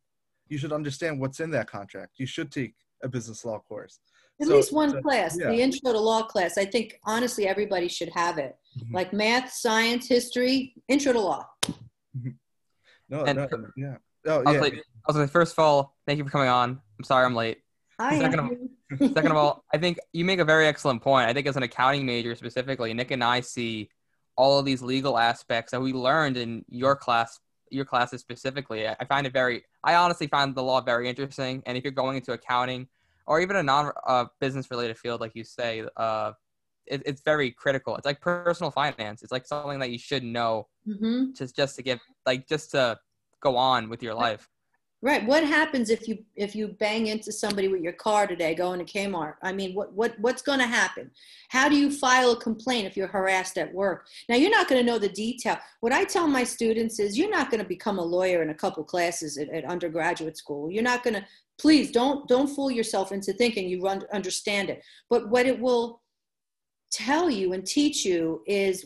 You 0.49 0.57
should 0.57 0.73
understand 0.73 1.19
what's 1.19 1.39
in 1.39 1.51
that 1.51 1.69
contract. 1.69 2.13
You 2.17 2.25
should 2.25 2.51
take 2.51 2.73
a 3.03 3.07
business 3.07 3.45
law 3.45 3.59
course. 3.59 3.99
At 4.41 4.47
so, 4.47 4.55
least 4.55 4.73
one 4.73 4.91
so, 4.91 5.01
class, 5.01 5.37
yeah. 5.39 5.49
the 5.49 5.61
intro 5.61 5.93
to 5.93 5.99
law 5.99 6.23
class. 6.23 6.57
I 6.57 6.65
think 6.65 6.99
honestly, 7.05 7.47
everybody 7.47 7.87
should 7.87 8.09
have 8.09 8.37
it. 8.39 8.55
Mm-hmm. 8.79 8.95
Like 8.95 9.13
math, 9.13 9.51
science, 9.51 10.07
history, 10.07 10.73
intro 10.87 11.13
to 11.13 11.19
law. 11.19 11.45
Mm-hmm. 11.67 12.29
No, 13.09 13.23
and, 13.25 13.37
no, 13.37 13.47
yeah. 13.77 13.95
Oh, 14.25 14.41
yeah. 14.51 14.59
Like, 14.59 14.81
also, 15.07 15.27
first 15.27 15.53
of 15.53 15.59
all, 15.59 15.95
thank 16.07 16.17
you 16.17 16.23
for 16.23 16.31
coming 16.31 16.47
on. 16.47 16.81
I'm 16.97 17.03
sorry 17.03 17.25
I'm 17.25 17.35
late. 17.35 17.59
Hi, 17.99 18.17
second, 18.17 18.39
of, 18.39 18.99
second 19.13 19.31
of 19.31 19.37
all, 19.37 19.63
I 19.71 19.77
think 19.77 19.99
you 20.13 20.25
make 20.25 20.39
a 20.39 20.45
very 20.45 20.65
excellent 20.65 21.03
point. 21.03 21.29
I 21.29 21.33
think 21.33 21.45
as 21.45 21.57
an 21.57 21.63
accounting 21.63 22.05
major 22.05 22.33
specifically, 22.33 22.93
Nick 22.93 23.11
and 23.11 23.23
I 23.23 23.41
see 23.41 23.89
all 24.35 24.57
of 24.57 24.65
these 24.65 24.81
legal 24.81 25.17
aspects 25.17 25.71
that 25.71 25.81
we 25.81 25.93
learned 25.93 26.37
in 26.37 26.65
your 26.69 26.95
class 26.95 27.39
your 27.69 27.85
classes 27.85 28.21
specifically 28.21 28.87
i 28.87 29.05
find 29.05 29.25
it 29.25 29.33
very 29.33 29.63
i 29.83 29.95
honestly 29.95 30.27
find 30.27 30.55
the 30.55 30.63
law 30.63 30.81
very 30.81 31.09
interesting 31.09 31.63
and 31.65 31.77
if 31.77 31.83
you're 31.83 31.91
going 31.91 32.17
into 32.17 32.31
accounting 32.31 32.87
or 33.25 33.39
even 33.39 33.55
a 33.55 33.63
non 33.63 33.91
uh, 34.05 34.25
business 34.39 34.69
related 34.71 34.97
field 34.97 35.21
like 35.21 35.35
you 35.35 35.43
say 35.43 35.83
uh, 35.97 36.31
it, 36.85 37.01
it's 37.05 37.21
very 37.21 37.51
critical. 37.51 37.95
It's 37.95 38.05
like 38.05 38.21
personal 38.21 38.71
finance. 38.71 39.23
It's 39.23 39.31
like 39.31 39.45
something 39.45 39.79
that 39.79 39.91
you 39.91 39.97
should 39.97 40.23
know 40.23 40.67
mm-hmm. 40.87 41.33
just 41.33 41.55
just 41.55 41.75
to 41.77 41.81
get 41.81 41.99
like 42.25 42.47
just 42.47 42.71
to 42.71 42.99
go 43.41 43.57
on 43.57 43.89
with 43.89 44.01
your 44.01 44.13
life 44.13 44.49
Right. 45.03 45.25
What 45.25 45.43
happens 45.43 45.89
if 45.89 46.07
you 46.07 46.19
if 46.37 46.55
you 46.55 46.69
bang 46.69 47.07
into 47.07 47.29
somebody 47.29 47.67
with 47.67 47.81
your 47.81 47.91
car 47.91 48.25
today 48.25 48.55
going 48.55 48.79
to 48.79 48.85
Kmart? 48.85 49.33
I 49.43 49.51
mean, 49.51 49.75
what 49.75 49.91
what 49.91 50.17
what's 50.21 50.41
going 50.41 50.59
to 50.59 50.65
happen? 50.65 51.11
How 51.49 51.67
do 51.67 51.75
you 51.75 51.91
file 51.91 52.31
a 52.31 52.39
complaint 52.39 52.87
if 52.87 52.95
you're 52.95 53.07
harassed 53.07 53.57
at 53.57 53.73
work? 53.73 54.07
Now, 54.29 54.37
you're 54.37 54.49
not 54.49 54.69
going 54.69 54.79
to 54.79 54.89
know 54.89 54.97
the 54.97 55.09
detail. 55.09 55.57
What 55.81 55.91
I 55.91 56.05
tell 56.05 56.25
my 56.25 56.45
students 56.45 57.01
is 57.01 57.17
you're 57.17 57.29
not 57.29 57.51
going 57.51 57.61
to 57.61 57.67
become 57.67 57.99
a 57.99 58.01
lawyer 58.01 58.43
in 58.43 58.51
a 58.51 58.55
couple 58.55 58.81
classes 58.85 59.37
at, 59.37 59.49
at 59.49 59.65
undergraduate 59.65 60.37
school. 60.37 60.71
You're 60.71 60.83
not 60.83 61.03
going 61.03 61.15
to 61.15 61.25
please 61.59 61.91
don't 61.91 62.25
don't 62.29 62.47
fool 62.47 62.71
yourself 62.71 63.11
into 63.11 63.33
thinking 63.33 63.67
you 63.67 63.81
run, 63.81 64.03
understand 64.13 64.69
it. 64.69 64.81
But 65.09 65.27
what 65.27 65.45
it 65.45 65.59
will 65.59 66.01
tell 66.93 67.29
you 67.29 67.51
and 67.51 67.65
teach 67.65 68.05
you 68.05 68.41
is 68.47 68.85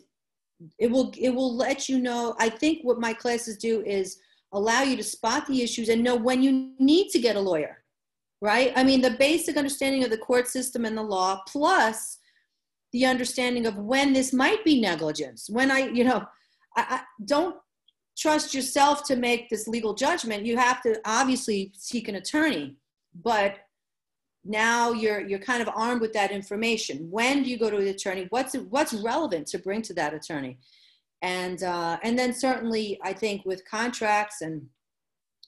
it 0.80 0.90
will 0.90 1.14
it 1.16 1.30
will 1.30 1.56
let 1.56 1.88
you 1.88 2.00
know. 2.00 2.36
I 2.40 2.50
think 2.50 2.80
what 2.82 3.00
my 3.00 3.14
classes 3.14 3.58
do 3.58 3.84
is 3.84 4.18
allow 4.54 4.82
you 4.82 4.96
to 4.98 5.04
spot 5.04 5.46
the 5.48 5.62
issues 5.62 5.90
and 5.90 6.04
know 6.04 6.16
when 6.16 6.42
you 6.42 6.72
need 6.80 7.10
to 7.10 7.20
get 7.20 7.36
a 7.36 7.40
lawyer, 7.40 7.84
right? 8.42 8.72
I 8.76 8.84
mean, 8.84 9.02
the 9.02 9.12
basic 9.12 9.58
understanding 9.58 10.04
of 10.04 10.10
the 10.10 10.18
court 10.18 10.48
system 10.48 10.86
and 10.86 10.98
the 10.98 11.04
law, 11.04 11.42
plus 11.48 12.20
the 12.94 13.06
understanding 13.06 13.66
of 13.66 13.78
when 13.78 14.14
this 14.14 14.34
might 14.34 14.64
be 14.64 14.80
negligence. 14.80 15.50
When 15.50 15.70
I, 15.72 15.88
you 15.90 16.04
know, 16.04 16.26
I, 16.76 16.86
I 16.90 17.02
don't 17.26 17.56
trust 18.18 18.54
yourself 18.54 19.04
to 19.04 19.16
make 19.16 19.50
this 19.50 19.68
legal 19.68 19.94
judgment. 19.94 20.46
You 20.46 20.58
have 20.58 20.82
to 20.84 21.00
obviously 21.06 21.72
seek 21.76 22.08
an 22.08 22.16
attorney, 22.16 22.78
but 23.24 23.58
now 24.44 24.94
you're 24.94 25.28
you're 25.28 25.40
kind 25.40 25.62
of 25.62 25.70
armed 25.76 26.02
with 26.02 26.14
that 26.14 26.32
information. 26.32 27.12
When 27.12 27.44
do 27.44 27.50
you 27.50 27.58
go 27.58 27.70
to 27.70 27.78
the 27.78 27.90
attorney? 27.90 28.28
What's 28.30 28.56
what's 28.56 28.94
relevant 28.94 29.48
to 29.48 29.60
bring 29.60 29.82
to 29.84 29.94
that 29.96 30.14
attorney? 30.14 30.58
And 31.22 31.64
uh, 31.64 31.98
and 32.04 32.18
then 32.18 32.34
certainly 32.34 33.00
I 33.04 33.14
think 33.14 33.46
with 33.46 33.68
contracts 33.70 34.42
and 34.42 34.66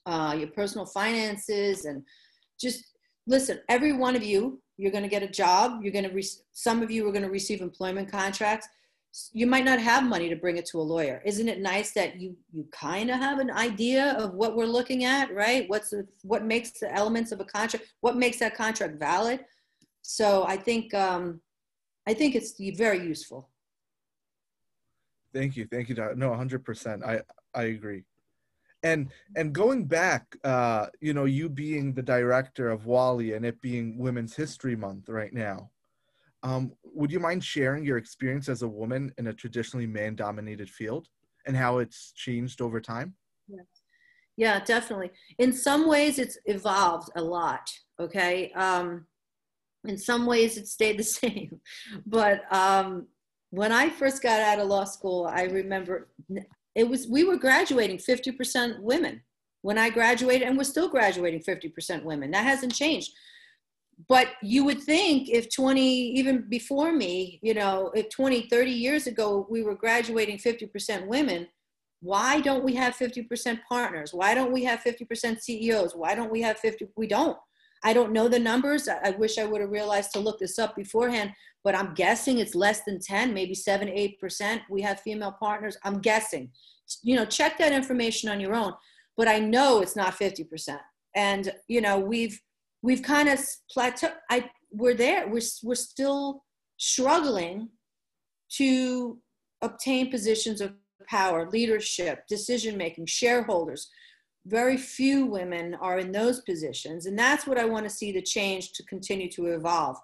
uh, 0.05 0.35
your 0.37 0.47
personal 0.49 0.85
finances 0.85 1.85
and 1.85 2.03
just 2.59 2.83
listen, 3.27 3.59
every 3.69 3.93
one 3.93 4.15
of 4.15 4.23
you, 4.23 4.61
you're 4.77 4.91
going 4.91 5.03
to 5.03 5.09
get 5.09 5.23
a 5.23 5.27
job. 5.27 5.81
You're 5.83 5.93
going 5.93 6.07
to 6.07 6.13
re- 6.13 6.25
some 6.51 6.81
of 6.81 6.89
you 6.89 7.07
are 7.07 7.11
going 7.11 7.23
to 7.23 7.29
receive 7.29 7.61
employment 7.61 8.11
contracts. 8.11 8.67
You 9.33 9.47
might 9.47 9.65
not 9.65 9.79
have 9.79 10.03
money 10.03 10.29
to 10.29 10.35
bring 10.35 10.57
it 10.57 10.65
to 10.67 10.79
a 10.79 10.81
lawyer. 10.81 11.21
Isn't 11.25 11.49
it 11.49 11.59
nice 11.59 11.91
that 11.93 12.19
you 12.19 12.35
you 12.51 12.65
kind 12.71 13.09
of 13.09 13.17
have 13.17 13.39
an 13.39 13.51
idea 13.51 14.13
of 14.13 14.33
what 14.33 14.55
we're 14.55 14.65
looking 14.65 15.03
at, 15.03 15.33
right? 15.33 15.67
What's 15.67 15.89
the, 15.89 16.07
what 16.21 16.45
makes 16.45 16.71
the 16.79 16.93
elements 16.93 17.31
of 17.31 17.39
a 17.39 17.45
contract? 17.45 17.87
What 18.01 18.17
makes 18.17 18.37
that 18.39 18.55
contract 18.55 18.99
valid? 18.99 19.45
So 20.01 20.45
I 20.47 20.57
think 20.57 20.93
um, 20.93 21.41
I 22.07 22.13
think 22.13 22.35
it's 22.35 22.53
very 22.77 23.05
useful. 23.05 23.48
Thank 25.33 25.55
you, 25.55 25.67
thank 25.71 25.89
you. 25.89 25.95
No, 26.15 26.33
hundred 26.33 26.65
percent. 26.65 27.03
I 27.03 27.21
I 27.53 27.63
agree. 27.63 28.03
And 28.83 29.11
and 29.35 29.53
going 29.53 29.85
back, 29.85 30.35
uh, 30.43 30.87
you 31.01 31.13
know, 31.13 31.25
you 31.25 31.49
being 31.49 31.93
the 31.93 32.01
director 32.01 32.69
of 32.69 32.85
WALI 32.85 33.35
and 33.35 33.45
it 33.45 33.61
being 33.61 33.97
Women's 33.97 34.35
History 34.35 34.75
Month 34.75 35.09
right 35.09 35.33
now, 35.33 35.69
um, 36.43 36.71
would 36.83 37.11
you 37.11 37.19
mind 37.19 37.43
sharing 37.43 37.83
your 37.83 37.97
experience 37.97 38.47
as 38.47 38.61
a 38.61 38.67
woman 38.67 39.13
in 39.17 39.27
a 39.27 39.33
traditionally 39.33 39.87
man-dominated 39.87 40.69
field 40.69 41.07
and 41.45 41.55
how 41.55 41.79
it's 41.79 42.13
changed 42.13 42.61
over 42.61 42.79
time? 42.79 43.13
Yes. 43.47 43.65
Yeah, 44.37 44.63
definitely. 44.63 45.11
In 45.37 45.51
some 45.51 45.87
ways, 45.87 46.17
it's 46.17 46.37
evolved 46.45 47.09
a 47.17 47.21
lot. 47.21 47.69
Okay. 47.99 48.53
Um, 48.53 49.05
in 49.85 49.97
some 49.97 50.25
ways, 50.25 50.57
it 50.57 50.67
stayed 50.67 50.97
the 50.97 51.03
same, 51.21 51.59
but 52.05 52.41
um, 52.53 53.07
when 53.51 53.71
I 53.71 53.89
first 53.89 54.21
got 54.21 54.41
out 54.41 54.59
of 54.59 54.67
law 54.67 54.83
school, 54.83 55.25
I 55.25 55.43
remember 55.43 56.07
it 56.75 56.87
was 56.87 57.07
we 57.07 57.23
were 57.23 57.37
graduating 57.37 57.97
50% 57.97 58.81
women 58.81 59.21
when 59.61 59.77
I 59.77 59.89
graduated, 59.89 60.47
and 60.47 60.57
we're 60.57 60.63
still 60.63 60.89
graduating 60.89 61.41
50% 61.41 62.03
women. 62.03 62.31
That 62.31 62.45
hasn't 62.45 62.73
changed. 62.73 63.11
But 64.07 64.27
you 64.41 64.63
would 64.63 64.81
think 64.81 65.29
if 65.29 65.53
20, 65.53 65.81
even 65.81 66.45
before 66.47 66.93
me, 66.93 67.39
you 67.41 67.53
know, 67.53 67.91
if 67.93 68.09
20, 68.09 68.47
30 68.47 68.71
years 68.71 69.07
ago, 69.07 69.45
we 69.49 69.61
were 69.61 69.75
graduating 69.75 70.37
50% 70.37 71.07
women, 71.07 71.47
why 72.01 72.39
don't 72.39 72.63
we 72.63 72.75
have 72.75 72.95
50% 72.95 73.59
partners? 73.67 74.13
Why 74.13 74.33
don't 74.33 74.53
we 74.53 74.63
have 74.63 74.79
50% 74.79 75.41
CEOs? 75.41 75.95
Why 75.95 76.15
don't 76.15 76.31
we 76.31 76.41
have 76.41 76.57
50? 76.59 76.87
We 76.95 77.07
don't. 77.07 77.37
I 77.83 77.93
don't 77.93 78.11
know 78.11 78.27
the 78.27 78.39
numbers. 78.39 78.87
I 78.87 79.11
wish 79.11 79.37
I 79.37 79.45
would 79.45 79.61
have 79.61 79.71
realized 79.71 80.11
to 80.13 80.19
look 80.19 80.39
this 80.39 80.59
up 80.59 80.75
beforehand, 80.75 81.31
but 81.63 81.75
I'm 81.75 81.93
guessing 81.93 82.39
it's 82.39 82.55
less 82.55 82.83
than 82.83 82.99
10, 82.99 83.33
maybe 83.33 83.53
7 83.53 83.87
8%. 83.87 84.61
We 84.69 84.81
have 84.81 84.99
female 85.01 85.35
partners. 85.39 85.77
I'm 85.83 85.99
guessing. 85.99 86.51
You 87.03 87.15
know, 87.15 87.25
check 87.25 87.57
that 87.57 87.71
information 87.71 88.29
on 88.29 88.39
your 88.39 88.53
own, 88.53 88.73
but 89.15 89.27
I 89.27 89.39
know 89.39 89.81
it's 89.81 89.95
not 89.95 90.17
50%. 90.17 90.77
And, 91.15 91.53
you 91.67 91.81
know, 91.81 91.99
we've, 91.99 92.39
we've 92.81 93.01
kind 93.01 93.29
of 93.29 93.39
plateaued. 93.75 94.13
I, 94.29 94.49
we're 94.71 94.93
there. 94.93 95.27
We're, 95.27 95.41
we're 95.63 95.75
still 95.75 96.43
struggling 96.77 97.69
to 98.57 99.19
obtain 99.61 100.11
positions 100.11 100.61
of 100.61 100.73
power, 101.07 101.49
leadership, 101.49 102.23
decision 102.27 102.77
making, 102.77 103.05
shareholders 103.05 103.89
very 104.45 104.77
few 104.77 105.25
women 105.25 105.75
are 105.75 105.99
in 105.99 106.11
those 106.11 106.41
positions 106.41 107.05
and 107.05 107.17
that's 107.17 107.45
what 107.45 107.57
i 107.57 107.65
want 107.65 107.83
to 107.83 107.89
see 107.89 108.11
the 108.11 108.21
change 108.21 108.71
to 108.73 108.83
continue 108.85 109.29
to 109.29 109.47
evolve. 109.47 109.97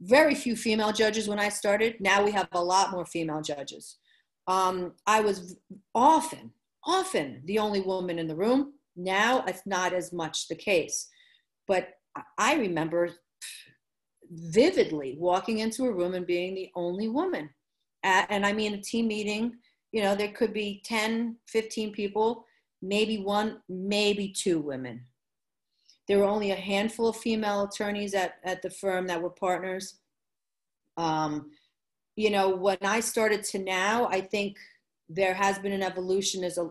Very 0.00 0.34
few 0.34 0.56
female 0.56 0.92
judges 0.92 1.28
when 1.28 1.38
i 1.38 1.48
started. 1.48 1.96
Now 2.00 2.24
we 2.24 2.30
have 2.30 2.48
a 2.52 2.62
lot 2.62 2.92
more 2.92 3.06
female 3.06 3.42
judges. 3.42 3.98
Um, 4.46 4.92
i 5.06 5.20
was 5.20 5.58
often 5.94 6.52
often 6.84 7.42
the 7.44 7.58
only 7.58 7.80
woman 7.80 8.18
in 8.18 8.26
the 8.26 8.36
room. 8.36 8.74
Now 8.96 9.44
it's 9.46 9.66
not 9.66 9.92
as 9.92 10.12
much 10.12 10.48
the 10.48 10.56
case. 10.56 11.08
But 11.66 11.90
i 12.38 12.54
remember 12.54 13.10
vividly 14.30 15.16
walking 15.18 15.58
into 15.58 15.84
a 15.84 15.92
room 15.92 16.14
and 16.14 16.26
being 16.26 16.54
the 16.54 16.70
only 16.74 17.08
woman. 17.08 17.50
And 18.02 18.46
i 18.46 18.52
mean 18.52 18.74
a 18.74 18.80
team 18.80 19.08
meeting 19.08 19.58
you 19.92 20.02
know 20.02 20.14
there 20.14 20.32
could 20.32 20.52
be 20.52 20.82
10 20.84 21.36
15 21.48 21.92
people 21.92 22.44
maybe 22.82 23.18
one, 23.18 23.60
maybe 23.68 24.28
two 24.28 24.60
women. 24.60 25.04
There 26.06 26.18
were 26.18 26.24
only 26.24 26.52
a 26.52 26.56
handful 26.56 27.08
of 27.08 27.16
female 27.16 27.64
attorneys 27.64 28.14
at, 28.14 28.36
at 28.44 28.62
the 28.62 28.70
firm 28.70 29.06
that 29.08 29.20
were 29.20 29.30
partners. 29.30 29.98
Um, 30.96 31.50
you 32.16 32.30
know, 32.30 32.48
when 32.48 32.78
I 32.82 33.00
started 33.00 33.44
to 33.44 33.58
now, 33.58 34.08
I 34.08 34.20
think 34.20 34.56
there 35.08 35.34
has 35.34 35.58
been 35.58 35.72
an 35.72 35.82
evolution. 35.82 36.44
As 36.44 36.58
a, 36.58 36.70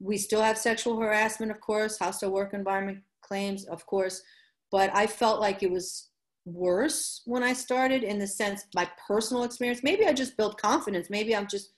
we 0.00 0.18
still 0.18 0.42
have 0.42 0.58
sexual 0.58 0.98
harassment, 0.98 1.52
of 1.52 1.60
course, 1.60 1.98
hostile 1.98 2.32
work 2.32 2.52
environment 2.52 2.98
claims, 3.22 3.64
of 3.64 3.86
course, 3.86 4.22
but 4.70 4.90
I 4.94 5.06
felt 5.06 5.40
like 5.40 5.62
it 5.62 5.70
was 5.70 6.08
worse 6.44 7.22
when 7.24 7.42
I 7.42 7.54
started 7.54 8.02
in 8.02 8.18
the 8.18 8.26
sense 8.26 8.66
my 8.74 8.88
personal 9.08 9.44
experience. 9.44 9.82
Maybe 9.82 10.04
I 10.06 10.12
just 10.12 10.36
built 10.36 10.60
confidence. 10.60 11.08
Maybe 11.08 11.34
I'm 11.34 11.46
just 11.46 11.70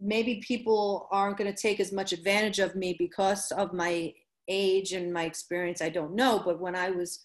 maybe 0.00 0.42
people 0.46 1.08
aren't 1.12 1.36
going 1.36 1.52
to 1.52 1.60
take 1.60 1.80
as 1.80 1.92
much 1.92 2.12
advantage 2.12 2.58
of 2.58 2.74
me 2.74 2.96
because 2.98 3.50
of 3.52 3.72
my 3.72 4.12
age 4.48 4.92
and 4.92 5.12
my 5.12 5.24
experience. 5.24 5.80
I 5.82 5.88
don't 5.90 6.14
know, 6.14 6.42
but 6.44 6.60
when 6.60 6.74
I 6.74 6.90
was 6.90 7.20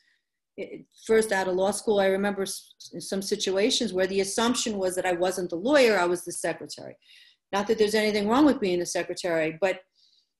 eh, 0.60 0.80
first 1.08 1.32
out 1.32 1.48
of 1.48 1.56
law 1.56 1.72
school, 1.72 2.00
I 2.00 2.08
remember 2.08 2.46
some 2.46 3.22
situations 3.22 3.94
where 3.94 4.08
the 4.08 4.22
assumption 4.22 4.78
was 4.78 4.96
that 4.96 5.06
I 5.06 5.14
wasn't 5.14 5.50
the 5.50 5.56
lawyer, 5.56 5.98
I 5.98 6.06
was 6.06 6.24
the 6.24 6.32
secretary. 6.32 6.96
Not 7.52 7.68
that 7.68 7.78
there's 7.78 7.96
anything 7.96 8.28
wrong 8.28 8.46
with 8.46 8.60
being 8.60 8.80
the 8.80 8.86
secretary, 8.86 9.58
but 9.62 9.82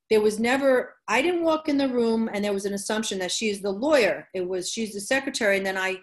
there 0.10 0.22
was 0.22 0.40
never 0.40 0.96
i 1.08 1.22
didn't 1.22 1.44
walk 1.44 1.68
in 1.68 1.78
the 1.78 1.88
room 1.88 2.30
and 2.32 2.44
there 2.44 2.54
was 2.54 2.66
an 2.66 2.74
assumption 2.74 3.18
that 3.20 3.32
she's 3.32 3.62
the 3.62 3.72
lawyer 3.72 4.28
it 4.34 4.48
was 4.48 4.70
she's 4.70 4.94
the 4.94 5.00
secretary 5.00 5.58
and 5.58 5.66
then 5.66 5.78
i 5.78 5.96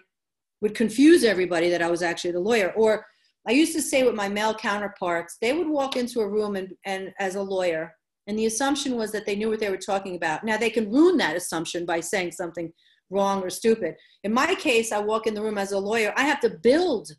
would 0.59 0.75
confuse 0.75 1.23
everybody 1.23 1.69
that 1.69 1.81
i 1.81 1.89
was 1.89 2.01
actually 2.01 2.31
the 2.31 2.39
lawyer 2.39 2.73
or 2.75 3.05
i 3.47 3.51
used 3.51 3.73
to 3.73 3.81
say 3.81 4.03
with 4.03 4.15
my 4.15 4.27
male 4.29 4.53
counterparts 4.53 5.37
they 5.41 5.53
would 5.53 5.67
walk 5.67 5.95
into 5.95 6.19
a 6.19 6.29
room 6.29 6.55
and, 6.55 6.73
and 6.85 7.13
as 7.19 7.35
a 7.35 7.41
lawyer 7.41 7.93
and 8.27 8.37
the 8.37 8.45
assumption 8.45 8.95
was 8.95 9.11
that 9.11 9.25
they 9.25 9.35
knew 9.35 9.49
what 9.49 9.59
they 9.59 9.69
were 9.69 9.77
talking 9.77 10.15
about. 10.15 10.43
Now 10.43 10.57
they 10.57 10.69
can 10.69 10.91
ruin 10.91 11.17
that 11.17 11.35
assumption 11.35 11.85
by 11.85 11.99
saying 11.99 12.31
something 12.31 12.71
wrong 13.09 13.43
or 13.43 13.49
stupid. 13.49 13.95
In 14.23 14.33
my 14.33 14.55
case 14.55 14.91
i 14.91 14.99
walk 14.99 15.27
in 15.27 15.33
the 15.33 15.41
room 15.41 15.57
as 15.57 15.73
a 15.73 15.77
lawyer 15.77 16.13
i 16.15 16.23
have 16.23 16.39
to 16.41 16.49
build 16.49 17.09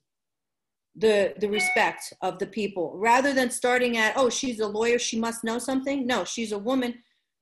the 0.96 1.34
the 1.38 1.48
respect 1.48 2.12
of 2.22 2.38
the 2.38 2.46
people. 2.46 2.94
Rather 2.96 3.34
than 3.34 3.50
starting 3.50 3.98
at 3.98 4.16
oh 4.16 4.30
she's 4.30 4.60
a 4.60 4.66
lawyer 4.66 4.98
she 4.98 5.18
must 5.18 5.44
know 5.44 5.58
something 5.58 6.06
no 6.06 6.24
she's 6.24 6.52
a 6.52 6.58
woman 6.58 6.94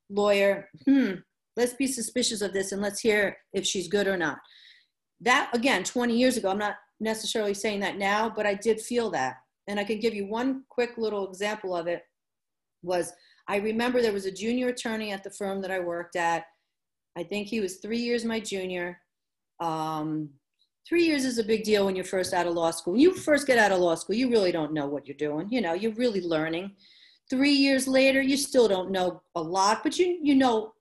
lawyer 0.09 0.69
hmm 0.85 1.13
let's 1.57 1.75
be 1.75 1.87
suspicious 1.87 2.41
of 2.43 2.53
this 2.53 2.73
and 2.73 2.83
let's 2.83 3.01
hear 3.01 3.37
if 3.53 3.65
she's 3.65 3.87
good 3.87 4.09
or 4.09 4.17
not. 4.17 4.39
That 5.21 5.51
again 5.53 5.85
20 5.85 6.17
years 6.17 6.37
ago 6.37 6.51
i'm 6.51 6.59
not 6.59 6.75
necessarily 7.01 7.55
saying 7.55 7.81
that 7.81 7.99
now 7.99 8.33
but 8.35 8.47
i 8.47 8.55
did 8.55 8.81
feel 8.81 9.11
that 9.11 9.37
and 9.69 9.81
i 9.81 9.85
can 9.85 9.99
give 9.99 10.15
you 10.15 10.27
one 10.27 10.63
quick 10.69 10.97
little 10.97 11.29
example 11.29 11.75
of 11.75 11.87
it 11.87 12.03
was 12.83 13.13
i 13.49 13.57
remember 13.57 14.01
there 14.01 14.13
was 14.13 14.27
a 14.27 14.31
junior 14.31 14.69
attorney 14.69 15.13
at 15.13 15.25
the 15.25 15.31
firm 15.31 15.61
that 15.61 15.71
i 15.71 15.79
worked 15.79 16.17
at 16.17 16.45
i 17.17 17.23
think 17.23 17.49
he 17.49 17.61
was 17.61 17.77
three 17.77 17.99
years 17.99 18.25
my 18.25 18.41
junior 18.41 18.99
um, 19.61 20.31
three 20.89 21.05
years 21.05 21.25
is 21.25 21.39
a 21.39 21.45
big 21.45 21.63
deal 21.63 21.87
when 21.87 21.95
you're 21.95 22.05
first 22.05 22.35
out 22.35 22.47
of 22.47 22.55
law 22.55 22.71
school. 22.71 22.95
When 22.95 23.03
you 23.03 23.15
first 23.15 23.47
get 23.47 23.59
out 23.59 23.73
of 23.73 23.79
law 23.79 23.95
school, 23.95 24.17
you 24.17 24.31
really 24.31 24.53
don't 24.53 24.73
know 24.73 24.87
what 24.87 25.07
you're 25.07 25.17
doing. 25.17 25.49
You 25.51 25.61
know, 25.61 25.75
you're 25.75 25.95
really 25.95 26.21
learning. 26.21 26.73
Three 27.29 27.53
years 27.53 27.87
later, 27.87 28.21
you 28.21 28.37
still 28.37 28.67
don't 28.67 28.91
know 28.91 29.23
a 29.37 29.41
lot, 29.41 29.83
but 29.83 29.99
you 29.99 30.19
you 30.21 30.35
know 30.35 30.73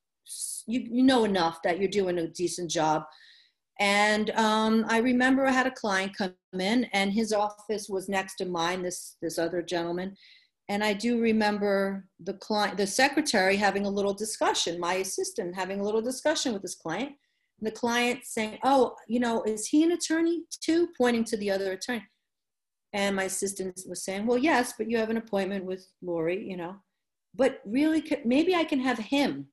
you, 0.65 0.79
you 0.91 1.03
know 1.03 1.25
enough 1.25 1.62
that 1.63 1.79
you're 1.79 1.89
doing 1.89 2.17
a 2.17 2.27
decent 2.27 2.71
job. 2.71 3.03
And 3.79 4.31
um, 4.31 4.85
I 4.89 4.97
remember 4.97 5.45
I 5.45 5.51
had 5.51 5.67
a 5.67 5.71
client 5.71 6.15
come 6.17 6.33
in, 6.53 6.85
and 6.91 7.13
his 7.13 7.31
office 7.31 7.87
was 7.87 8.09
next 8.09 8.35
to 8.35 8.45
mine. 8.45 8.83
This 8.83 9.15
this 9.21 9.39
other 9.39 9.61
gentleman, 9.61 10.15
and 10.69 10.83
I 10.83 10.93
do 10.93 11.19
remember 11.19 12.05
the 12.19 12.35
client, 12.35 12.77
the 12.77 12.85
secretary, 12.85 13.55
having 13.57 13.87
a 13.87 13.89
little 13.89 14.13
discussion. 14.13 14.79
My 14.79 14.95
assistant 14.95 15.55
having 15.55 15.79
a 15.79 15.83
little 15.83 16.01
discussion 16.01 16.53
with 16.53 16.61
this 16.61 16.75
client 16.75 17.09
And 17.59 17.67
the 17.67 17.71
client 17.71 18.19
saying, 18.23 18.59
Oh, 18.63 18.95
you 19.07 19.19
know, 19.19 19.41
is 19.43 19.67
he 19.67 19.83
an 19.83 19.93
attorney 19.93 20.43
too? 20.61 20.89
Pointing 20.95 21.23
to 21.25 21.37
the 21.37 21.49
other 21.49 21.71
attorney. 21.71 22.05
And 22.93 23.15
my 23.15 23.23
assistant 23.23 23.79
was 23.87 24.03
saying, 24.03 24.27
Well, 24.27 24.37
yes, 24.37 24.75
but 24.77 24.89
you 24.89 24.97
have 24.97 25.09
an 25.09 25.17
appointment 25.17 25.65
with 25.65 25.87
Lori, 26.03 26.47
you 26.47 26.55
know. 26.55 26.75
But 27.33 27.61
really, 27.65 28.03
maybe 28.23 28.53
I 28.53 28.63
can 28.63 28.79
have 28.79 28.99
him. 28.99 29.47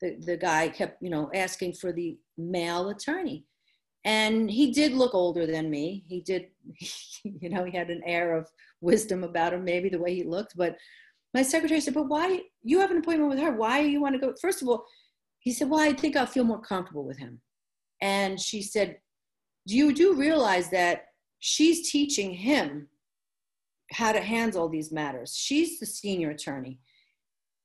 The, 0.00 0.16
the 0.18 0.36
guy 0.36 0.68
kept, 0.68 1.00
you 1.00 1.10
know, 1.10 1.30
asking 1.32 1.74
for 1.74 1.92
the 1.92 2.18
male 2.36 2.88
attorney. 2.88 3.46
And 4.04 4.50
he 4.50 4.72
did 4.72 4.92
look 4.92 5.14
older 5.14 5.46
than 5.46 5.70
me. 5.70 6.04
He 6.08 6.20
did, 6.20 6.46
you 7.24 7.50
know, 7.50 7.64
he 7.64 7.76
had 7.76 7.90
an 7.90 8.02
air 8.04 8.36
of 8.36 8.48
wisdom 8.80 9.24
about 9.24 9.52
him, 9.52 9.64
maybe 9.64 9.88
the 9.88 9.98
way 9.98 10.14
he 10.14 10.24
looked. 10.24 10.56
But 10.56 10.76
my 11.34 11.42
secretary 11.42 11.80
said, 11.80 11.94
But 11.94 12.08
why? 12.08 12.40
You 12.62 12.80
have 12.80 12.90
an 12.90 12.98
appointment 12.98 13.30
with 13.30 13.38
her. 13.40 13.52
Why 13.52 13.82
do 13.82 13.88
you 13.88 14.00
want 14.00 14.14
to 14.14 14.20
go? 14.20 14.34
First 14.40 14.62
of 14.62 14.68
all, 14.68 14.84
he 15.38 15.52
said, 15.52 15.68
Well, 15.68 15.80
I 15.80 15.92
think 15.92 16.16
I'll 16.16 16.26
feel 16.26 16.44
more 16.44 16.60
comfortable 16.60 17.04
with 17.04 17.18
him. 17.18 17.40
And 18.00 18.40
she 18.40 18.62
said, 18.62 18.98
Do 19.66 19.76
You 19.76 19.94
do 19.94 20.14
realize 20.14 20.70
that 20.70 21.06
she's 21.40 21.90
teaching 21.90 22.32
him 22.32 22.88
how 23.92 24.12
to 24.12 24.20
handle 24.20 24.68
these 24.68 24.92
matters. 24.92 25.36
She's 25.36 25.78
the 25.78 25.86
senior 25.86 26.30
attorney. 26.30 26.78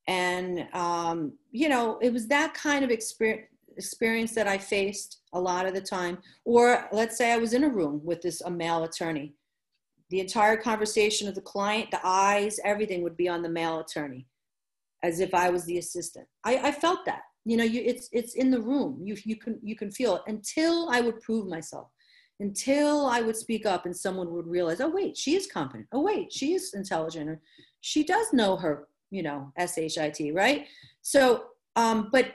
And, 0.08 0.66
um, 0.72 1.32
you 1.50 1.68
know, 1.68 1.98
it 2.00 2.12
was 2.12 2.28
that 2.28 2.54
kind 2.54 2.84
of 2.84 2.90
experience, 2.90 3.48
experience 3.76 4.34
that 4.34 4.48
I 4.48 4.58
faced 4.58 5.20
a 5.32 5.40
lot 5.40 5.66
of 5.66 5.74
the 5.74 5.80
time. 5.80 6.18
Or 6.44 6.88
let's 6.92 7.16
say 7.16 7.32
I 7.32 7.38
was 7.38 7.52
in 7.52 7.64
a 7.64 7.68
room 7.68 8.00
with 8.04 8.22
this 8.22 8.40
a 8.42 8.50
male 8.50 8.84
attorney. 8.84 9.34
The 10.10 10.20
entire 10.20 10.56
conversation 10.56 11.28
of 11.28 11.34
the 11.34 11.40
client, 11.40 11.90
the 11.90 12.00
eyes, 12.04 12.60
everything 12.64 13.02
would 13.02 13.16
be 13.16 13.28
on 13.28 13.42
the 13.42 13.48
male 13.48 13.80
attorney, 13.80 14.26
as 15.02 15.20
if 15.20 15.34
I 15.34 15.50
was 15.50 15.64
the 15.64 15.78
assistant. 15.78 16.26
I, 16.44 16.56
I 16.58 16.72
felt 16.72 17.04
that 17.06 17.22
you 17.46 17.56
know 17.56 17.64
you 17.64 17.80
it's 17.86 18.08
it's 18.12 18.34
in 18.34 18.50
the 18.50 18.60
room 18.60 18.98
you 19.02 19.16
you 19.24 19.36
can 19.36 19.58
you 19.62 19.76
can 19.76 19.90
feel 19.90 20.16
it 20.16 20.22
until 20.26 20.90
i 20.90 21.00
would 21.00 21.20
prove 21.20 21.46
myself 21.48 21.88
until 22.40 23.06
i 23.06 23.20
would 23.22 23.36
speak 23.36 23.64
up 23.64 23.86
and 23.86 23.96
someone 23.96 24.32
would 24.32 24.46
realize 24.46 24.80
oh 24.80 24.90
wait 24.90 25.16
she 25.16 25.36
is 25.36 25.46
competent 25.46 25.86
oh 25.92 26.02
wait 26.02 26.30
she 26.32 26.52
is 26.54 26.74
intelligent 26.74 27.30
or 27.30 27.40
she 27.80 28.02
does 28.02 28.26
know 28.32 28.56
her 28.56 28.88
you 29.10 29.22
know 29.22 29.50
shit 29.70 30.34
right 30.34 30.66
so 31.02 31.44
um 31.76 32.08
but 32.12 32.32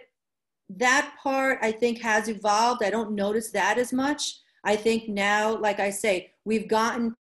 that 0.78 1.14
part 1.22 1.58
i 1.62 1.72
think 1.72 2.02
has 2.02 2.28
evolved 2.28 2.84
i 2.84 2.90
don't 2.90 3.12
notice 3.12 3.52
that 3.52 3.78
as 3.78 3.92
much 3.92 4.40
i 4.64 4.76
think 4.76 5.10
now 5.10 5.56
like 5.58 5.80
i 5.80 5.90
say 5.90 6.32
we've 6.46 6.68
gotten 6.68 7.16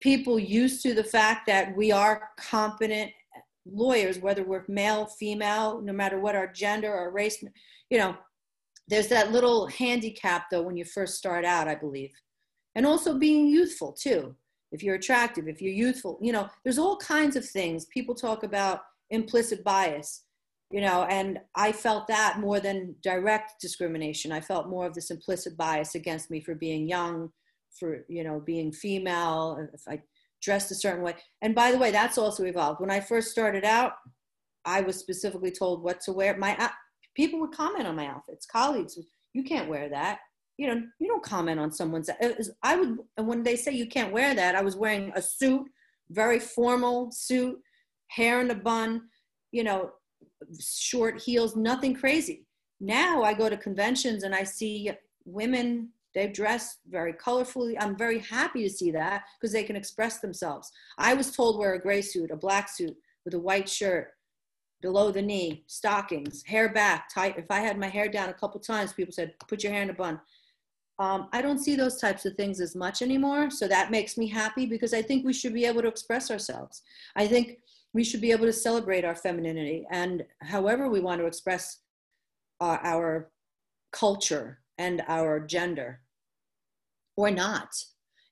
people 0.00 0.38
used 0.38 0.82
to 0.82 0.92
the 0.92 1.02
fact 1.02 1.46
that 1.46 1.74
we 1.74 1.90
are 1.90 2.28
competent 2.36 3.10
lawyers, 3.66 4.18
whether 4.18 4.44
we're 4.44 4.64
male, 4.68 5.06
female, 5.06 5.80
no 5.80 5.92
matter 5.92 6.20
what 6.20 6.34
our 6.34 6.46
gender 6.46 6.92
or 6.92 7.10
race, 7.10 7.42
you 7.90 7.98
know, 7.98 8.14
there's 8.88 9.08
that 9.08 9.32
little 9.32 9.66
handicap 9.68 10.50
though 10.50 10.62
when 10.62 10.76
you 10.76 10.84
first 10.84 11.14
start 11.14 11.44
out, 11.44 11.68
I 11.68 11.74
believe. 11.74 12.12
And 12.74 12.84
also 12.84 13.18
being 13.18 13.46
youthful 13.46 13.92
too. 13.92 14.34
If 14.72 14.82
you're 14.82 14.96
attractive, 14.96 15.48
if 15.48 15.62
you're 15.62 15.72
youthful, 15.72 16.18
you 16.20 16.32
know, 16.32 16.50
there's 16.64 16.78
all 16.78 16.96
kinds 16.96 17.36
of 17.36 17.48
things. 17.48 17.86
People 17.86 18.14
talk 18.14 18.42
about 18.42 18.80
implicit 19.10 19.62
bias, 19.64 20.24
you 20.70 20.80
know, 20.80 21.04
and 21.04 21.38
I 21.54 21.72
felt 21.72 22.06
that 22.08 22.40
more 22.40 22.60
than 22.60 22.96
direct 23.02 23.60
discrimination. 23.60 24.32
I 24.32 24.40
felt 24.40 24.68
more 24.68 24.86
of 24.86 24.94
this 24.94 25.10
implicit 25.10 25.56
bias 25.56 25.94
against 25.94 26.30
me 26.30 26.40
for 26.40 26.54
being 26.54 26.88
young, 26.88 27.30
for, 27.78 28.04
you 28.08 28.24
know, 28.24 28.40
being 28.44 28.72
female. 28.72 29.68
If 29.72 29.82
I 29.88 30.00
dressed 30.44 30.70
a 30.70 30.74
certain 30.74 31.02
way. 31.02 31.14
And 31.42 31.54
by 31.54 31.72
the 31.72 31.78
way, 31.78 31.90
that's 31.90 32.18
also 32.18 32.44
evolved. 32.44 32.80
When 32.80 32.90
I 32.90 33.00
first 33.00 33.30
started 33.30 33.64
out, 33.64 33.92
I 34.64 34.82
was 34.82 34.96
specifically 34.96 35.50
told 35.50 35.82
what 35.82 36.00
to 36.02 36.12
wear. 36.12 36.36
My 36.36 36.56
uh, 36.56 36.68
people 37.16 37.40
would 37.40 37.52
comment 37.52 37.86
on 37.86 37.96
my 37.96 38.06
outfits. 38.06 38.46
Colleagues, 38.46 38.98
you 39.32 39.42
can't 39.42 39.68
wear 39.68 39.88
that. 39.88 40.18
You 40.56 40.68
know, 40.68 40.82
you 41.00 41.08
don't 41.08 41.22
comment 41.22 41.58
on 41.58 41.72
someone's. 41.72 42.08
I 42.62 42.76
would, 42.76 42.98
and 43.16 43.26
when 43.26 43.42
they 43.42 43.56
say 43.56 43.72
you 43.72 43.86
can't 43.86 44.12
wear 44.12 44.34
that, 44.34 44.54
I 44.54 44.62
was 44.62 44.76
wearing 44.76 45.12
a 45.16 45.22
suit, 45.22 45.66
very 46.10 46.38
formal 46.38 47.10
suit, 47.10 47.58
hair 48.08 48.40
in 48.40 48.50
a 48.50 48.54
bun, 48.54 49.02
you 49.50 49.64
know, 49.64 49.90
short 50.60 51.20
heels, 51.20 51.56
nothing 51.56 51.94
crazy. 51.94 52.46
Now 52.80 53.22
I 53.22 53.34
go 53.34 53.48
to 53.48 53.56
conventions 53.56 54.24
and 54.24 54.34
I 54.34 54.44
see 54.44 54.90
women 55.24 55.90
they 56.14 56.28
dress 56.28 56.78
very 56.88 57.12
colorfully. 57.12 57.74
I'm 57.78 57.96
very 57.96 58.20
happy 58.20 58.62
to 58.62 58.70
see 58.70 58.90
that 58.92 59.24
because 59.38 59.52
they 59.52 59.64
can 59.64 59.76
express 59.76 60.20
themselves. 60.20 60.70
I 60.96 61.12
was 61.14 61.34
told 61.34 61.58
wear 61.58 61.74
a 61.74 61.80
gray 61.80 62.02
suit, 62.02 62.30
a 62.30 62.36
black 62.36 62.68
suit 62.68 62.96
with 63.24 63.34
a 63.34 63.38
white 63.38 63.68
shirt 63.68 64.12
below 64.80 65.10
the 65.10 65.22
knee, 65.22 65.64
stockings, 65.66 66.44
hair 66.44 66.68
back, 66.72 67.08
tight. 67.12 67.38
If 67.38 67.50
I 67.50 67.60
had 67.60 67.78
my 67.78 67.88
hair 67.88 68.08
down 68.08 68.28
a 68.28 68.34
couple 68.34 68.60
times, 68.60 68.92
people 68.92 69.12
said, 69.12 69.34
put 69.48 69.64
your 69.64 69.72
hair 69.72 69.82
in 69.82 69.90
a 69.90 69.94
bun. 69.94 70.20
Um, 71.00 71.28
I 71.32 71.42
don't 71.42 71.58
see 71.58 71.74
those 71.74 72.00
types 72.00 72.24
of 72.24 72.34
things 72.34 72.60
as 72.60 72.76
much 72.76 73.02
anymore. 73.02 73.50
So 73.50 73.66
that 73.66 73.90
makes 73.90 74.16
me 74.16 74.28
happy 74.28 74.66
because 74.66 74.94
I 74.94 75.02
think 75.02 75.24
we 75.24 75.32
should 75.32 75.52
be 75.52 75.64
able 75.64 75.82
to 75.82 75.88
express 75.88 76.30
ourselves. 76.30 76.82
I 77.16 77.26
think 77.26 77.58
we 77.94 78.04
should 78.04 78.20
be 78.20 78.32
able 78.32 78.44
to 78.44 78.52
celebrate 78.52 79.04
our 79.04 79.14
femininity 79.14 79.86
and 79.90 80.24
however 80.42 80.90
we 80.90 81.00
want 81.00 81.20
to 81.20 81.26
express 81.26 81.78
uh, 82.60 82.78
our 82.82 83.30
culture 83.92 84.58
and 84.76 85.02
our 85.08 85.40
gender 85.40 86.00
or 87.16 87.30
not. 87.30 87.68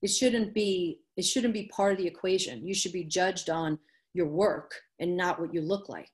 It 0.03 0.09
shouldn't 0.09 0.53
be 0.53 0.99
it 1.17 1.25
shouldn't 1.25 1.55
be 1.55 1.71
part 1.75 1.93
of 1.93 1.99
the 1.99 2.07
equation. 2.07 2.67
You 2.67 2.75
should 2.75 2.93
be 2.93 3.05
judged 3.05 3.49
on 3.49 3.79
your 4.15 4.27
work 4.27 4.73
and 4.99 5.17
not 5.17 5.39
what 5.41 5.55
you 5.55 5.61
look 5.63 5.89
like. 5.89 6.11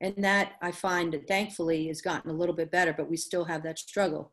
and 0.00 0.14
that 0.24 0.52
i 0.60 0.70
find 0.70 1.12
that 1.12 1.26
thankfully 1.28 1.86
has 1.88 2.00
gotten 2.00 2.30
a 2.30 2.34
little 2.34 2.54
bit 2.54 2.70
better 2.70 2.92
but 2.92 3.08
we 3.08 3.16
still 3.16 3.44
have 3.44 3.62
that 3.62 3.78
struggle 3.78 4.32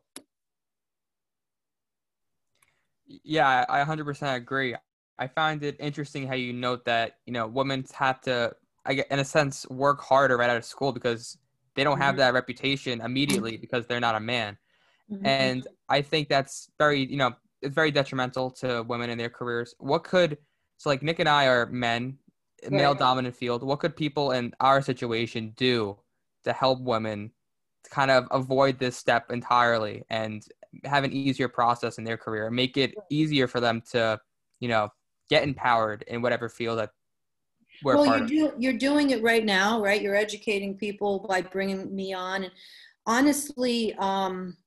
yeah 3.24 3.64
i 3.68 3.84
100% 3.84 4.34
agree 4.34 4.74
i 5.18 5.26
find 5.26 5.62
it 5.62 5.76
interesting 5.80 6.26
how 6.26 6.34
you 6.34 6.52
note 6.52 6.84
that 6.84 7.18
you 7.26 7.32
know 7.32 7.46
women 7.46 7.84
have 7.94 8.20
to 8.20 8.52
i 8.86 8.94
get 8.94 9.10
in 9.10 9.18
a 9.18 9.24
sense 9.24 9.66
work 9.68 10.00
harder 10.00 10.36
right 10.36 10.50
out 10.50 10.56
of 10.56 10.64
school 10.64 10.92
because 10.92 11.38
they 11.74 11.84
don't 11.84 11.98
have 11.98 12.14
Mhm. 12.14 12.18
that 12.18 12.34
reputation 12.34 13.00
immediately 13.00 13.56
because 13.58 13.86
they're 13.86 14.00
not 14.00 14.14
a 14.14 14.20
man. 14.20 14.58
Mhm. 15.10 15.24
and 15.24 15.68
i 15.88 16.02
think 16.02 16.28
that's 16.28 16.70
very 16.78 17.00
you 17.06 17.16
know 17.16 17.32
it's 17.62 17.74
very 17.74 17.90
detrimental 17.92 18.50
to 18.50 18.82
women 18.88 19.08
in 19.10 19.18
their 19.18 19.30
careers. 19.30 19.74
What 19.78 20.04
could 20.04 20.38
so 20.78 20.88
like 20.90 21.02
nick 21.02 21.20
and 21.20 21.28
i 21.28 21.46
are 21.46 21.66
men 21.66 22.18
male 22.70 22.94
dominant 22.94 23.36
field. 23.36 23.62
What 23.62 23.80
could 23.80 23.96
people 23.96 24.32
in 24.32 24.54
our 24.60 24.82
situation 24.82 25.52
do 25.56 25.98
to 26.44 26.52
help 26.52 26.80
women 26.80 27.32
to 27.84 27.90
kind 27.90 28.10
of 28.10 28.26
avoid 28.30 28.78
this 28.78 28.96
step 28.96 29.30
entirely 29.30 30.04
and 30.10 30.46
have 30.84 31.04
an 31.04 31.12
easier 31.12 31.48
process 31.48 31.98
in 31.98 32.04
their 32.04 32.16
career 32.16 32.50
make 32.50 32.76
it 32.76 32.94
easier 33.10 33.46
for 33.48 33.60
them 33.60 33.80
to 33.92 34.20
you 34.60 34.68
know 34.68 34.88
get 35.32 35.44
empowered 35.44 36.04
in 36.08 36.20
whatever 36.20 36.46
field 36.46 36.78
that 36.78 36.90
we're 37.82 37.96
well, 37.96 38.04
part 38.04 38.28
you're, 38.28 38.50
do, 38.50 38.54
you're 38.58 38.74
doing 38.74 39.10
it 39.10 39.22
right 39.22 39.46
now, 39.46 39.80
right? 39.80 40.02
You're 40.02 40.14
educating 40.14 40.76
people 40.76 41.24
by 41.26 41.40
bringing 41.40 41.94
me 41.96 42.12
on. 42.12 42.44
And 42.44 42.52
honestly, 43.06 43.94
um, 43.94 44.58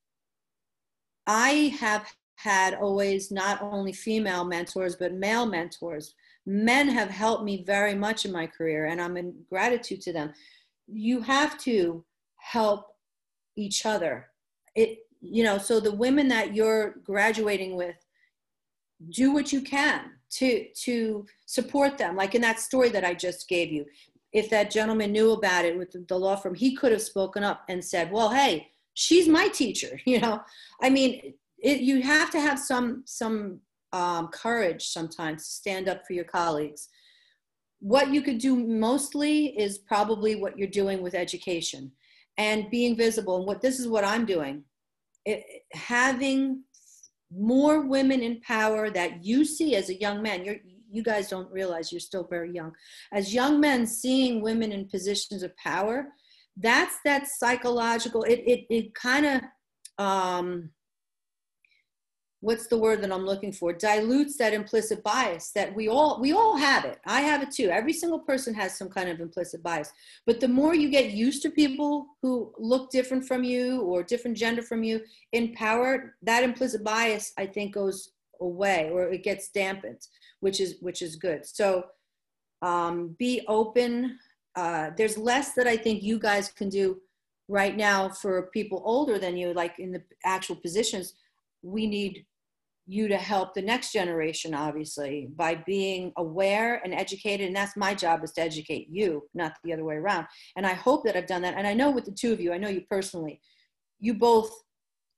I 1.27 1.75
have 1.79 2.11
had 2.37 2.73
always 2.73 3.31
not 3.31 3.61
only 3.61 3.93
female 3.93 4.43
mentors, 4.43 4.95
but 4.95 5.13
male 5.13 5.45
mentors. 5.45 6.15
Men 6.47 6.89
have 6.89 7.11
helped 7.11 7.43
me 7.43 7.63
very 7.63 7.93
much 7.93 8.25
in 8.25 8.31
my 8.31 8.47
career, 8.47 8.85
and 8.85 8.99
I'm 8.99 9.17
in 9.17 9.35
gratitude 9.47 10.01
to 10.01 10.13
them. 10.13 10.33
You 10.87 11.21
have 11.21 11.59
to 11.59 12.03
help 12.37 12.87
each 13.55 13.85
other. 13.85 14.27
It, 14.73 14.97
you 15.21 15.43
know, 15.43 15.59
so 15.59 15.79
the 15.79 15.91
women 15.91 16.27
that 16.29 16.55
you're 16.55 16.95
graduating 17.03 17.75
with, 17.75 17.95
do 19.11 19.31
what 19.31 19.53
you 19.53 19.61
can 19.61 20.11
to 20.37 20.65
to 20.73 21.25
support 21.45 21.97
them 21.97 22.15
like 22.15 22.35
in 22.35 22.41
that 22.41 22.59
story 22.59 22.89
that 22.89 23.05
i 23.05 23.13
just 23.13 23.47
gave 23.47 23.71
you. 23.71 23.85
If 24.33 24.49
that 24.49 24.69
gentleman 24.69 25.13
knew 25.13 25.31
about 25.31 25.63
it 25.63 25.77
with 25.77 25.95
the 26.07 26.19
law 26.19 26.35
firm 26.35 26.55
he 26.55 26.75
could 26.75 26.91
have 26.91 27.01
spoken 27.01 27.43
up 27.43 27.63
and 27.69 27.83
said 27.83 28.11
well 28.11 28.29
hey 28.29 28.67
she's 28.93 29.27
my 29.27 29.47
teacher 29.47 29.99
you 30.05 30.19
know? 30.19 30.41
I 30.81 30.89
mean 30.89 31.33
it, 31.59 31.81
you 31.81 32.01
have 32.01 32.31
to 32.31 32.39
have 32.39 32.59
some 32.59 33.03
some 33.05 33.61
um, 33.93 34.27
courage 34.27 34.87
sometimes 34.87 35.45
to 35.45 35.51
stand 35.53 35.87
up 35.87 36.05
for 36.05 36.13
your 36.13 36.25
colleagues. 36.25 36.89
What 37.79 38.11
you 38.11 38.21
could 38.21 38.39
do 38.39 38.55
mostly 38.55 39.57
is 39.57 39.77
probably 39.77 40.35
what 40.35 40.57
you're 40.57 40.67
doing 40.67 41.01
with 41.01 41.15
education 41.15 41.91
and 42.37 42.69
being 42.69 42.97
visible. 42.97 43.37
And 43.37 43.45
what 43.45 43.61
this 43.61 43.79
is 43.79 43.87
what 43.87 44.03
i'm 44.03 44.25
doing. 44.25 44.63
It, 45.25 45.43
having 45.73 46.64
more 47.37 47.81
women 47.81 48.21
in 48.21 48.41
power 48.41 48.89
that 48.89 49.23
you 49.23 49.45
see 49.45 49.75
as 49.75 49.89
a 49.89 49.99
young 49.99 50.21
man. 50.21 50.45
You're 50.45 50.57
you 50.91 51.03
guys 51.03 51.29
don't 51.29 51.51
realize 51.51 51.91
you're 51.91 51.99
still 51.99 52.25
very 52.25 52.53
young. 52.53 52.71
As 53.11 53.33
young 53.33 53.59
men 53.59 53.85
seeing 53.85 54.41
women 54.41 54.71
in 54.71 54.87
positions 54.87 55.43
of 55.43 55.55
power 55.57 56.07
that's 56.57 56.97
that 57.03 57.27
psychological 57.27 58.23
it 58.23 58.41
it, 58.45 58.65
it 58.69 58.95
kind 58.95 59.25
of 59.25 59.41
um 60.03 60.69
what's 62.45 62.67
the 62.67 62.77
word 62.77 63.01
that 63.01 63.11
i'm 63.11 63.25
looking 63.25 63.51
for? 63.51 63.73
Dilutes 63.73 64.37
that 64.37 64.53
implicit 64.53 65.03
bias 65.03 65.51
that 65.51 65.73
we 65.75 65.87
all 65.87 66.19
we 66.21 66.31
all 66.31 66.55
have 66.55 66.85
it. 66.85 66.99
I 67.05 67.21
have 67.21 67.41
it 67.41 67.51
too. 67.51 67.69
Every 67.69 67.93
single 67.93 68.19
person 68.19 68.53
has 68.53 68.77
some 68.77 68.89
kind 68.89 69.09
of 69.09 69.19
implicit 69.19 69.63
bias. 69.63 69.91
But 70.27 70.39
the 70.39 70.47
more 70.47 70.75
you 70.75 70.89
get 70.89 71.11
used 71.11 71.41
to 71.43 71.49
people 71.49 72.07
who 72.21 72.53
look 72.59 72.91
different 72.91 73.25
from 73.25 73.43
you 73.43 73.81
or 73.81 74.03
different 74.03 74.37
gender 74.37 74.61
from 74.61 74.83
you 74.83 75.01
in 75.31 75.53
power 75.53 76.15
that 76.21 76.43
implicit 76.43 76.83
bias 76.83 77.33
i 77.37 77.45
think 77.45 77.73
goes 77.73 78.11
away 78.41 78.89
or 78.91 79.11
it 79.11 79.23
gets 79.23 79.49
dampened 79.49 80.01
which 80.41 80.59
is 80.61 80.75
which 80.81 81.01
is 81.01 81.15
good. 81.15 81.45
So 81.45 81.85
um, 82.61 83.15
be 83.17 83.41
open. 83.47 84.19
Uh, 84.55 84.91
there's 84.97 85.17
less 85.17 85.53
that 85.53 85.67
i 85.67 85.75
think 85.75 86.01
you 86.01 86.17
guys 86.17 86.49
can 86.49 86.69
do 86.69 87.01
right 87.47 87.75
now 87.75 88.09
for 88.09 88.49
people 88.57 88.81
older 88.85 89.17
than 89.19 89.35
you 89.37 89.53
like 89.53 89.79
in 89.79 89.91
the 89.91 90.03
actual 90.23 90.55
positions. 90.55 91.13
We 91.61 91.87
need 91.87 92.25
you 92.87 93.07
to 93.07 93.17
help 93.17 93.53
the 93.53 93.61
next 93.61 93.91
generation 93.91 94.53
obviously 94.53 95.27
by 95.35 95.55
being 95.55 96.11
aware 96.17 96.81
and 96.83 96.93
educated 96.93 97.47
and 97.47 97.55
that's 97.55 97.75
my 97.75 97.95
job 97.95 98.23
is 98.23 98.31
to 98.31 98.41
educate 98.41 98.87
you 98.89 99.23
not 99.33 99.53
the 99.63 99.73
other 99.73 99.83
way 99.83 99.95
around. 99.95 100.27
And 100.55 100.65
i 100.65 100.73
hope 100.73 101.03
that 101.05 101.15
i've 101.15 101.27
done 101.27 101.41
that. 101.41 101.55
And 101.55 101.65
i 101.65 101.73
know 101.73 101.89
with 101.89 102.05
the 102.05 102.11
two 102.11 102.31
of 102.31 102.39
you 102.39 102.53
i 102.53 102.57
know 102.57 102.69
you 102.69 102.81
personally 102.89 103.41
you 103.99 104.13
both 104.13 104.51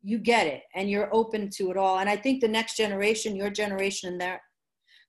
you 0.03 0.17
get 0.17 0.47
it 0.47 0.63
and 0.75 0.89
you're 0.89 1.13
open 1.13 1.49
to 1.57 1.71
it 1.71 1.77
all. 1.77 1.99
And 1.99 2.09
i 2.09 2.15
think 2.15 2.41
the 2.41 2.47
next 2.47 2.77
generation 2.77 3.35
your 3.35 3.49
generation 3.49 4.11
and 4.11 4.21
their 4.21 4.41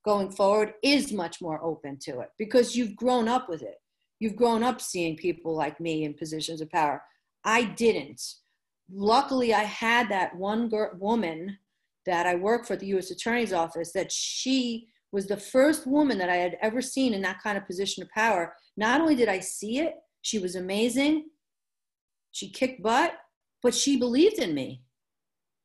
going 0.05 0.31
forward 0.31 0.75
is 0.83 1.13
much 1.13 1.41
more 1.41 1.63
open 1.63 1.99
to 2.01 2.21
it 2.21 2.31
because 2.39 2.75
you've 2.75 2.97
grown 2.97 3.29
up 3.29 3.49
with 3.49 3.63
it. 3.63 3.77
You've 4.21 4.37
grown 4.37 4.63
up 4.63 4.81
seeing 4.81 5.17
people 5.17 5.55
like 5.55 5.81
me 5.81 6.05
in 6.05 6.15
positions 6.15 6.61
of 6.61 6.71
power. 6.71 7.03
I 7.45 7.65
didn't. 7.65 8.21
Luckily 8.91 9.55
i 9.55 9.63
had 9.63 10.09
that 10.09 10.35
one 10.35 10.69
girl, 10.69 10.91
woman 10.99 11.59
that 12.09 12.27
I 12.27 12.35
work 12.37 12.67
for 12.67 12.75
the 12.75 12.87
U.S. 12.87 13.11
Attorney's 13.11 13.53
Office, 13.53 13.93
that 13.93 14.11
she 14.11 14.89
was 15.13 15.27
the 15.27 15.37
first 15.37 15.87
woman 15.87 16.17
that 16.19 16.31
I 16.31 16.37
had 16.37 16.57
ever 16.63 16.81
seen 16.81 17.13
in 17.13 17.21
that 17.23 17.43
kind 17.43 17.59
of 17.59 17.67
position 17.67 18.03
of 18.03 18.09
power. 18.11 18.55
Not 18.79 19.01
only 19.03 19.15
did 19.15 19.29
I 19.29 19.41
see 19.41 19.79
it, 19.79 19.95
she 20.23 20.39
was 20.39 20.57
amazing. 20.57 21.27
She 22.33 22.49
kicked 22.51 22.83
butt, 22.83 23.13
but 23.63 23.75
she 23.75 23.99
believed 23.99 24.39
in 24.39 24.55
me. 24.55 24.83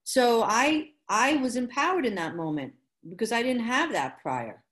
So 0.03 0.43
I 0.43 0.89
I 1.07 1.37
was 1.37 1.55
empowered 1.55 2.05
in 2.05 2.15
that 2.15 2.35
moment 2.35 2.73
because 3.09 3.31
I 3.31 3.41
didn't 3.41 3.63
have 3.63 3.93
that 3.93 4.21
prior. 4.21 4.63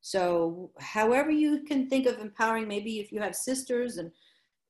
So 0.00 0.70
however 0.78 1.30
you 1.30 1.64
can 1.64 1.88
think 1.88 2.06
of 2.06 2.20
empowering, 2.20 2.68
maybe 2.68 3.00
if 3.00 3.10
you 3.10 3.20
have 3.20 3.34
sisters 3.34 3.98
and 3.98 4.12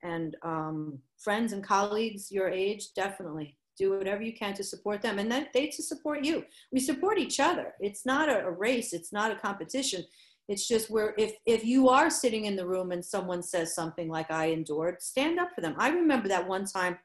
and 0.03 0.35
um, 0.43 0.99
friends 1.19 1.53
and 1.53 1.63
colleagues 1.63 2.33
your 2.33 2.49
age, 2.49 2.95
definitely 2.95 3.58
do 3.79 3.97
whatever 3.97 4.23
you 4.23 4.33
can 4.33 4.55
to 4.55 4.65
support 4.65 5.01
them 5.01 5.19
and 5.19 5.31
then 5.31 5.47
they 5.55 5.69
to 5.69 5.83
support 5.83 6.25
you. 6.25 6.45
We 6.73 6.81
support 6.81 7.19
each 7.19 7.41
other. 7.41 7.75
It's 7.81 8.05
not 8.05 8.29
a, 8.29 8.51
race. 8.51 8.93
It's 8.93 9.13
not 9.13 9.31
a 9.31 9.37
competition. 9.37 10.05
It's 10.49 10.67
just 10.67 10.91
where 10.91 11.15
if 11.19 11.35
if 11.47 11.65
you 11.65 11.89
are 11.89 12.11
sitting 12.11 12.47
in 12.47 12.57
the 12.57 12.67
room 12.67 12.91
and 12.91 13.05
someone 13.05 13.43
says 13.43 13.75
something 13.75 14.09
like 14.09 14.31
i 14.31 14.47
endured 14.47 15.03
stand 15.03 15.39
up 15.39 15.51
for 15.55 15.61
them. 15.61 15.75
I 15.79 15.91
remember 15.91 16.29
that 16.29 16.49
one 16.49 16.65
time 16.65 16.99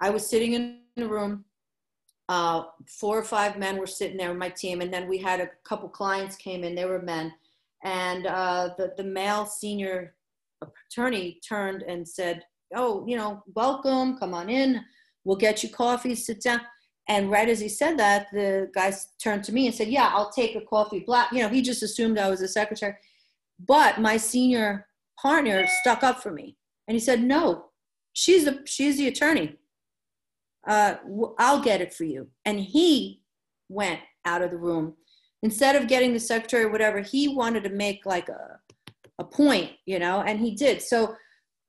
i 0.00 0.10
was 0.10 0.28
sitting 0.28 0.52
in 0.54 0.80
the 0.96 1.08
room 1.08 1.44
uh, 2.28 2.64
four 2.88 3.18
or 3.18 3.24
five 3.24 3.56
men 3.58 3.76
were 3.76 3.86
sitting 3.86 4.16
there 4.16 4.34
my 4.34 4.48
team 4.48 4.80
and 4.80 4.92
then 4.92 5.08
we 5.08 5.18
had 5.18 5.40
a 5.40 5.50
couple 5.64 5.88
clients 5.88 6.36
came 6.36 6.64
in. 6.64 6.74
They 6.74 6.84
were 6.84 7.02
men. 7.02 7.32
And 7.84 8.26
uh, 8.26 8.70
the, 8.76 8.94
the 8.96 9.04
male 9.04 9.46
senior 9.46 10.14
attorney 10.62 11.38
turned 11.46 11.82
and 11.82 12.08
said 12.08 12.44
oh 12.74 13.04
you 13.06 13.16
know 13.16 13.42
welcome. 13.54 14.18
Come 14.18 14.34
on 14.34 14.48
in 14.48 14.84
we'll 15.26 15.36
get 15.36 15.62
you 15.62 15.68
coffee, 15.68 16.14
sit 16.14 16.40
down. 16.40 16.60
And 17.08 17.30
right 17.30 17.48
as 17.48 17.60
he 17.60 17.68
said 17.68 17.98
that, 17.98 18.28
the 18.32 18.70
guy 18.74 18.92
turned 19.22 19.44
to 19.44 19.52
me 19.52 19.66
and 19.66 19.74
said, 19.74 19.88
Yeah, 19.88 20.10
I'll 20.12 20.30
take 20.30 20.56
a 20.56 20.60
coffee 20.60 21.00
black. 21.06 21.32
You 21.32 21.42
know, 21.42 21.48
he 21.48 21.60
just 21.60 21.82
assumed 21.82 22.18
I 22.18 22.30
was 22.30 22.40
a 22.40 22.48
secretary. 22.48 22.94
But 23.64 24.00
my 24.00 24.16
senior 24.16 24.86
partner 25.20 25.66
stuck 25.82 26.02
up 26.02 26.22
for 26.22 26.32
me. 26.32 26.56
And 26.88 26.94
he 26.94 27.00
said, 27.00 27.22
No, 27.22 27.66
she's 28.12 28.44
the 28.44 28.62
she's 28.64 28.96
the 28.96 29.08
attorney. 29.08 29.56
Uh, 30.66 30.96
I'll 31.38 31.60
get 31.60 31.80
it 31.80 31.92
for 31.92 32.04
you. 32.04 32.28
And 32.44 32.58
he 32.58 33.22
went 33.68 34.00
out 34.24 34.42
of 34.42 34.50
the 34.50 34.56
room. 34.56 34.94
Instead 35.42 35.76
of 35.76 35.86
getting 35.86 36.12
the 36.12 36.20
secretary 36.20 36.64
or 36.64 36.70
whatever, 36.70 37.00
he 37.00 37.28
wanted 37.28 37.62
to 37.64 37.70
make 37.70 38.06
like 38.06 38.28
a 38.28 38.58
a 39.18 39.24
point, 39.24 39.70
you 39.86 39.98
know, 39.98 40.22
and 40.22 40.40
he 40.40 40.54
did. 40.54 40.82
So 40.82 41.16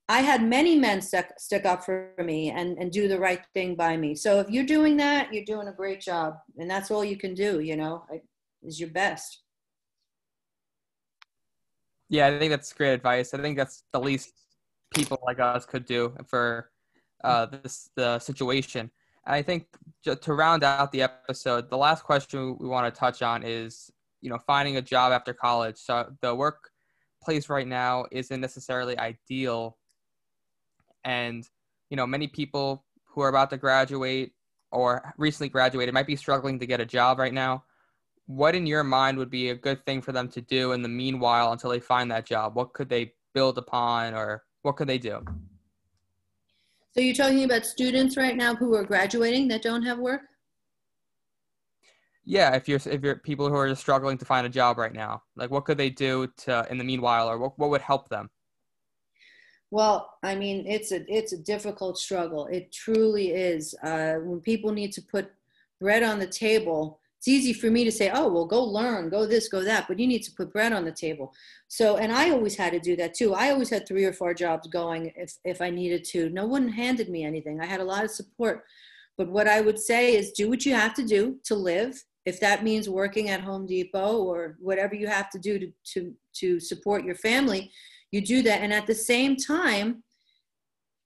I 0.09 0.21
had 0.21 0.41
many 0.41 0.77
men 0.77 1.01
stick, 1.01 1.33
stick 1.37 1.65
up 1.65 1.83
for 1.83 2.13
me 2.23 2.51
and, 2.51 2.77
and 2.77 2.91
do 2.91 3.07
the 3.09 3.19
right 3.19 3.41
thing 3.53 3.75
by 3.75 3.97
me. 3.97 4.15
So 4.15 4.39
if 4.39 4.49
you're 4.49 4.65
doing 4.65 4.95
that, 4.97 5.33
you're 5.33 5.43
doing 5.43 5.67
a 5.67 5.73
great 5.73 5.99
job. 5.99 6.35
And 6.57 6.69
that's 6.69 6.91
all 6.91 7.03
you 7.03 7.17
can 7.17 7.33
do, 7.33 7.59
you 7.59 7.75
know, 7.75 8.05
is 8.63 8.79
your 8.79 8.89
best. 8.89 9.43
Yeah, 12.09 12.27
I 12.27 12.39
think 12.39 12.51
that's 12.51 12.71
great 12.71 12.93
advice. 12.93 13.33
I 13.33 13.39
think 13.39 13.57
that's 13.57 13.83
the 13.91 13.99
least 13.99 14.31
people 14.95 15.19
like 15.25 15.39
us 15.41 15.65
could 15.65 15.85
do 15.85 16.15
for 16.25 16.71
uh, 17.23 17.47
this 17.47 17.89
the 17.97 18.19
situation. 18.19 18.89
I 19.25 19.41
think 19.41 19.65
to 20.05 20.33
round 20.33 20.63
out 20.63 20.93
the 20.93 21.01
episode, 21.01 21.69
the 21.69 21.77
last 21.77 22.03
question 22.03 22.55
we 22.59 22.67
want 22.69 22.93
to 22.93 22.97
touch 22.97 23.21
on 23.21 23.43
is, 23.43 23.91
you 24.21 24.29
know, 24.29 24.39
finding 24.47 24.77
a 24.77 24.81
job 24.81 25.11
after 25.11 25.33
college. 25.33 25.75
So 25.75 26.13
the 26.21 26.33
workplace 26.33 27.49
right 27.49 27.67
now 27.67 28.05
isn't 28.09 28.39
necessarily 28.39 28.97
ideal 28.97 29.77
and 31.07 31.49
you 31.89 31.97
know 31.97 32.05
many 32.05 32.27
people 32.27 32.85
who 33.05 33.21
are 33.21 33.29
about 33.29 33.49
to 33.49 33.57
graduate 33.57 34.33
or 34.71 35.13
recently 35.17 35.49
graduated 35.49 35.93
might 35.93 36.05
be 36.05 36.15
struggling 36.15 36.59
to 36.59 36.67
get 36.67 36.79
a 36.79 36.85
job 36.85 37.17
right 37.17 37.33
now 37.33 37.63
what 38.25 38.53
in 38.53 38.67
your 38.67 38.83
mind 38.83 39.17
would 39.17 39.29
be 39.29 39.49
a 39.49 39.55
good 39.55 39.83
thing 39.85 40.01
for 40.01 40.11
them 40.11 40.27
to 40.27 40.41
do 40.41 40.73
in 40.73 40.81
the 40.81 40.89
meanwhile 40.89 41.53
until 41.53 41.69
they 41.69 41.79
find 41.79 42.11
that 42.11 42.25
job 42.25 42.55
what 42.55 42.73
could 42.73 42.89
they 42.89 43.13
build 43.33 43.57
upon 43.57 44.13
or 44.13 44.43
what 44.63 44.75
could 44.75 44.87
they 44.87 44.97
do? 44.97 45.23
So 46.93 47.01
you're 47.01 47.13
talking 47.13 47.43
about 47.43 47.65
students 47.65 48.17
right 48.17 48.35
now 48.35 48.55
who 48.55 48.73
are 48.75 48.83
graduating 48.83 49.47
that 49.49 49.61
don't 49.61 49.83
have 49.83 49.99
work? 49.99 50.21
Yeah, 52.25 52.55
if 52.55 52.67
you're 52.67 52.79
if 52.85 53.01
you're 53.03 53.17
people 53.17 53.47
who 53.47 53.55
are 53.55 53.69
just 53.69 53.79
struggling 53.79 54.17
to 54.17 54.25
find 54.25 54.45
a 54.45 54.49
job 54.49 54.77
right 54.77 54.91
now, 54.91 55.21
like 55.35 55.51
what 55.51 55.65
could 55.65 55.77
they 55.77 55.89
do 55.89 56.27
to 56.39 56.67
in 56.69 56.77
the 56.77 56.83
meanwhile, 56.83 57.29
or 57.29 57.37
what 57.37 57.57
what 57.57 57.69
would 57.69 57.81
help 57.81 58.09
them? 58.09 58.29
Well, 59.69 60.13
I 60.23 60.35
mean, 60.35 60.65
it's 60.65 60.91
a 60.91 61.03
it's 61.13 61.33
a 61.33 61.37
difficult 61.37 61.97
struggle. 61.97 62.47
It 62.47 62.71
truly 62.71 63.31
is. 63.31 63.75
Uh, 63.83 64.15
when 64.23 64.39
people 64.39 64.71
need 64.71 64.93
to 64.93 65.01
put 65.01 65.31
bread 65.81 66.03
on 66.03 66.19
the 66.19 66.27
table, 66.27 66.99
it's 67.17 67.27
easy 67.27 67.51
for 67.51 67.69
me 67.69 67.83
to 67.83 67.91
say, 67.91 68.09
"Oh, 68.13 68.31
well, 68.31 68.45
go 68.45 68.63
learn, 68.63 69.09
go 69.09 69.25
this, 69.25 69.49
go 69.49 69.63
that," 69.63 69.87
but 69.87 69.99
you 69.99 70.07
need 70.07 70.23
to 70.23 70.31
put 70.31 70.53
bread 70.53 70.71
on 70.71 70.85
the 70.85 70.91
table. 70.91 71.33
So, 71.67 71.97
and 71.97 72.13
I 72.13 72.29
always 72.29 72.55
had 72.55 72.71
to 72.73 72.79
do 72.79 72.95
that 72.95 73.13
too. 73.13 73.33
I 73.33 73.49
always 73.49 73.69
had 73.69 73.85
three 73.87 74.05
or 74.05 74.13
four 74.13 74.33
jobs 74.33 74.67
going 74.67 75.11
if 75.17 75.33
if 75.43 75.61
I 75.61 75.69
needed 75.69 76.05
to. 76.05 76.29
No 76.29 76.47
one 76.47 76.69
handed 76.69 77.09
me 77.09 77.25
anything. 77.25 77.59
I 77.59 77.65
had 77.65 77.81
a 77.81 77.85
lot 77.85 78.05
of 78.05 78.11
support. 78.11 78.63
But 79.17 79.29
what 79.29 79.47
I 79.47 79.61
would 79.61 79.79
say 79.79 80.15
is, 80.15 80.31
do 80.31 80.47
what 80.49 80.65
you 80.65 80.75
have 80.75 80.93
to 80.93 81.03
do 81.03 81.37
to 81.45 81.55
live 81.55 82.03
if 82.25 82.39
that 82.39 82.63
means 82.63 82.89
working 82.89 83.29
at 83.29 83.41
Home 83.41 83.65
Depot 83.65 84.17
or 84.21 84.57
whatever 84.59 84.95
you 84.95 85.07
have 85.07 85.29
to 85.31 85.39
do 85.39 85.57
to, 85.57 85.71
to, 85.93 86.13
to 86.33 86.59
support 86.59 87.05
your 87.05 87.15
family, 87.15 87.71
you 88.11 88.21
do 88.21 88.41
that. 88.43 88.61
And 88.61 88.73
at 88.73 88.87
the 88.87 88.95
same 88.95 89.35
time, 89.35 90.03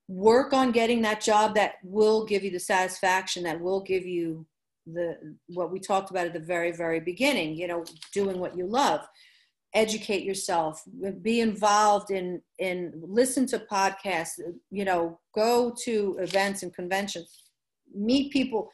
work 0.08 0.52
on 0.52 0.72
getting 0.72 1.02
that 1.02 1.20
job 1.20 1.54
that 1.54 1.74
will 1.82 2.24
give 2.24 2.44
you 2.44 2.50
the 2.50 2.60
satisfaction, 2.60 3.42
that 3.44 3.60
will 3.60 3.80
give 3.80 4.06
you 4.06 4.46
the 4.86 5.36
what 5.46 5.70
we 5.70 5.78
talked 5.78 6.10
about 6.10 6.26
at 6.26 6.32
the 6.32 6.40
very, 6.40 6.72
very 6.72 7.00
beginning, 7.00 7.54
you 7.54 7.68
know, 7.68 7.84
doing 8.12 8.38
what 8.38 8.56
you 8.56 8.66
love. 8.66 9.00
Educate 9.74 10.22
yourself, 10.22 10.82
be 11.22 11.40
involved 11.40 12.10
in 12.10 12.42
in 12.58 12.92
listen 12.94 13.46
to 13.46 13.58
podcasts, 13.70 14.38
you 14.70 14.84
know, 14.84 15.18
go 15.34 15.74
to 15.84 16.16
events 16.20 16.62
and 16.62 16.74
conventions, 16.74 17.44
meet 17.94 18.32
people 18.32 18.70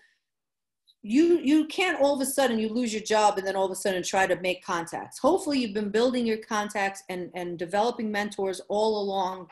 you 1.09 1.39
you 1.39 1.65
can't 1.67 2.01
all 2.03 2.15
of 2.15 2.21
a 2.21 2.27
sudden 2.27 2.59
you 2.59 2.69
lose 2.69 2.93
your 2.93 3.03
job 3.03 3.39
and 3.39 3.47
then 3.47 3.57
all 3.57 3.65
of 3.65 3.71
a 3.71 3.75
sudden 3.75 4.03
try 4.03 4.27
to 4.27 4.39
make 4.41 4.63
contacts. 4.63 5.19
Hopefully 5.19 5.59
you've 5.59 5.73
been 5.73 5.89
building 5.89 6.27
your 6.27 6.37
contacts 6.37 7.03
and 7.09 7.31
and 7.35 7.59
developing 7.59 8.13
mentors 8.13 8.61
all 8.69 9.01
along 9.03 9.49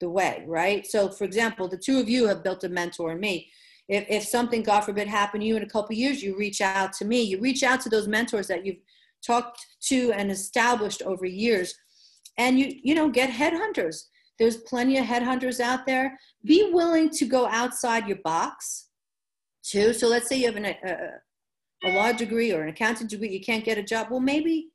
the 0.00 0.10
way 0.10 0.44
right? 0.46 0.86
So 0.86 1.08
for 1.08 1.24
example 1.24 1.68
the 1.68 1.78
two 1.78 1.98
of 1.98 2.08
you 2.08 2.26
have 2.26 2.44
built 2.44 2.64
a 2.64 2.68
mentor 2.68 3.12
in 3.12 3.20
me. 3.20 3.48
If, 3.88 4.04
if 4.10 4.24
something 4.24 4.62
god 4.62 4.82
forbid 4.82 5.08
happened 5.08 5.40
to 5.40 5.46
you 5.46 5.56
in 5.56 5.62
a 5.62 5.68
couple 5.68 5.96
years 5.96 6.22
you 6.22 6.36
reach 6.36 6.60
out 6.60 6.92
to 6.94 7.06
me. 7.06 7.22
You 7.22 7.40
reach 7.40 7.62
out 7.62 7.80
to 7.82 7.88
those 7.88 8.06
mentors 8.06 8.46
that 8.48 8.66
you've 8.66 8.82
talked 9.26 9.64
to 9.88 10.12
and 10.12 10.30
established 10.30 11.00
over 11.02 11.24
years. 11.24 11.74
And 12.36 12.60
you 12.60 12.78
you 12.82 12.94
know 12.94 13.08
get 13.08 13.30
headhunters. 13.30 14.04
There's 14.38 14.58
plenty 14.58 14.98
of 14.98 15.06
headhunters 15.06 15.60
out 15.60 15.86
there. 15.86 16.18
Be 16.44 16.70
willing 16.70 17.08
to 17.10 17.24
go 17.24 17.46
outside 17.46 18.06
your 18.06 18.18
box 18.18 18.89
too. 19.62 19.92
So 19.92 20.08
let's 20.08 20.28
say 20.28 20.36
you 20.36 20.46
have 20.46 20.56
an, 20.56 20.66
a, 20.66 21.20
a 21.84 21.92
law 21.92 22.12
degree 22.12 22.52
or 22.52 22.62
an 22.62 22.68
accounting 22.68 23.06
degree, 23.06 23.30
you 23.30 23.40
can't 23.40 23.64
get 23.64 23.78
a 23.78 23.82
job. 23.82 24.08
Well, 24.10 24.20
maybe 24.20 24.70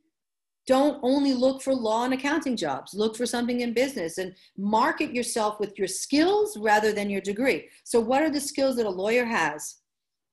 don't 0.68 1.00
only 1.04 1.34
look 1.34 1.62
for 1.62 1.74
law 1.74 2.06
and 2.06 2.14
accounting 2.14 2.58
jobs. 2.58 2.94
Look 2.94 3.16
for 3.16 3.26
something 3.26 3.62
in 3.62 3.74
business 3.74 4.18
and 4.18 4.34
market 4.58 5.14
yourself 5.14 5.60
with 5.60 5.78
your 5.78 5.88
skills 5.88 6.58
rather 6.58 6.92
than 6.92 7.10
your 7.10 7.22
degree. 7.22 7.70
So, 7.84 8.00
what 8.00 8.24
are 8.24 8.32
the 8.32 8.40
skills 8.40 8.78
that 8.78 8.86
a 8.86 8.90
lawyer 8.90 9.26
has? 9.26 9.78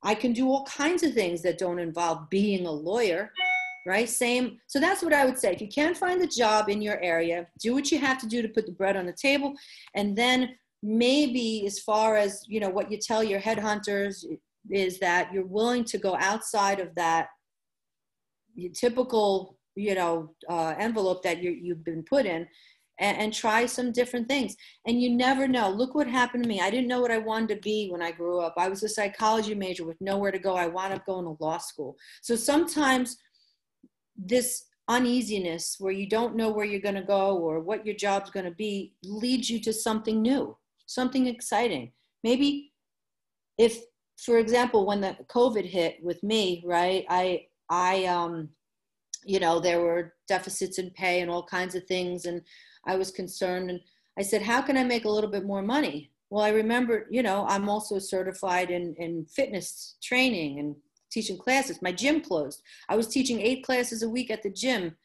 I 0.02 0.14
can 0.14 0.32
do 0.32 0.48
all 0.48 0.64
kinds 0.64 1.02
of 1.02 1.12
things 1.12 1.42
that 1.42 1.58
don't 1.58 1.78
involve 1.78 2.30
being 2.30 2.66
a 2.66 2.70
lawyer, 2.70 3.30
right? 3.86 4.08
Same. 4.08 4.58
So, 4.68 4.80
that's 4.80 5.02
what 5.02 5.12
I 5.12 5.26
would 5.26 5.38
say. 5.38 5.52
If 5.52 5.60
you 5.60 5.68
can't 5.68 5.96
find 5.96 6.22
a 6.22 6.26
job 6.26 6.70
in 6.70 6.80
your 6.80 6.98
area, 7.02 7.46
do 7.60 7.74
what 7.74 7.92
you 7.92 7.98
have 7.98 8.18
to 8.20 8.26
do 8.26 8.40
to 8.40 8.48
put 8.48 8.64
the 8.64 8.72
bread 8.72 8.96
on 8.96 9.04
the 9.04 9.12
table. 9.12 9.52
And 9.94 10.16
then 10.16 10.56
maybe 10.82 11.64
as 11.66 11.78
far 11.78 12.16
as 12.16 12.44
you 12.48 12.60
know 12.60 12.70
what 12.70 12.90
you 12.90 12.98
tell 12.98 13.22
your 13.22 13.40
headhunters 13.40 14.24
is 14.70 14.98
that 14.98 15.32
you're 15.32 15.46
willing 15.46 15.84
to 15.84 15.98
go 15.98 16.16
outside 16.18 16.80
of 16.80 16.94
that 16.94 17.28
typical 18.74 19.58
you 19.76 19.94
know 19.94 20.34
uh, 20.48 20.74
envelope 20.78 21.22
that 21.22 21.42
you 21.42 21.50
you've 21.50 21.84
been 21.84 22.02
put 22.02 22.26
in 22.26 22.46
and, 22.98 23.18
and, 23.18 23.32
try 23.32 23.64
some 23.64 23.90
different 23.90 24.28
things. 24.28 24.54
And 24.86 25.00
you 25.00 25.10
never 25.10 25.48
know. 25.48 25.70
Look 25.70 25.94
what 25.94 26.06
happened 26.06 26.44
to 26.44 26.48
me. 26.48 26.60
I 26.60 26.70
didn't 26.70 26.88
know 26.88 27.00
what 27.00 27.10
i 27.10 27.16
wanted 27.16 27.48
to 27.48 27.60
be 27.60 27.88
when 27.90 28.02
i 28.02 28.10
grew 28.12 28.38
up. 28.40 28.54
I 28.58 28.68
was 28.68 28.82
a 28.82 28.88
psychology 28.88 29.54
major 29.54 29.84
with 29.84 30.00
nowhere 30.00 30.30
to 30.30 30.38
go. 30.38 30.54
I 30.56 30.66
wound 30.66 30.92
up 30.92 31.06
going 31.06 31.24
to 31.24 31.42
law 31.42 31.56
school. 31.58 31.96
So 32.20 32.36
sometimes 32.36 33.16
this 34.16 34.66
uneasiness 34.88 35.76
where 35.78 35.92
you 35.92 36.08
don't 36.08 36.36
know 36.36 36.50
where 36.50 36.66
you're 36.66 36.80
going 36.80 36.94
to 36.94 37.02
go 37.02 37.38
or 37.38 37.60
what 37.60 37.86
your 37.86 37.94
job's 37.94 38.30
going 38.30 38.44
to 38.44 38.52
be 38.52 38.92
leads 39.02 39.48
you 39.48 39.58
to 39.60 39.72
something 39.72 40.20
new 40.20 40.56
something 40.86 41.26
exciting 41.26 41.92
maybe 42.22 42.72
if 43.58 43.82
for 44.22 44.38
example, 44.38 44.86
when 44.86 45.00
the 45.00 45.16
COVID 45.28 45.64
hit 45.64 45.98
with 46.00 46.22
me, 46.22 46.62
right, 46.64 47.04
I, 47.08 47.46
I, 47.68 48.04
um, 48.04 48.50
you 49.24 49.40
know, 49.40 49.58
there 49.58 49.80
were 49.80 50.14
deficits 50.28 50.78
in 50.78 50.90
pay 50.90 51.20
and 51.20 51.30
all 51.30 51.42
kinds 51.42 51.74
of 51.74 51.84
things. 51.86 52.26
And 52.26 52.42
I 52.86 52.94
was 52.94 53.10
concerned. 53.10 53.70
And 53.70 53.80
I 54.16 54.22
said, 54.22 54.42
how 54.42 54.62
can 54.62 54.76
I 54.76 54.84
make 54.84 55.06
a 55.06 55.10
little 55.10 55.30
bit 55.30 55.44
more 55.44 55.62
money? 55.62 56.12
Well, 56.30 56.44
I 56.44 56.50
remember, 56.50 57.08
you 57.10 57.22
know, 57.22 57.46
I'm 57.48 57.68
also 57.68 57.98
certified 57.98 58.70
in, 58.70 58.94
in 58.98 59.26
fitness 59.26 59.96
training 60.00 60.60
and 60.60 60.76
teaching 61.10 61.36
classes. 61.36 61.82
My 61.82 61.92
gym 61.92 62.20
closed. 62.20 62.62
I 62.88 62.96
was 62.96 63.08
teaching 63.08 63.40
eight 63.40 63.64
classes 63.64 64.04
a 64.04 64.08
week 64.08 64.30
at 64.30 64.44
the 64.44 64.50
gym 64.50 64.96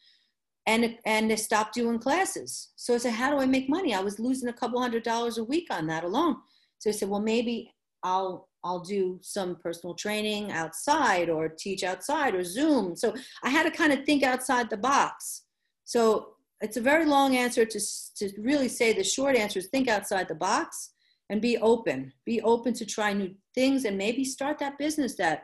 and 0.68 0.98
and 1.06 1.32
they 1.32 1.36
stopped 1.38 1.74
doing 1.74 1.98
classes. 1.98 2.70
So 2.76 2.94
I 2.94 2.98
said, 2.98 3.14
how 3.14 3.32
do 3.32 3.38
I 3.38 3.46
make 3.46 3.70
money? 3.70 3.96
I 3.96 4.02
was 4.02 4.20
losing 4.20 4.50
a 4.50 4.54
couple 4.54 4.80
hundred 4.82 5.04
dollars 5.04 5.38
a 5.38 5.44
week 5.44 5.68
on 5.72 5.88
that 5.88 6.04
alone. 6.04 6.36
So 6.80 6.90
I 6.90 6.94
said, 6.94 7.10
well, 7.10 7.22
maybe 7.22 7.74
I'll 8.04 8.50
I'll 8.64 8.82
do 8.82 9.18
some 9.22 9.56
personal 9.56 9.96
training 9.96 10.52
outside 10.52 11.30
or 11.30 11.48
teach 11.48 11.84
outside 11.84 12.36
or 12.36 12.44
Zoom. 12.44 12.96
So 12.96 13.16
I 13.44 13.50
had 13.50 13.64
to 13.64 13.72
kind 13.72 13.94
of 13.94 14.04
think 14.04 14.24
outside 14.24 14.70
the 14.70 14.78
box. 14.78 15.44
So 15.86 16.34
it's 16.60 16.76
a 16.76 16.82
very 16.82 17.06
long 17.06 17.38
answer 17.38 17.64
to, 17.66 17.80
to 18.18 18.32
really 18.38 18.68
say 18.68 18.92
the 18.92 19.04
short 19.04 19.38
answer 19.38 19.60
is 19.60 19.68
think 19.68 19.88
outside 19.88 20.28
the 20.28 20.36
box 20.36 20.92
and 21.30 21.42
be 21.42 21.58
open. 21.60 22.12
Be 22.26 22.42
open 22.42 22.74
to 22.74 22.86
try 22.86 23.14
new 23.14 23.34
things 23.56 23.86
and 23.86 23.98
maybe 23.98 24.26
start 24.26 24.60
that 24.60 24.78
business 24.78 25.16
that 25.16 25.44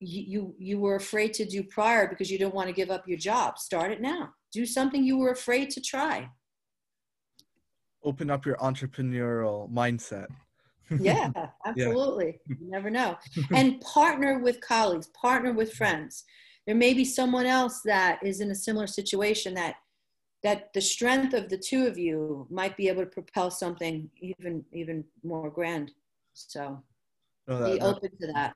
you, 0.00 0.54
you, 0.58 0.78
were 0.78 0.96
afraid 0.96 1.34
to 1.34 1.44
do 1.44 1.62
prior 1.62 2.08
because 2.08 2.30
you 2.30 2.38
don't 2.38 2.54
want 2.54 2.68
to 2.68 2.74
give 2.74 2.90
up 2.90 3.08
your 3.08 3.18
job. 3.18 3.58
Start 3.58 3.90
it 3.90 4.00
now. 4.00 4.30
Do 4.52 4.64
something 4.64 5.02
you 5.02 5.18
were 5.18 5.30
afraid 5.30 5.70
to 5.70 5.80
try. 5.80 6.28
Open 8.04 8.30
up 8.30 8.46
your 8.46 8.56
entrepreneurial 8.56 9.70
mindset 9.72 10.28
yeah, 11.00 11.30
absolutely. 11.66 12.38
Yeah. 12.48 12.56
You 12.60 12.66
never 12.70 12.90
know. 12.90 13.16
and 13.52 13.80
partner 13.80 14.38
with 14.38 14.60
colleagues, 14.60 15.08
partner 15.08 15.52
with 15.52 15.72
friends. 15.72 16.24
There 16.66 16.76
may 16.76 16.94
be 16.94 17.04
someone 17.04 17.46
else 17.46 17.80
that 17.84 18.18
is 18.22 18.40
in 18.40 18.50
a 18.50 18.54
similar 18.54 18.86
situation 18.86 19.54
that 19.54 19.76
that 20.44 20.72
the 20.72 20.80
strength 20.80 21.34
of 21.34 21.48
the 21.48 21.58
two 21.58 21.86
of 21.86 21.98
you 21.98 22.46
might 22.48 22.76
be 22.76 22.88
able 22.88 23.02
to 23.02 23.10
propel 23.10 23.50
something 23.50 24.08
even 24.20 24.64
even 24.72 25.04
more 25.22 25.50
grand. 25.50 25.92
So 26.34 26.82
no, 27.46 27.58
that, 27.58 27.74
be 27.74 27.80
open 27.80 28.10
to 28.20 28.26
that. 28.34 28.54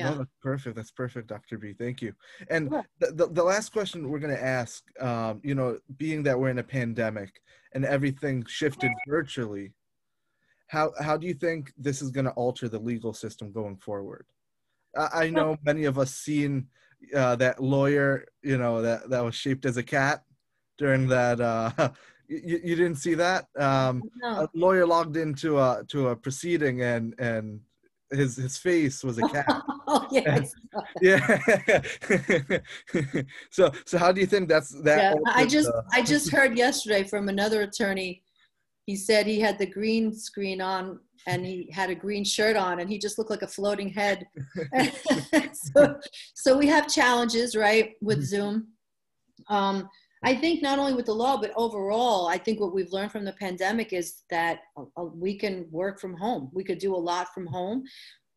Yeah. 0.00 0.10
No, 0.10 0.18
that's 0.18 0.36
perfect. 0.42 0.76
That's 0.76 0.90
perfect, 0.90 1.28
Dr. 1.28 1.58
B. 1.58 1.74
Thank 1.74 2.00
you. 2.00 2.14
And 2.48 2.70
sure. 2.70 2.84
the, 3.00 3.12
the, 3.12 3.26
the, 3.26 3.44
last 3.44 3.70
question 3.70 4.08
we're 4.08 4.18
going 4.18 4.34
to 4.34 4.42
ask, 4.42 4.82
um, 5.00 5.40
you 5.44 5.54
know, 5.54 5.78
being 5.98 6.22
that 6.22 6.38
we're 6.38 6.48
in 6.48 6.58
a 6.58 6.62
pandemic 6.62 7.42
and 7.74 7.84
everything 7.84 8.44
shifted 8.48 8.90
virtually, 9.06 9.72
how 10.68 10.92
how 11.00 11.16
do 11.16 11.26
you 11.26 11.34
think 11.34 11.72
this 11.76 12.00
is 12.00 12.10
going 12.10 12.24
to 12.24 12.30
alter 12.32 12.68
the 12.68 12.78
legal 12.78 13.12
system 13.12 13.52
going 13.52 13.76
forward? 13.76 14.24
I, 14.96 15.24
I 15.24 15.30
know 15.30 15.58
many 15.64 15.84
of 15.84 15.98
us 15.98 16.14
seen 16.14 16.68
uh, 17.14 17.36
that 17.36 17.62
lawyer, 17.62 18.26
you 18.42 18.56
know, 18.56 18.80
that 18.80 19.10
that 19.10 19.22
was 19.22 19.34
shaped 19.34 19.66
as 19.66 19.76
a 19.76 19.82
cat 19.82 20.22
during 20.78 21.08
that. 21.08 21.40
Uh, 21.40 21.90
you, 22.28 22.60
you 22.64 22.76
didn't 22.76 22.96
see 22.96 23.14
that? 23.14 23.48
Um, 23.58 24.02
no. 24.22 24.28
A 24.28 24.48
lawyer 24.54 24.86
logged 24.86 25.16
into 25.16 25.58
a 25.58 25.84
to 25.88 26.08
a 26.08 26.16
proceeding 26.16 26.82
and 26.82 27.14
and 27.18 27.60
his 28.10 28.36
his 28.36 28.56
face 28.56 29.04
was 29.04 29.18
a 29.18 29.28
cat. 29.28 29.46
oh, 29.86 30.06
yeah. 30.12 30.40
yeah. 31.00 31.80
so 33.50 33.70
so 33.84 33.98
how 33.98 34.12
do 34.12 34.20
you 34.20 34.26
think 34.26 34.48
that's 34.48 34.70
that? 34.82 35.16
Yeah, 35.16 35.32
I 35.34 35.46
just 35.46 35.68
uh, 35.68 35.82
I 35.92 36.02
just 36.02 36.30
heard 36.30 36.56
yesterday 36.56 37.04
from 37.04 37.28
another 37.28 37.62
attorney 37.62 38.22
he 38.90 38.96
said 38.96 39.24
he 39.24 39.38
had 39.38 39.56
the 39.56 39.66
green 39.66 40.12
screen 40.12 40.60
on 40.60 40.98
and 41.28 41.46
he 41.46 41.70
had 41.72 41.90
a 41.90 41.94
green 41.94 42.24
shirt 42.24 42.56
on 42.56 42.80
and 42.80 42.90
he 42.90 42.98
just 42.98 43.18
looked 43.18 43.30
like 43.30 43.42
a 43.42 43.46
floating 43.46 43.88
head. 43.88 44.26
so, 45.52 45.94
so 46.34 46.58
we 46.58 46.66
have 46.66 46.88
challenges, 46.88 47.54
right, 47.54 47.92
with 48.00 48.18
mm-hmm. 48.18 48.24
Zoom. 48.24 48.68
Um, 49.48 49.88
I 50.22 50.34
think 50.34 50.62
not 50.62 50.78
only 50.78 50.92
with 50.92 51.06
the 51.06 51.14
law, 51.14 51.40
but 51.40 51.52
overall, 51.56 52.28
I 52.28 52.36
think 52.36 52.60
what 52.60 52.74
we've 52.74 52.92
learned 52.92 53.12
from 53.12 53.24
the 53.24 53.32
pandemic 53.32 53.92
is 53.92 54.22
that 54.28 54.60
uh, 54.76 55.04
we 55.04 55.38
can 55.38 55.66
work 55.70 55.98
from 55.98 56.14
home. 56.14 56.50
We 56.52 56.62
could 56.62 56.78
do 56.78 56.94
a 56.94 56.96
lot 56.96 57.28
from 57.32 57.46
home. 57.46 57.84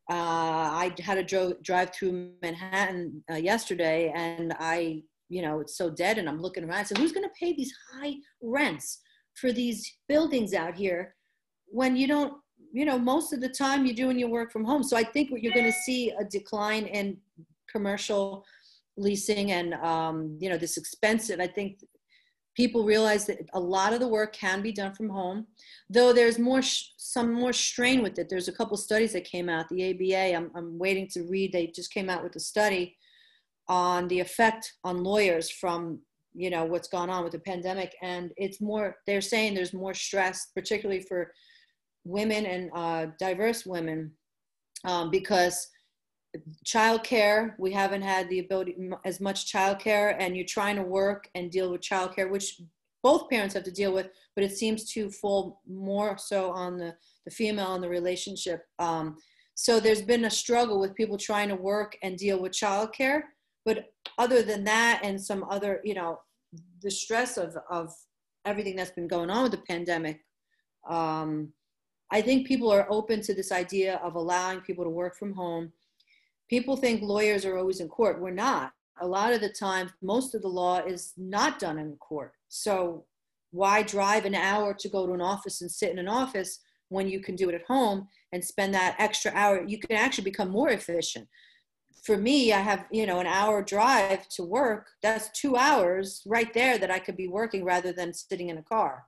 Uh, 0.10 0.14
I 0.16 0.96
had 1.00 1.18
a 1.18 1.24
dro- 1.24 1.58
drive 1.62 1.94
through 1.94 2.32
Manhattan 2.42 3.24
uh, 3.30 3.36
yesterday, 3.36 4.14
and 4.16 4.54
I, 4.60 5.04
you 5.30 5.42
know, 5.42 5.60
it's 5.60 5.78
so 5.78 5.90
dead, 5.90 6.18
and 6.18 6.30
I'm 6.30 6.42
looking 6.42 6.64
around. 6.64 6.86
So 6.86 6.96
who's 6.96 7.12
going 7.12 7.28
to 7.28 7.34
pay 7.40 7.54
these 7.54 7.74
high 7.94 8.16
rents? 8.42 9.02
for 9.36 9.52
these 9.52 9.98
buildings 10.08 10.54
out 10.54 10.76
here 10.76 11.16
when 11.68 11.96
you 11.96 12.08
don't 12.08 12.34
you 12.72 12.86
know 12.86 12.98
most 12.98 13.34
of 13.34 13.42
the 13.42 13.50
time 13.50 13.86
you're 13.86 13.96
doing 13.96 14.18
your 14.18 14.30
work 14.30 14.52
from 14.52 14.64
home 14.64 14.84
so 14.84 14.96
i 14.96 15.04
think 15.04 15.32
what 15.32 15.42
you're 15.42 15.54
going 15.54 15.66
to 15.66 15.80
see 15.80 16.12
a 16.20 16.24
decline 16.24 16.86
in 16.86 17.18
commercial 17.72 18.46
leasing 18.98 19.52
and 19.52 19.74
um, 19.76 20.38
you 20.40 20.50
know 20.50 20.58
this 20.58 20.78
expensive 20.78 21.40
i 21.40 21.48
think 21.48 21.80
people 22.56 22.84
realize 22.84 23.26
that 23.26 23.40
a 23.54 23.60
lot 23.60 23.94
of 23.94 24.00
the 24.00 24.08
work 24.08 24.34
can 24.34 24.62
be 24.62 24.72
done 24.72 24.94
from 24.94 25.10
home 25.10 25.48
though 25.90 26.14
there's 26.14 26.38
more 26.38 26.62
sh- 26.62 26.90
some 26.98 27.34
more 27.34 27.54
strain 27.54 28.02
with 28.02 28.18
it. 28.18 28.28
There's 28.30 28.48
a 28.48 28.54
couple 28.54 28.78
studies 28.78 29.14
that 29.14 29.26
came 29.26 29.50
out 29.50 29.68
the 29.70 29.90
aba 29.90 30.36
I'm, 30.36 30.52
I'm 30.56 30.78
waiting 30.78 31.08
to 31.14 31.24
read 31.24 31.52
they 31.52 31.68
just 31.68 31.94
came 31.94 32.10
out 32.10 32.24
with 32.24 32.36
a 32.36 32.40
study 32.40 32.96
on 33.68 34.08
the 34.08 34.20
effect 34.20 34.74
on 34.84 35.04
lawyers 35.04 35.50
from 35.50 36.00
you 36.34 36.50
know 36.50 36.66
what's 36.66 36.88
gone 36.88 37.10
on 37.10 37.24
with 37.24 37.34
the 37.34 37.40
pandemic 37.40 37.96
and 38.02 38.32
it's 38.38 38.60
more 38.60 38.98
they're 39.06 39.22
saying 39.22 39.54
there's 39.54 39.74
more 39.74 39.94
stress 39.94 40.48
particularly 40.56 41.02
for 41.02 41.32
women 42.06 42.46
and 42.46 42.70
uh, 42.76 43.06
diverse 43.20 43.66
women 43.66 44.12
um, 44.86 45.10
because 45.10 45.68
childcare 46.66 47.54
we 47.60 47.72
haven't 47.72 48.02
had 48.02 48.28
the 48.30 48.40
ability 48.40 48.76
as 49.06 49.20
much 49.20 49.52
childcare 49.52 50.16
and 50.20 50.36
you're 50.36 50.46
trying 50.46 50.76
to 50.76 50.84
work 50.84 51.30
and 51.36 51.52
deal 51.52 51.72
with 51.72 51.82
childcare 51.82 52.30
which 52.30 52.60
both 53.04 53.30
parents 53.30 53.54
have 53.54 53.64
to 53.64 53.72
deal 53.72 53.94
with 53.94 54.10
but 54.36 54.44
it 54.44 54.58
seems 54.58 54.92
to 54.92 55.10
fall 55.10 55.62
more 55.68 56.18
so 56.18 56.52
on 56.52 56.78
the, 56.78 56.96
the 57.26 57.32
female 57.32 57.76
in 57.76 57.82
the 57.82 57.90
relationship. 57.90 58.64
Um, 58.80 59.18
so 59.56 59.80
there's 59.80 60.02
been 60.02 60.26
a 60.26 60.32
struggle 60.32 60.80
with 60.80 60.96
people 60.96 61.18
trying 61.18 61.50
to 61.50 61.56
work 61.56 61.96
and 62.02 62.18
deal 62.18 62.40
with 62.40 62.54
childcare 62.54 63.22
but 63.66 63.86
other 64.18 64.42
than 64.42 64.64
that 64.64 65.02
and 65.04 65.22
some 65.22 65.46
other 65.50 65.82
you 65.84 65.94
know 65.94 66.20
the 66.82 66.92
stress 66.92 67.38
of 67.38 67.56
of 67.70 67.94
everything 68.46 68.76
that's 68.76 68.92
been 68.92 69.08
going 69.08 69.30
on 69.30 69.44
with 69.44 69.52
the 69.52 69.58
pandemic 69.60 70.22
um, 70.90 71.52
i 72.12 72.22
think 72.22 72.48
people 72.48 72.72
are 72.72 72.88
open 72.90 73.22
to 73.22 73.34
this 73.34 73.52
idea 73.52 74.00
of 74.04 74.16
allowing 74.16 74.60
people 74.62 74.84
to 74.84 74.90
work 74.90 75.16
from 75.16 75.34
home 75.34 75.72
people 76.54 76.78
think 76.78 77.02
lawyers 77.02 77.46
are 77.46 77.58
always 77.58 77.80
in 77.80 77.88
court. 77.88 78.22
We're 78.22 78.30
not. 78.30 78.74
A 79.02 79.08
lot 79.08 79.34
of 79.34 79.42
the 79.42 79.50
time 79.50 79.90
most 80.04 80.36
of 80.36 80.44
the 80.44 80.48
law 80.48 80.78
is 80.86 81.14
not 81.18 81.58
done 81.58 81.80
in 81.80 81.96
court. 81.96 82.34
So 82.48 83.06
why 83.50 83.82
drive 83.82 84.26
an 84.26 84.36
hour 84.36 84.76
to 84.76 84.88
go 84.88 85.08
to 85.08 85.14
an 85.14 85.22
office 85.22 85.62
and 85.62 85.72
sit 85.72 85.90
in 85.90 85.98
an 85.98 86.08
office 86.08 86.60
when 86.90 87.10
you 87.10 87.22
can 87.22 87.36
do 87.36 87.50
it 87.50 87.56
at 87.56 87.66
home 87.68 88.08
and 88.34 88.46
spend 88.46 88.72
that 88.76 88.96
extra 89.00 89.32
hour? 89.34 89.66
You 89.68 89.80
can 89.80 89.98
actually 89.98 90.26
become 90.26 90.52
more 90.52 90.70
efficient. 90.70 91.28
For 92.06 92.18
me, 92.18 92.54
I 92.54 92.60
have, 92.60 92.86
you 92.92 93.08
know, 93.08 93.20
an 93.20 93.26
hour 93.26 93.64
drive 93.64 94.30
to 94.36 94.44
work. 94.44 94.90
That's 95.02 95.32
two 95.32 95.56
hours 95.58 96.22
right 96.28 96.54
there 96.54 96.78
that 96.78 96.92
I 96.92 97.00
could 97.00 97.18
be 97.18 97.30
working 97.30 97.64
rather 97.64 97.92
than 97.92 98.14
sitting 98.14 98.50
in 98.50 98.60
a 98.60 98.64
car. 98.64 99.06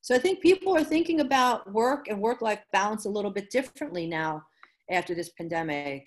So 0.00 0.12
I 0.12 0.18
think 0.18 0.40
people 0.40 0.76
are 0.76 0.82
thinking 0.82 1.20
about 1.20 1.72
work 1.72 2.08
and 2.08 2.20
work 2.20 2.42
life 2.42 2.64
balance 2.72 3.04
a 3.04 3.10
little 3.10 3.30
bit 3.30 3.50
differently 3.50 4.08
now 4.08 4.42
after 4.90 5.14
this 5.14 5.30
pandemic 5.38 6.04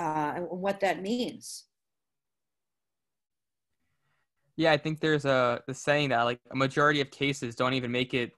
uh, 0.00 0.32
and 0.36 0.46
what 0.48 0.80
that 0.80 1.02
means. 1.02 1.64
Yeah, 4.56 4.72
I 4.72 4.76
think 4.76 5.00
there's 5.00 5.24
a 5.24 5.62
the 5.66 5.74
saying 5.74 6.10
that 6.10 6.22
like 6.22 6.40
a 6.50 6.56
majority 6.56 7.00
of 7.00 7.10
cases 7.10 7.54
don't 7.54 7.74
even 7.74 7.92
make 7.92 8.14
it 8.14 8.32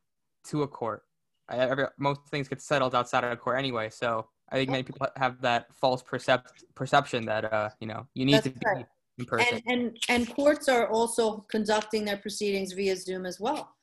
to 0.48 0.62
a 0.62 0.68
court. 0.68 1.02
I, 1.48 1.58
every, 1.58 1.86
most 1.98 2.20
things 2.30 2.48
get 2.48 2.60
settled 2.60 2.94
outside 2.94 3.24
of 3.24 3.32
a 3.32 3.36
court 3.36 3.58
anyway. 3.58 3.90
So 3.90 4.28
I 4.50 4.56
think 4.56 4.70
many 4.70 4.82
people 4.82 5.06
have 5.16 5.40
that 5.42 5.66
false 5.74 6.02
percep- 6.02 6.46
perception 6.74 7.24
that 7.26 7.52
uh, 7.52 7.70
you 7.80 7.86
know 7.86 8.06
you 8.14 8.24
need 8.24 8.34
That's 8.34 8.48
to 8.48 8.54
right. 8.64 8.86
be 9.16 9.22
in 9.22 9.26
person. 9.26 9.62
And, 9.66 9.80
and 9.80 9.96
and 10.08 10.34
courts 10.34 10.68
are 10.68 10.88
also 10.88 11.44
conducting 11.48 12.04
their 12.04 12.18
proceedings 12.18 12.72
via 12.72 12.96
Zoom 12.96 13.24
as 13.26 13.38
well. 13.40 13.74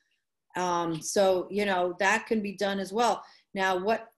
Um, 0.56 1.00
so 1.00 1.46
you 1.50 1.64
know 1.64 1.94
that 1.98 2.26
can 2.26 2.42
be 2.42 2.52
done 2.52 2.78
as 2.78 2.92
well. 2.92 3.22
Now, 3.54 3.78
what 3.78 4.08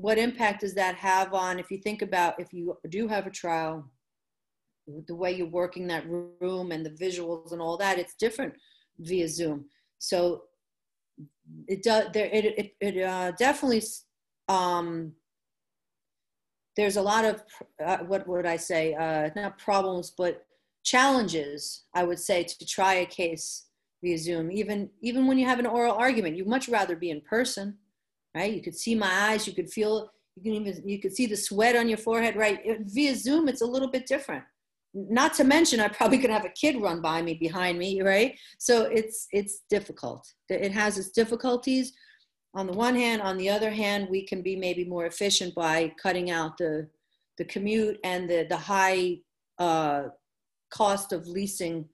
what 0.00 0.16
impact 0.16 0.60
does 0.60 0.74
that 0.74 0.94
have 0.94 1.34
on 1.34 1.58
if 1.58 1.70
you 1.70 1.78
think 1.78 2.02
about 2.02 2.38
if 2.38 2.52
you 2.52 2.76
do 2.88 3.08
have 3.08 3.26
a 3.26 3.30
trial, 3.30 3.84
the 5.06 5.14
way 5.14 5.32
you're 5.32 5.46
working 5.46 5.86
that 5.88 6.08
room 6.08 6.70
and 6.70 6.86
the 6.86 6.90
visuals 6.90 7.52
and 7.52 7.60
all 7.60 7.76
that, 7.76 7.98
it's 7.98 8.14
different 8.14 8.54
via 9.00 9.28
Zoom. 9.28 9.64
So 9.98 10.42
it 11.66 11.82
does 11.82 12.04
there 12.12 12.30
it 12.32 12.44
it, 12.44 12.74
it 12.80 13.02
uh, 13.02 13.32
definitely 13.32 13.82
um, 14.48 15.12
there's 16.76 16.96
a 16.96 17.02
lot 17.02 17.24
of 17.24 17.42
uh, 17.84 17.98
what 17.98 18.26
would 18.28 18.46
I 18.46 18.56
say, 18.56 18.94
uh, 18.94 19.30
not 19.34 19.58
problems, 19.58 20.12
but 20.16 20.46
challenges. 20.84 21.86
I 21.92 22.04
would 22.04 22.20
say 22.20 22.44
to 22.44 22.66
try 22.66 22.94
a 22.94 23.06
case 23.06 23.66
via 24.00 24.16
Zoom. 24.16 24.52
Even 24.52 24.90
even 25.02 25.26
when 25.26 25.38
you 25.38 25.46
have 25.46 25.58
an 25.58 25.66
oral 25.66 25.94
argument, 25.94 26.36
you'd 26.36 26.46
much 26.46 26.68
rather 26.68 26.94
be 26.94 27.10
in 27.10 27.20
person, 27.22 27.78
right? 28.34 28.52
You 28.52 28.62
could 28.62 28.76
see 28.76 28.94
my 28.94 29.10
eyes, 29.10 29.46
you 29.46 29.54
could 29.54 29.70
feel, 29.70 30.10
you 30.36 30.42
can 30.42 30.54
even 30.54 30.88
you 30.88 31.00
could 31.00 31.14
see 31.14 31.26
the 31.26 31.36
sweat 31.36 31.76
on 31.76 31.88
your 31.88 31.98
forehead, 31.98 32.36
right? 32.36 32.60
It, 32.64 32.82
via 32.86 33.14
Zoom, 33.14 33.48
it's 33.48 33.62
a 33.62 33.66
little 33.66 33.88
bit 33.88 34.06
different. 34.06 34.44
Not 34.94 35.34
to 35.34 35.44
mention, 35.44 35.80
I 35.80 35.88
probably 35.88 36.18
could 36.18 36.30
have 36.30 36.44
a 36.44 36.50
kid 36.50 36.80
run 36.80 37.02
by 37.02 37.20
me 37.22 37.34
behind 37.34 37.78
me, 37.78 38.00
right? 38.02 38.38
So 38.58 38.84
it's 38.84 39.26
it's 39.32 39.60
difficult. 39.68 40.26
It 40.48 40.72
has 40.72 40.98
its 40.98 41.10
difficulties 41.10 41.92
on 42.54 42.66
the 42.66 42.72
one 42.72 42.94
hand 42.94 43.22
on 43.22 43.36
the 43.36 43.48
other 43.48 43.70
hand 43.70 44.08
we 44.10 44.26
can 44.26 44.42
be 44.42 44.56
maybe 44.56 44.84
more 44.84 45.06
efficient 45.06 45.54
by 45.54 45.92
cutting 46.02 46.30
out 46.30 46.56
the 46.58 46.88
the 47.36 47.44
commute 47.44 47.98
and 48.04 48.28
the 48.28 48.46
the 48.48 48.56
high 48.56 49.16
uh, 49.58 50.04
cost 50.70 51.12
of 51.12 51.26
leasing 51.26 51.88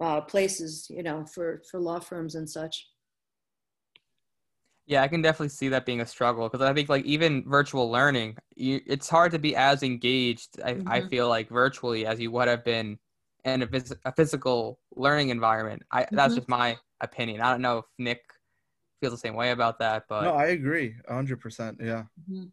uh, 0.00 0.20
places 0.20 0.86
you 0.90 1.02
know 1.02 1.24
for 1.26 1.62
for 1.70 1.80
law 1.80 1.98
firms 1.98 2.34
and 2.34 2.48
such 2.48 2.86
yeah 4.86 5.02
i 5.02 5.08
can 5.08 5.22
definitely 5.22 5.48
see 5.48 5.68
that 5.68 5.86
being 5.86 6.00
a 6.00 6.06
struggle 6.06 6.48
because 6.48 6.66
i 6.66 6.72
think 6.72 6.88
like 6.88 7.04
even 7.04 7.44
virtual 7.48 7.90
learning 7.90 8.36
you, 8.54 8.80
it's 8.86 9.08
hard 9.08 9.32
to 9.32 9.38
be 9.38 9.54
as 9.56 9.82
engaged 9.82 10.60
I, 10.64 10.74
mm-hmm. 10.74 10.88
I 10.88 11.00
feel 11.08 11.28
like 11.28 11.48
virtually 11.48 12.06
as 12.06 12.18
you 12.20 12.30
would 12.30 12.48
have 12.48 12.64
been 12.64 12.98
in 13.44 13.62
a, 13.62 13.66
phys- 13.66 13.96
a 14.04 14.12
physical 14.12 14.78
learning 14.94 15.28
environment 15.30 15.82
I, 15.90 16.02
mm-hmm. 16.02 16.16
that's 16.16 16.34
just 16.34 16.48
my 16.48 16.76
opinion 17.00 17.40
i 17.40 17.50
don't 17.50 17.62
know 17.62 17.78
if 17.78 17.84
nick 17.98 18.22
feels 19.00 19.12
the 19.12 19.18
same 19.18 19.34
way 19.34 19.50
about 19.50 19.78
that. 19.78 20.04
But 20.08 20.22
no, 20.22 20.34
I 20.34 20.46
agree, 20.46 20.96
hundred 21.08 21.40
percent. 21.40 21.78
Yeah. 21.80 22.04
Mm-hmm. 22.30 22.44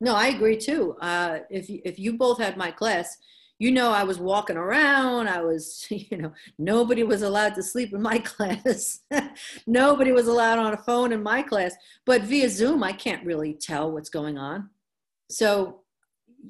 No, 0.00 0.14
I 0.14 0.28
agree 0.28 0.56
too. 0.56 0.96
Uh, 1.00 1.40
if 1.48 1.70
you, 1.70 1.80
if 1.84 1.98
you 1.98 2.14
both 2.14 2.38
had 2.38 2.56
my 2.56 2.70
class, 2.70 3.16
you 3.62 3.70
know, 3.70 3.92
I 3.92 4.02
was 4.02 4.18
walking 4.18 4.56
around. 4.56 5.28
I 5.28 5.40
was, 5.40 5.86
you 5.88 6.16
know, 6.16 6.32
nobody 6.58 7.04
was 7.04 7.22
allowed 7.22 7.54
to 7.54 7.62
sleep 7.62 7.92
in 7.92 8.02
my 8.02 8.18
class. 8.32 9.02
nobody 9.68 10.10
was 10.10 10.26
allowed 10.26 10.58
on 10.58 10.74
a 10.74 10.78
phone 10.78 11.12
in 11.12 11.22
my 11.22 11.42
class. 11.42 11.72
But 12.04 12.22
via 12.22 12.50
Zoom, 12.50 12.82
I 12.82 12.92
can't 12.92 13.24
really 13.24 13.54
tell 13.54 13.92
what's 13.92 14.10
going 14.10 14.36
on. 14.36 14.70
So, 15.30 15.82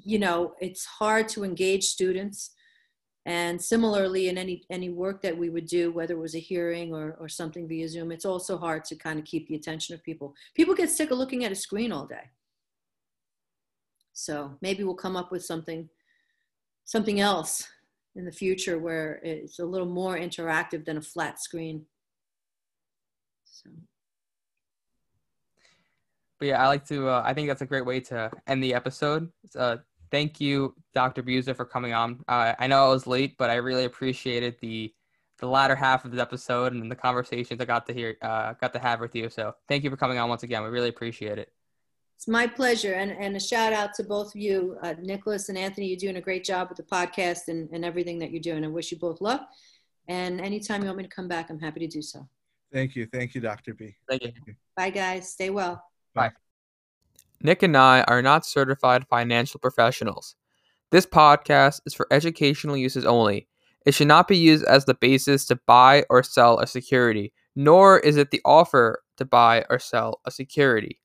you 0.02 0.18
know, 0.18 0.54
it's 0.58 0.86
hard 0.86 1.28
to 1.28 1.44
engage 1.44 1.84
students 1.84 2.52
and 3.24 3.62
similarly, 3.62 4.28
in 4.28 4.36
any 4.36 4.64
any 4.68 4.88
work 4.88 5.22
that 5.22 5.38
we 5.38 5.48
would 5.48 5.66
do, 5.66 5.92
whether 5.92 6.14
it 6.14 6.18
was 6.18 6.34
a 6.34 6.40
hearing 6.40 6.92
or, 6.92 7.16
or 7.20 7.28
something 7.28 7.68
via 7.68 7.88
Zoom, 7.88 8.10
it's 8.10 8.24
also 8.24 8.58
hard 8.58 8.84
to 8.86 8.96
kind 8.96 9.16
of 9.16 9.24
keep 9.24 9.46
the 9.46 9.54
attention 9.54 9.94
of 9.94 10.02
people. 10.02 10.34
People 10.56 10.74
get 10.74 10.90
sick 10.90 11.12
of 11.12 11.18
looking 11.18 11.44
at 11.44 11.52
a 11.52 11.54
screen 11.54 11.92
all 11.92 12.04
day. 12.04 12.30
So 14.12 14.58
maybe 14.60 14.82
we'll 14.82 14.96
come 14.96 15.14
up 15.14 15.30
with 15.30 15.44
something 15.44 15.88
something 16.85 17.20
else 17.20 17.68
in 18.14 18.24
the 18.24 18.33
future 18.33 18.78
where 18.78 19.20
it's 19.22 19.59
a 19.59 19.64
little 19.64 19.87
more 19.87 20.16
interactive 20.16 20.85
than 20.85 20.99
a 20.99 21.03
flat 21.03 21.41
screen. 21.41 21.87
So. 23.45 23.70
But 26.39 26.49
yeah, 26.49 26.62
I 26.62 26.66
like 26.66 26.87
to. 26.89 27.09
Uh, 27.09 27.22
I 27.24 27.35
think 27.35 27.49
that's 27.49 27.62
a 27.62 27.66
great 27.66 27.87
way 27.87 28.01
to 28.01 28.30
end 28.47 28.62
the 28.62 28.74
episode. 28.74 29.30
Uh, 29.57 29.76
thank 30.11 30.41
you, 30.41 30.74
Dr. 30.95 31.22
Buza, 31.22 31.55
for 31.57 31.64
coming 31.64 31.93
on. 31.93 32.22
Uh, 32.28 32.55
I 32.59 32.66
know 32.66 32.85
I 32.85 32.89
was 32.89 33.07
late, 33.07 33.37
but 33.39 33.51
I 33.51 33.55
really 33.55 33.85
appreciated 33.85 34.57
the 34.61 34.93
the 35.39 35.49
latter 35.49 35.74
half 35.74 36.05
of 36.05 36.12
the 36.12 36.22
episode 36.22 36.72
and 36.72 36.89
the 36.89 36.95
conversations 36.95 37.61
I 37.61 37.64
got 37.64 37.85
to 37.87 37.93
hear, 37.93 38.16
uh, 38.22 38.53
got 38.55 38.72
to 38.74 38.78
have 38.78 39.01
with 39.01 39.14
you. 39.16 39.28
So 39.28 39.55
thank 39.66 39.83
you 39.83 39.91
for 39.91 39.97
coming 39.97 40.16
on 40.18 40.28
once 40.28 40.45
again. 40.45 40.62
We 40.62 40.68
really 40.68 40.89
appreciate 40.89 41.37
it. 41.37 41.53
It's 42.16 42.28
my 42.28 42.46
pleasure. 42.46 42.94
And, 42.94 43.10
and 43.12 43.36
a 43.36 43.40
shout 43.40 43.72
out 43.72 43.94
to 43.94 44.04
both 44.04 44.34
of 44.34 44.40
you, 44.40 44.76
uh, 44.82 44.94
Nicholas 45.00 45.48
and 45.48 45.58
Anthony. 45.58 45.88
You're 45.88 45.98
doing 45.98 46.16
a 46.16 46.20
great 46.20 46.44
job 46.44 46.68
with 46.68 46.76
the 46.76 46.84
podcast 46.84 47.48
and, 47.48 47.68
and 47.72 47.84
everything 47.84 48.18
that 48.20 48.30
you're 48.30 48.40
doing. 48.40 48.64
I 48.64 48.68
wish 48.68 48.92
you 48.92 48.98
both 48.98 49.20
luck. 49.20 49.48
And 50.08 50.40
anytime 50.40 50.82
you 50.82 50.86
want 50.86 50.98
me 50.98 51.04
to 51.04 51.08
come 51.08 51.28
back, 51.28 51.50
I'm 51.50 51.58
happy 51.58 51.80
to 51.80 51.86
do 51.86 52.02
so. 52.02 52.28
Thank 52.72 52.96
you. 52.96 53.06
Thank 53.06 53.34
you, 53.34 53.40
Dr. 53.40 53.74
B. 53.74 53.94
Thank 54.08 54.22
you. 54.22 54.54
Bye, 54.76 54.90
guys. 54.90 55.30
Stay 55.30 55.50
well. 55.50 55.84
Bye. 56.14 56.30
Nick 57.42 57.62
and 57.62 57.76
I 57.76 58.02
are 58.02 58.22
not 58.22 58.46
certified 58.46 59.06
financial 59.08 59.58
professionals. 59.58 60.36
This 60.90 61.06
podcast 61.06 61.80
is 61.86 61.94
for 61.94 62.06
educational 62.10 62.76
uses 62.76 63.04
only. 63.04 63.48
It 63.84 63.94
should 63.94 64.08
not 64.08 64.28
be 64.28 64.36
used 64.36 64.64
as 64.64 64.84
the 64.84 64.94
basis 64.94 65.44
to 65.46 65.56
buy 65.66 66.04
or 66.08 66.22
sell 66.22 66.60
a 66.60 66.66
security, 66.66 67.32
nor 67.56 67.98
is 67.98 68.16
it 68.16 68.30
the 68.30 68.40
offer 68.44 69.02
to 69.16 69.24
buy 69.24 69.64
or 69.68 69.78
sell 69.78 70.20
a 70.24 70.30
security. 70.30 71.00